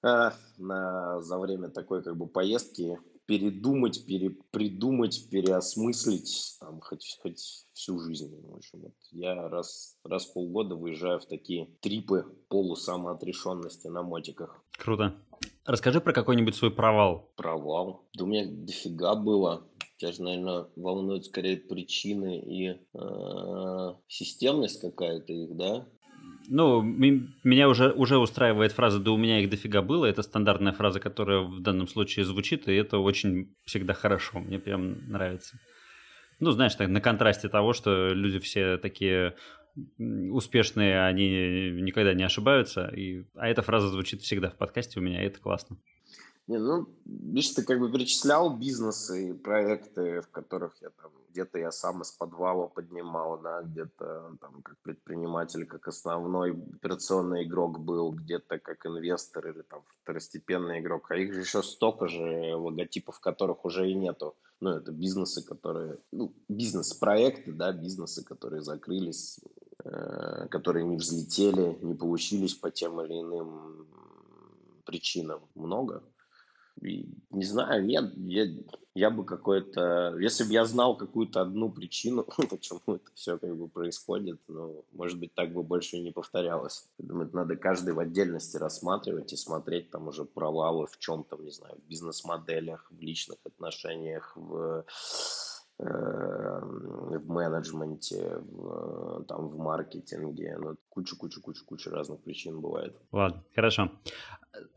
э, 0.04 0.32
на, 0.58 1.22
за 1.22 1.38
время 1.38 1.70
такой 1.70 2.04
как 2.04 2.18
бы 2.18 2.28
поездки 2.28 3.00
передумать, 3.30 4.08
перепридумать, 4.08 5.30
переосмыслить 5.30 6.58
там 6.60 6.82
хоть, 6.82 7.20
хоть 7.22 7.68
всю 7.74 8.00
жизнь. 8.00 8.36
В 8.44 8.56
общем, 8.56 8.80
вот 8.82 8.96
я 9.12 9.36
раз, 9.50 9.98
раз 10.04 10.26
в 10.26 10.34
полгода 10.34 10.76
выезжаю 10.76 11.20
в 11.20 11.28
такие 11.28 11.68
трипы 11.80 12.26
полусамоотрешенности 12.48 13.88
на 13.88 14.02
мотиках. 14.02 14.64
Круто. 14.80 15.14
Расскажи 15.64 16.02
про 16.02 16.12
какой-нибудь 16.12 16.56
свой 16.56 16.72
провал. 16.72 17.32
Провал? 17.36 18.10
Да 18.16 18.24
у 18.24 18.28
меня 18.28 18.48
дофига 18.48 19.14
было. 19.14 19.70
Тебя 19.98 20.12
же, 20.12 20.24
наверное, 20.24 20.66
волнуют 20.76 21.26
скорее 21.26 21.58
причины 21.58 22.40
и 22.40 22.70
э, 22.70 23.96
системность 24.08 24.82
какая-то 24.82 25.34
их, 25.34 25.56
да? 25.56 25.86
Ну, 26.52 26.82
меня 26.82 27.70
уже, 27.70 27.92
уже 27.92 28.18
устраивает 28.18 28.72
фраза 28.72 29.00
«да 29.00 29.12
у 29.12 29.18
меня 29.18 29.40
их 29.40 29.52
дофига 29.52 29.84
было». 29.84 30.08
Это 30.08 30.24
стандартная 30.24 30.74
фраза, 30.74 31.00
которая 31.00 31.42
в 31.42 31.62
данном 31.62 31.88
случае 31.88 32.26
звучит, 32.26 32.68
и 32.68 32.74
это 32.74 32.98
очень 32.98 33.56
всегда 33.66 33.94
хорошо. 33.94 34.40
Мне 34.40 34.58
прям 34.58 35.08
нравится. 35.10 35.60
Ну, 36.40 36.50
знаешь, 36.50 36.74
так, 36.74 36.88
на 36.90 37.02
контрасте 37.02 37.50
того, 37.50 37.74
что 37.74 38.10
люди 38.14 38.40
все 38.40 38.78
такие 38.78 39.36
успешные, 39.98 41.06
они 41.06 41.70
никогда 41.82 42.14
не 42.16 42.24
ошибаются. 42.24 42.88
И, 42.88 43.26
а 43.36 43.48
эта 43.48 43.62
фраза 43.62 43.90
звучит 43.90 44.22
всегда 44.22 44.50
в 44.50 44.58
подкасте 44.58 45.00
у 45.00 45.04
меня, 45.04 45.24
и 45.24 45.28
это 45.28 45.40
классно. 45.40 45.78
Не, 46.50 46.58
ну, 46.58 46.88
видишь, 47.06 47.50
ты 47.52 47.64
как 47.64 47.80
бы 47.80 47.92
перечислял 47.92 48.58
бизнесы 48.58 49.30
и 49.30 49.34
проекты, 49.34 50.22
в 50.22 50.30
которых 50.32 50.76
я 50.82 50.90
там 50.90 51.12
где-то 51.30 51.60
я 51.60 51.72
сам 51.72 52.02
из 52.02 52.12
подвала 52.12 52.68
поднимал, 52.68 53.40
да, 53.40 53.62
где-то 53.62 54.36
там 54.42 54.62
как 54.64 54.76
предприниматель, 54.82 55.68
как 55.68 55.88
основной 55.88 56.54
операционный 56.54 57.44
игрок 57.44 57.80
был, 57.80 58.12
где-то 58.12 58.58
как 58.58 58.86
инвестор 58.88 59.48
или 59.48 59.62
там 59.62 59.84
второстепенный 60.02 60.80
игрок. 60.80 61.12
А 61.12 61.16
их 61.16 61.34
же 61.34 61.42
еще 61.42 61.62
столько 61.62 62.08
же 62.08 62.56
логотипов, 62.56 63.20
которых 63.20 63.64
уже 63.64 63.90
и 63.90 63.94
нету. 63.94 64.36
Ну, 64.60 64.72
это 64.72 64.92
бизнесы, 64.92 65.46
которые, 65.46 66.00
ну, 66.12 66.34
бизнес-проекты, 66.50 67.52
да, 67.52 67.72
бизнесы, 67.72 68.24
которые 68.24 68.64
закрылись, 68.64 69.40
Э, 69.86 70.48
которые 70.52 70.86
не 70.86 70.98
взлетели, 70.98 71.78
не 71.82 71.94
получились 71.94 72.54
по 72.54 72.70
тем 72.70 73.00
или 73.02 73.22
иным 73.22 73.88
причинам 74.84 75.40
много. 75.56 76.04
Не 76.82 77.44
знаю, 77.44 77.86
нет, 77.86 78.14
я, 78.16 78.48
я 78.96 79.10
бы 79.10 79.26
какой-то... 79.26 80.18
Если 80.20 80.44
бы 80.44 80.54
я 80.54 80.66
знал 80.66 80.96
какую-то 80.96 81.42
одну 81.42 81.70
причину, 81.72 82.24
почему 82.50 82.82
это 82.88 83.12
все 83.14 83.38
как 83.38 83.56
бы 83.56 83.68
происходит, 83.68 84.40
ну, 84.48 84.86
может 84.94 85.20
быть, 85.20 85.34
так 85.34 85.54
бы 85.54 85.64
больше 85.64 85.98
и 85.98 86.02
не 86.02 86.12
повторялось. 86.12 86.88
Думаю, 86.98 87.30
надо 87.34 87.56
каждый 87.56 87.94
в 87.94 88.00
отдельности 88.00 88.58
рассматривать 88.58 89.34
и 89.34 89.38
смотреть 89.38 89.90
там 89.92 90.08
уже 90.08 90.26
провалы 90.26 90.88
в 90.88 90.98
чем-то, 90.98 91.38
не 91.38 91.52
знаю, 91.52 91.76
в 91.76 91.90
бизнес-моделях, 91.90 92.88
в 92.92 93.02
личных 93.02 93.38
отношениях, 93.46 94.34
в 94.36 94.86
в 95.80 97.30
менеджменте, 97.30 98.38
в, 98.52 99.24
там, 99.28 99.48
в 99.48 99.58
маркетинге. 99.58 100.58
Ну, 100.60 100.76
куча-куча-куча-куча 100.90 101.90
разных 101.90 102.22
причин 102.22 102.60
бывает. 102.60 102.96
Ладно, 103.12 103.44
хорошо. 103.56 103.92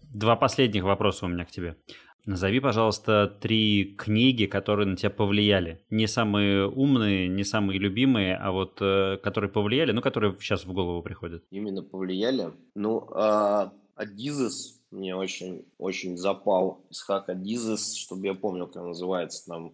Два 0.03 0.37
последних 0.37 0.85
вопроса 0.85 1.27
у 1.27 1.29
меня 1.29 1.45
к 1.45 1.51
тебе. 1.51 1.77
Назови, 2.25 2.61
пожалуйста, 2.61 3.37
три 3.41 3.97
книги, 3.99 4.47
которые 4.47 4.87
на 4.87 4.97
тебя 4.97 5.11
повлияли. 5.11 5.85
Не 5.91 6.07
самые 6.07 6.69
умные, 6.69 7.27
не 7.27 7.43
самые 7.43 7.81
любимые, 7.81 8.37
а 8.37 8.53
вот 8.53 8.79
э, 8.81 9.17
которые 9.17 9.51
повлияли, 9.51 9.91
ну, 9.91 10.01
которые 10.01 10.37
сейчас 10.39 10.65
в 10.65 10.73
голову 10.73 11.03
приходят. 11.03 11.43
Именно 11.51 11.83
повлияли? 11.83 12.53
Ну, 12.77 13.09
а, 13.11 13.73
Адизес 13.97 14.81
мне 14.93 15.17
очень, 15.17 15.65
очень 15.79 16.17
запал. 16.17 16.85
Исхак 16.91 17.29
Адизес, 17.29 17.97
чтобы 17.97 18.27
я 18.27 18.35
помнил, 18.35 18.69
как 18.69 18.85
называется, 18.85 19.45
там 19.47 19.73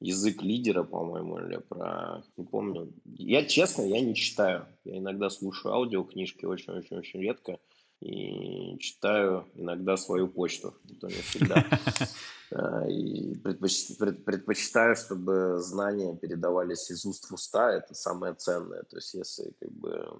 язык 0.00 0.42
лидера, 0.42 0.82
по-моему, 0.82 1.38
или 1.38 1.56
про... 1.56 2.22
Не 2.36 2.44
помню. 2.44 2.92
Я, 3.04 3.44
честно, 3.44 3.82
я 3.82 4.00
не 4.00 4.14
читаю. 4.14 4.66
Я 4.84 4.98
иногда 4.98 5.30
слушаю 5.30 5.74
аудиокнижки 5.74 6.44
очень-очень-очень 6.44 7.20
редко. 7.20 7.58
И 8.00 8.76
читаю 8.78 9.46
иногда 9.54 9.96
свою 9.96 10.28
почту. 10.28 10.74
Это 10.90 11.06
не 11.06 11.14
всегда. 11.14 11.64
А, 12.52 12.86
и 12.88 13.34
предпочитаю, 13.36 14.96
чтобы 14.96 15.58
знания 15.60 16.14
передавались 16.14 16.90
из 16.90 17.06
уст 17.06 17.30
в 17.30 17.34
уста. 17.34 17.72
Это 17.72 17.94
самое 17.94 18.34
ценное. 18.34 18.82
То 18.82 18.96
есть, 18.96 19.14
если 19.14 19.54
как 19.58 19.72
бы 19.72 20.10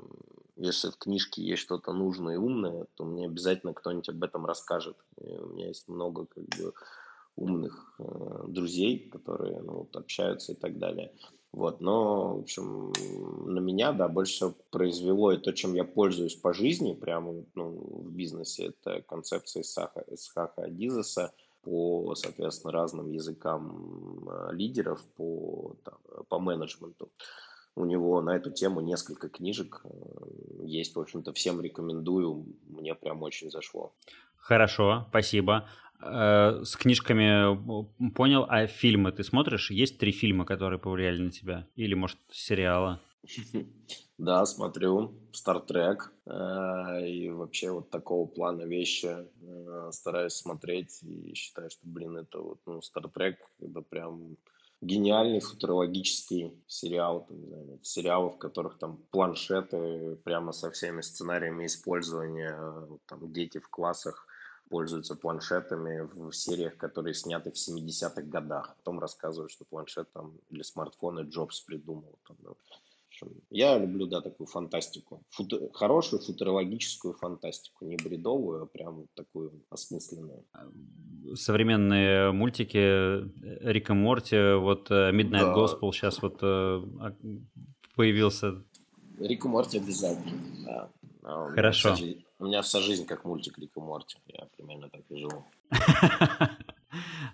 если 0.56 0.90
в 0.90 0.96
книжке 0.96 1.42
есть 1.42 1.62
что-то 1.62 1.92
нужное 1.92 2.34
и 2.34 2.38
умное, 2.38 2.86
то 2.94 3.04
мне 3.04 3.26
обязательно 3.26 3.74
кто-нибудь 3.74 4.08
об 4.08 4.24
этом 4.24 4.46
расскажет. 4.46 4.96
И 5.20 5.28
у 5.36 5.48
меня 5.48 5.68
есть 5.68 5.86
много 5.86 6.24
как 6.24 6.44
бы 6.44 6.72
умных 7.36 7.94
э, 7.98 8.44
друзей, 8.48 9.08
которые 9.10 9.60
ну, 9.60 9.78
вот, 9.78 9.96
общаются 9.96 10.52
и 10.52 10.56
так 10.56 10.78
далее. 10.78 11.12
Вот, 11.52 11.80
но, 11.80 12.36
в 12.36 12.40
общем, 12.40 12.92
на 13.46 13.60
меня, 13.60 13.92
да, 13.92 14.08
больше 14.08 14.54
произвело 14.70 15.32
и 15.32 15.38
то, 15.38 15.52
чем 15.52 15.74
я 15.74 15.84
пользуюсь 15.84 16.34
по 16.34 16.52
жизни, 16.52 16.92
прямо 16.92 17.44
ну, 17.54 17.70
в 18.04 18.10
бизнесе, 18.10 18.66
это 18.66 19.00
концепция 19.02 19.62
Исаха, 19.62 20.04
Исхаха 20.08 20.64
Адизеса 20.64 21.32
по, 21.62 22.14
соответственно, 22.14 22.72
разным 22.72 23.10
языкам 23.10 24.28
э, 24.28 24.52
лидеров, 24.52 25.02
по, 25.16 25.76
там, 25.84 25.98
по 26.28 26.38
менеджменту. 26.38 27.10
У 27.74 27.84
него 27.84 28.20
на 28.22 28.36
эту 28.36 28.50
тему 28.50 28.80
несколько 28.80 29.28
книжек 29.28 29.80
э, 29.84 29.88
есть, 30.64 30.94
в 30.94 31.00
общем-то, 31.00 31.32
всем 31.32 31.60
рекомендую, 31.60 32.46
мне 32.66 32.94
прям 32.94 33.22
очень 33.22 33.50
зашло. 33.50 33.94
Хорошо, 34.36 35.06
спасибо. 35.08 35.68
Э, 36.00 36.62
с 36.64 36.76
книжками 36.76 38.10
понял, 38.12 38.46
а 38.48 38.66
фильмы 38.66 39.12
ты 39.12 39.24
смотришь? 39.24 39.70
Есть 39.70 39.98
три 39.98 40.12
фильма, 40.12 40.44
которые 40.44 40.78
повлияли 40.78 41.22
на 41.22 41.30
тебя? 41.30 41.66
Или, 41.76 41.94
может, 41.94 42.18
сериала? 42.30 43.00
Да, 44.18 44.46
смотрю. 44.46 45.12
Стартрек. 45.32 46.10
Э, 46.24 47.06
и 47.06 47.28
вообще 47.28 47.70
вот 47.70 47.90
такого 47.90 48.26
плана 48.26 48.62
вещи 48.62 49.14
э, 49.42 49.90
стараюсь 49.92 50.32
смотреть. 50.32 51.02
И 51.02 51.34
считаю, 51.34 51.68
что, 51.68 51.80
блин, 51.82 52.16
это 52.16 52.38
вот, 52.38 52.60
ну, 52.64 52.80
Стартрек, 52.80 53.36
это 53.60 53.82
прям 53.82 54.38
гениальный 54.80 55.40
футурологический 55.40 56.52
сериал, 56.66 57.26
там, 57.28 57.40
не 57.40 57.46
знаю, 57.46 57.78
сериалы, 57.82 58.30
в 58.30 58.38
которых 58.38 58.78
там 58.78 58.98
планшеты 59.10 60.16
прямо 60.24 60.52
со 60.52 60.70
всеми 60.70 61.02
сценариями 61.02 61.66
использования, 61.66 62.58
там 63.06 63.32
дети 63.32 63.58
в 63.58 63.68
классах 63.68 64.26
пользуются 64.68 65.14
планшетами 65.14 66.08
в 66.14 66.32
сериях, 66.32 66.76
которые 66.76 67.14
сняты 67.14 67.50
в 67.50 67.54
70-х 67.54 68.22
годах. 68.22 68.76
Потом 68.78 69.00
рассказывают, 69.00 69.52
что 69.52 69.64
планшет 69.64 70.10
там 70.12 70.38
или 70.50 70.62
смартфоны 70.62 71.20
Джобс 71.20 71.60
придумал. 71.60 72.18
Там, 72.26 72.36
ну, 72.42 72.56
Я 73.50 73.78
люблю, 73.78 74.06
да, 74.06 74.20
такую 74.20 74.46
фантастику. 74.46 75.22
Футу... 75.30 75.70
Хорошую 75.72 76.20
футурологическую 76.20 77.14
фантастику. 77.14 77.86
Не 77.86 77.96
бредовую, 77.96 78.64
а 78.64 78.66
прям 78.66 79.06
такую 79.14 79.52
осмысленную. 79.70 80.44
Современные 81.34 82.32
мультики 82.32 82.78
э, 82.78 83.28
Рик 83.72 83.90
и 83.90 83.92
Морти, 83.92 84.54
вот 84.54 84.90
э, 84.90 85.12
Midnight 85.12 85.54
да. 85.54 85.54
Gospel 85.54 85.92
сейчас 85.92 86.22
вот 86.22 86.38
э, 86.42 86.46
а, 86.46 87.14
появился. 87.94 88.62
Рик 89.18 89.44
и 89.44 89.48
Морти 89.48 89.78
обязательно, 89.78 90.42
да. 90.64 90.90
А 91.22 91.48
Хорошо. 91.50 91.96
Жизнь, 91.96 92.25
у 92.38 92.46
меня 92.46 92.62
вся 92.62 92.80
жизнь 92.80 93.06
как 93.06 93.24
мультик 93.24 93.58
Рик 93.58 93.72
и 93.76 93.80
Морти. 93.80 94.18
Я 94.26 94.46
примерно 94.56 94.88
так 94.88 95.02
и 95.08 95.16
живу. 95.16 95.44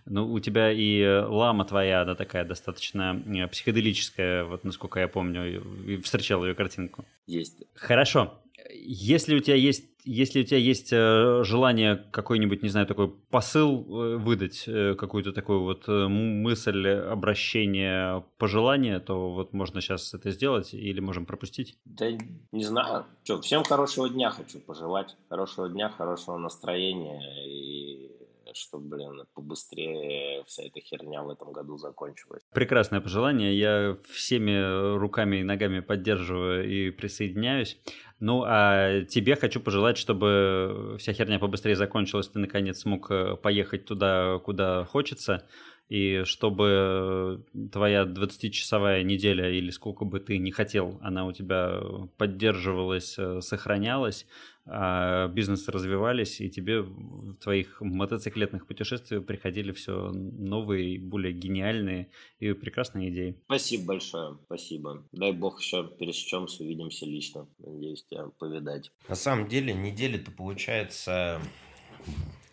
Ну, 0.06 0.32
у 0.32 0.40
тебя 0.40 0.72
и 0.72 1.00
э, 1.00 1.24
лама 1.24 1.64
твоя, 1.64 2.02
она 2.02 2.14
такая 2.16 2.44
достаточно 2.44 3.22
э, 3.26 3.46
психоделическая, 3.46 4.44
вот 4.44 4.64
насколько 4.64 4.98
я 4.98 5.06
помню, 5.06 5.62
и 5.86 5.96
встречал 5.98 6.44
ее 6.44 6.54
картинку. 6.54 7.04
Есть. 7.26 7.62
Хорошо. 7.74 8.34
Если 8.74 9.36
у 9.36 9.40
тебя 9.40 9.54
есть, 9.54 9.91
если 10.04 10.40
у 10.40 10.44
тебя 10.44 10.58
есть 10.58 10.92
э, 10.92 11.42
желание 11.44 11.96
какой-нибудь, 12.10 12.62
не 12.62 12.68
знаю, 12.68 12.86
такой 12.86 13.08
посыл 13.30 14.18
выдать, 14.18 14.64
какую-то 14.64 15.32
такую 15.32 15.62
вот 15.62 15.86
мысль, 15.88 16.88
обращение, 16.88 18.24
пожелание, 18.38 19.00
то 19.00 19.32
вот 19.32 19.52
можно 19.52 19.80
сейчас 19.80 20.14
это 20.14 20.30
сделать 20.30 20.74
или 20.74 21.00
можем 21.00 21.26
пропустить? 21.26 21.76
Да 21.84 22.06
не 22.52 22.64
знаю. 22.64 23.06
Что, 23.24 23.40
всем 23.40 23.64
хорошего 23.64 24.08
дня 24.08 24.30
хочу 24.30 24.60
пожелать. 24.60 25.16
Хорошего 25.28 25.68
дня, 25.68 25.88
хорошего 25.88 26.38
настроения 26.38 27.20
и 27.46 28.10
чтобы, 28.54 28.96
блин, 28.96 29.24
побыстрее 29.32 30.44
вся 30.46 30.64
эта 30.64 30.78
херня 30.80 31.22
в 31.22 31.30
этом 31.30 31.52
году 31.52 31.78
закончилась. 31.78 32.42
Прекрасное 32.52 33.00
пожелание. 33.00 33.58
Я 33.58 33.96
всеми 34.10 34.98
руками 34.98 35.36
и 35.36 35.42
ногами 35.42 35.80
поддерживаю 35.80 36.68
и 36.68 36.90
присоединяюсь. 36.90 37.78
Ну, 38.24 38.44
а 38.46 39.02
тебе 39.06 39.34
хочу 39.34 39.58
пожелать, 39.58 39.98
чтобы 39.98 40.94
вся 41.00 41.12
херня 41.12 41.40
побыстрее 41.40 41.74
закончилась, 41.74 42.28
ты 42.28 42.38
наконец 42.38 42.78
смог 42.78 43.10
э, 43.10 43.34
поехать 43.34 43.84
туда, 43.84 44.38
куда 44.38 44.84
хочется, 44.84 45.44
и 45.88 46.22
чтобы 46.24 47.44
твоя 47.72 48.04
20-часовая 48.04 49.02
неделя 49.02 49.50
или 49.50 49.70
сколько 49.70 50.04
бы 50.04 50.20
ты 50.20 50.38
не 50.38 50.52
хотел, 50.52 51.00
она 51.02 51.26
у 51.26 51.32
тебя 51.32 51.80
поддерживалась, 52.16 53.16
э, 53.18 53.40
сохранялась, 53.40 54.24
а 54.64 55.26
бизнес 55.28 55.68
развивались, 55.68 56.40
и 56.40 56.48
тебе 56.48 56.80
в 56.82 57.34
твоих 57.36 57.80
мотоциклетных 57.80 58.64
путешествиях 58.66 59.26
приходили 59.26 59.72
все 59.72 60.12
новые, 60.12 61.00
более 61.00 61.32
гениальные 61.32 62.10
и 62.38 62.52
прекрасные 62.52 63.10
идеи. 63.10 63.36
Спасибо 63.46 63.86
большое, 63.86 64.38
спасибо. 64.44 65.02
Дай 65.12 65.32
бог 65.32 65.60
еще 65.60 65.90
пересечемся, 65.98 66.62
увидимся 66.62 67.06
лично. 67.06 67.48
Надеюсь 67.58 68.04
тебя 68.04 68.26
повидать. 68.38 68.92
На 69.08 69.16
самом 69.16 69.48
деле 69.48 69.74
неделя-то 69.74 70.30
получается 70.30 71.40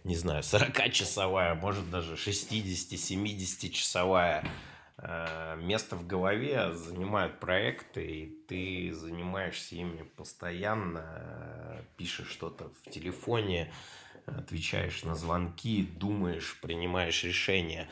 не 0.06 0.16
знаю, 0.16 0.44
40-часовая, 0.44 1.56
может 1.56 1.92
даже 1.92 2.14
60-70-часовая 2.16 4.44
Э, 4.44 4.48
место 5.02 5.96
в 5.96 6.06
голове 6.06 6.74
занимают 6.74 7.40
проекты, 7.40 8.06
и 8.06 8.26
ты 8.48 8.94
занимаешься 8.94 9.76
ими 9.76 10.04
постоянно, 10.04 11.04
э, 11.06 11.82
пишешь 11.96 12.30
что-то 12.30 12.70
в 12.84 12.92
телефоне, 12.92 13.72
отвечаешь 14.26 15.04
на 15.04 15.16
звонки, 15.16 15.84
думаешь, 15.84 16.60
принимаешь 16.62 17.24
решения. 17.24 17.90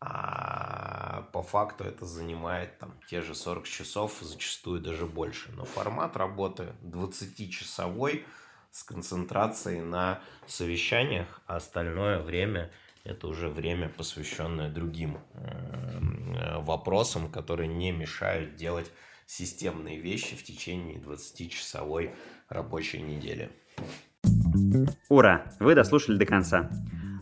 А 0.00 1.28
по 1.32 1.42
факту 1.42 1.84
это 1.84 2.06
занимает 2.06 2.78
там 2.78 2.98
те 3.08 3.20
же 3.20 3.34
40 3.34 3.68
часов, 3.68 4.18
зачастую 4.20 4.80
даже 4.80 5.06
больше. 5.06 5.52
Но 5.52 5.64
формат 5.64 6.16
работы 6.16 6.74
20-часовой 6.82 8.24
с 8.70 8.82
концентрацией 8.82 9.82
на 9.82 10.20
совещаниях, 10.46 11.40
а 11.46 11.56
остальное 11.56 12.20
время– 12.20 12.72
это 13.04 13.28
уже 13.28 13.48
время, 13.48 13.88
посвященное 13.88 14.70
другим 14.70 15.18
вопросам, 16.60 17.30
которые 17.30 17.68
не 17.68 17.92
мешают 17.92 18.56
делать 18.56 18.90
системные 19.26 20.00
вещи 20.00 20.36
в 20.36 20.42
течение 20.42 20.98
20-часовой 20.98 22.10
рабочей 22.48 23.00
недели. 23.00 23.50
Ура! 25.08 25.44
Вы 25.60 25.74
дослушали 25.74 26.18
до 26.18 26.26
конца. 26.26 26.70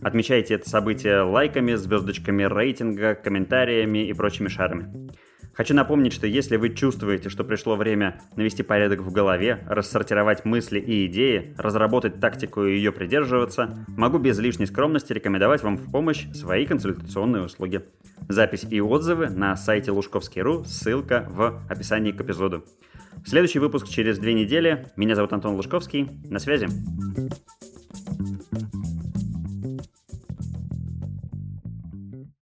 Отмечайте 0.01 0.55
это 0.55 0.69
событие 0.69 1.21
лайками, 1.21 1.75
звездочками 1.75 2.43
рейтинга, 2.43 3.15
комментариями 3.15 4.07
и 4.07 4.13
прочими 4.13 4.47
шарами. 4.47 5.11
Хочу 5.59 5.73
напомнить, 5.73 6.13
что 6.13 6.25
если 6.25 6.55
вы 6.55 6.69
чувствуете, 6.69 7.27
что 7.27 7.43
пришло 7.43 7.75
время 7.75 8.21
навести 8.37 8.63
порядок 8.63 9.01
в 9.01 9.11
голове, 9.11 9.61
рассортировать 9.67 10.45
мысли 10.45 10.79
и 10.79 11.05
идеи, 11.07 11.53
разработать 11.57 12.21
тактику 12.21 12.63
и 12.63 12.77
ее 12.77 12.93
придерживаться, 12.93 13.85
могу 13.89 14.19
без 14.19 14.39
лишней 14.39 14.67
скромности 14.67 15.11
рекомендовать 15.11 15.61
вам 15.61 15.75
в 15.75 15.91
помощь 15.91 16.31
свои 16.31 16.65
консультационные 16.65 17.43
услуги. 17.43 17.81
Запись 18.29 18.67
и 18.69 18.79
отзывы 18.79 19.31
на 19.31 19.57
сайте 19.57 19.91
лужковский.ру, 19.91 20.63
ссылка 20.63 21.27
в 21.29 21.61
описании 21.69 22.13
к 22.13 22.21
эпизоду. 22.21 22.63
Следующий 23.25 23.59
выпуск 23.59 23.89
через 23.89 24.17
две 24.17 24.33
недели. 24.33 24.87
Меня 24.95 25.15
зовут 25.15 25.33
Антон 25.33 25.55
Лужковский. 25.55 26.07
На 26.23 26.39
связи. 26.39 26.69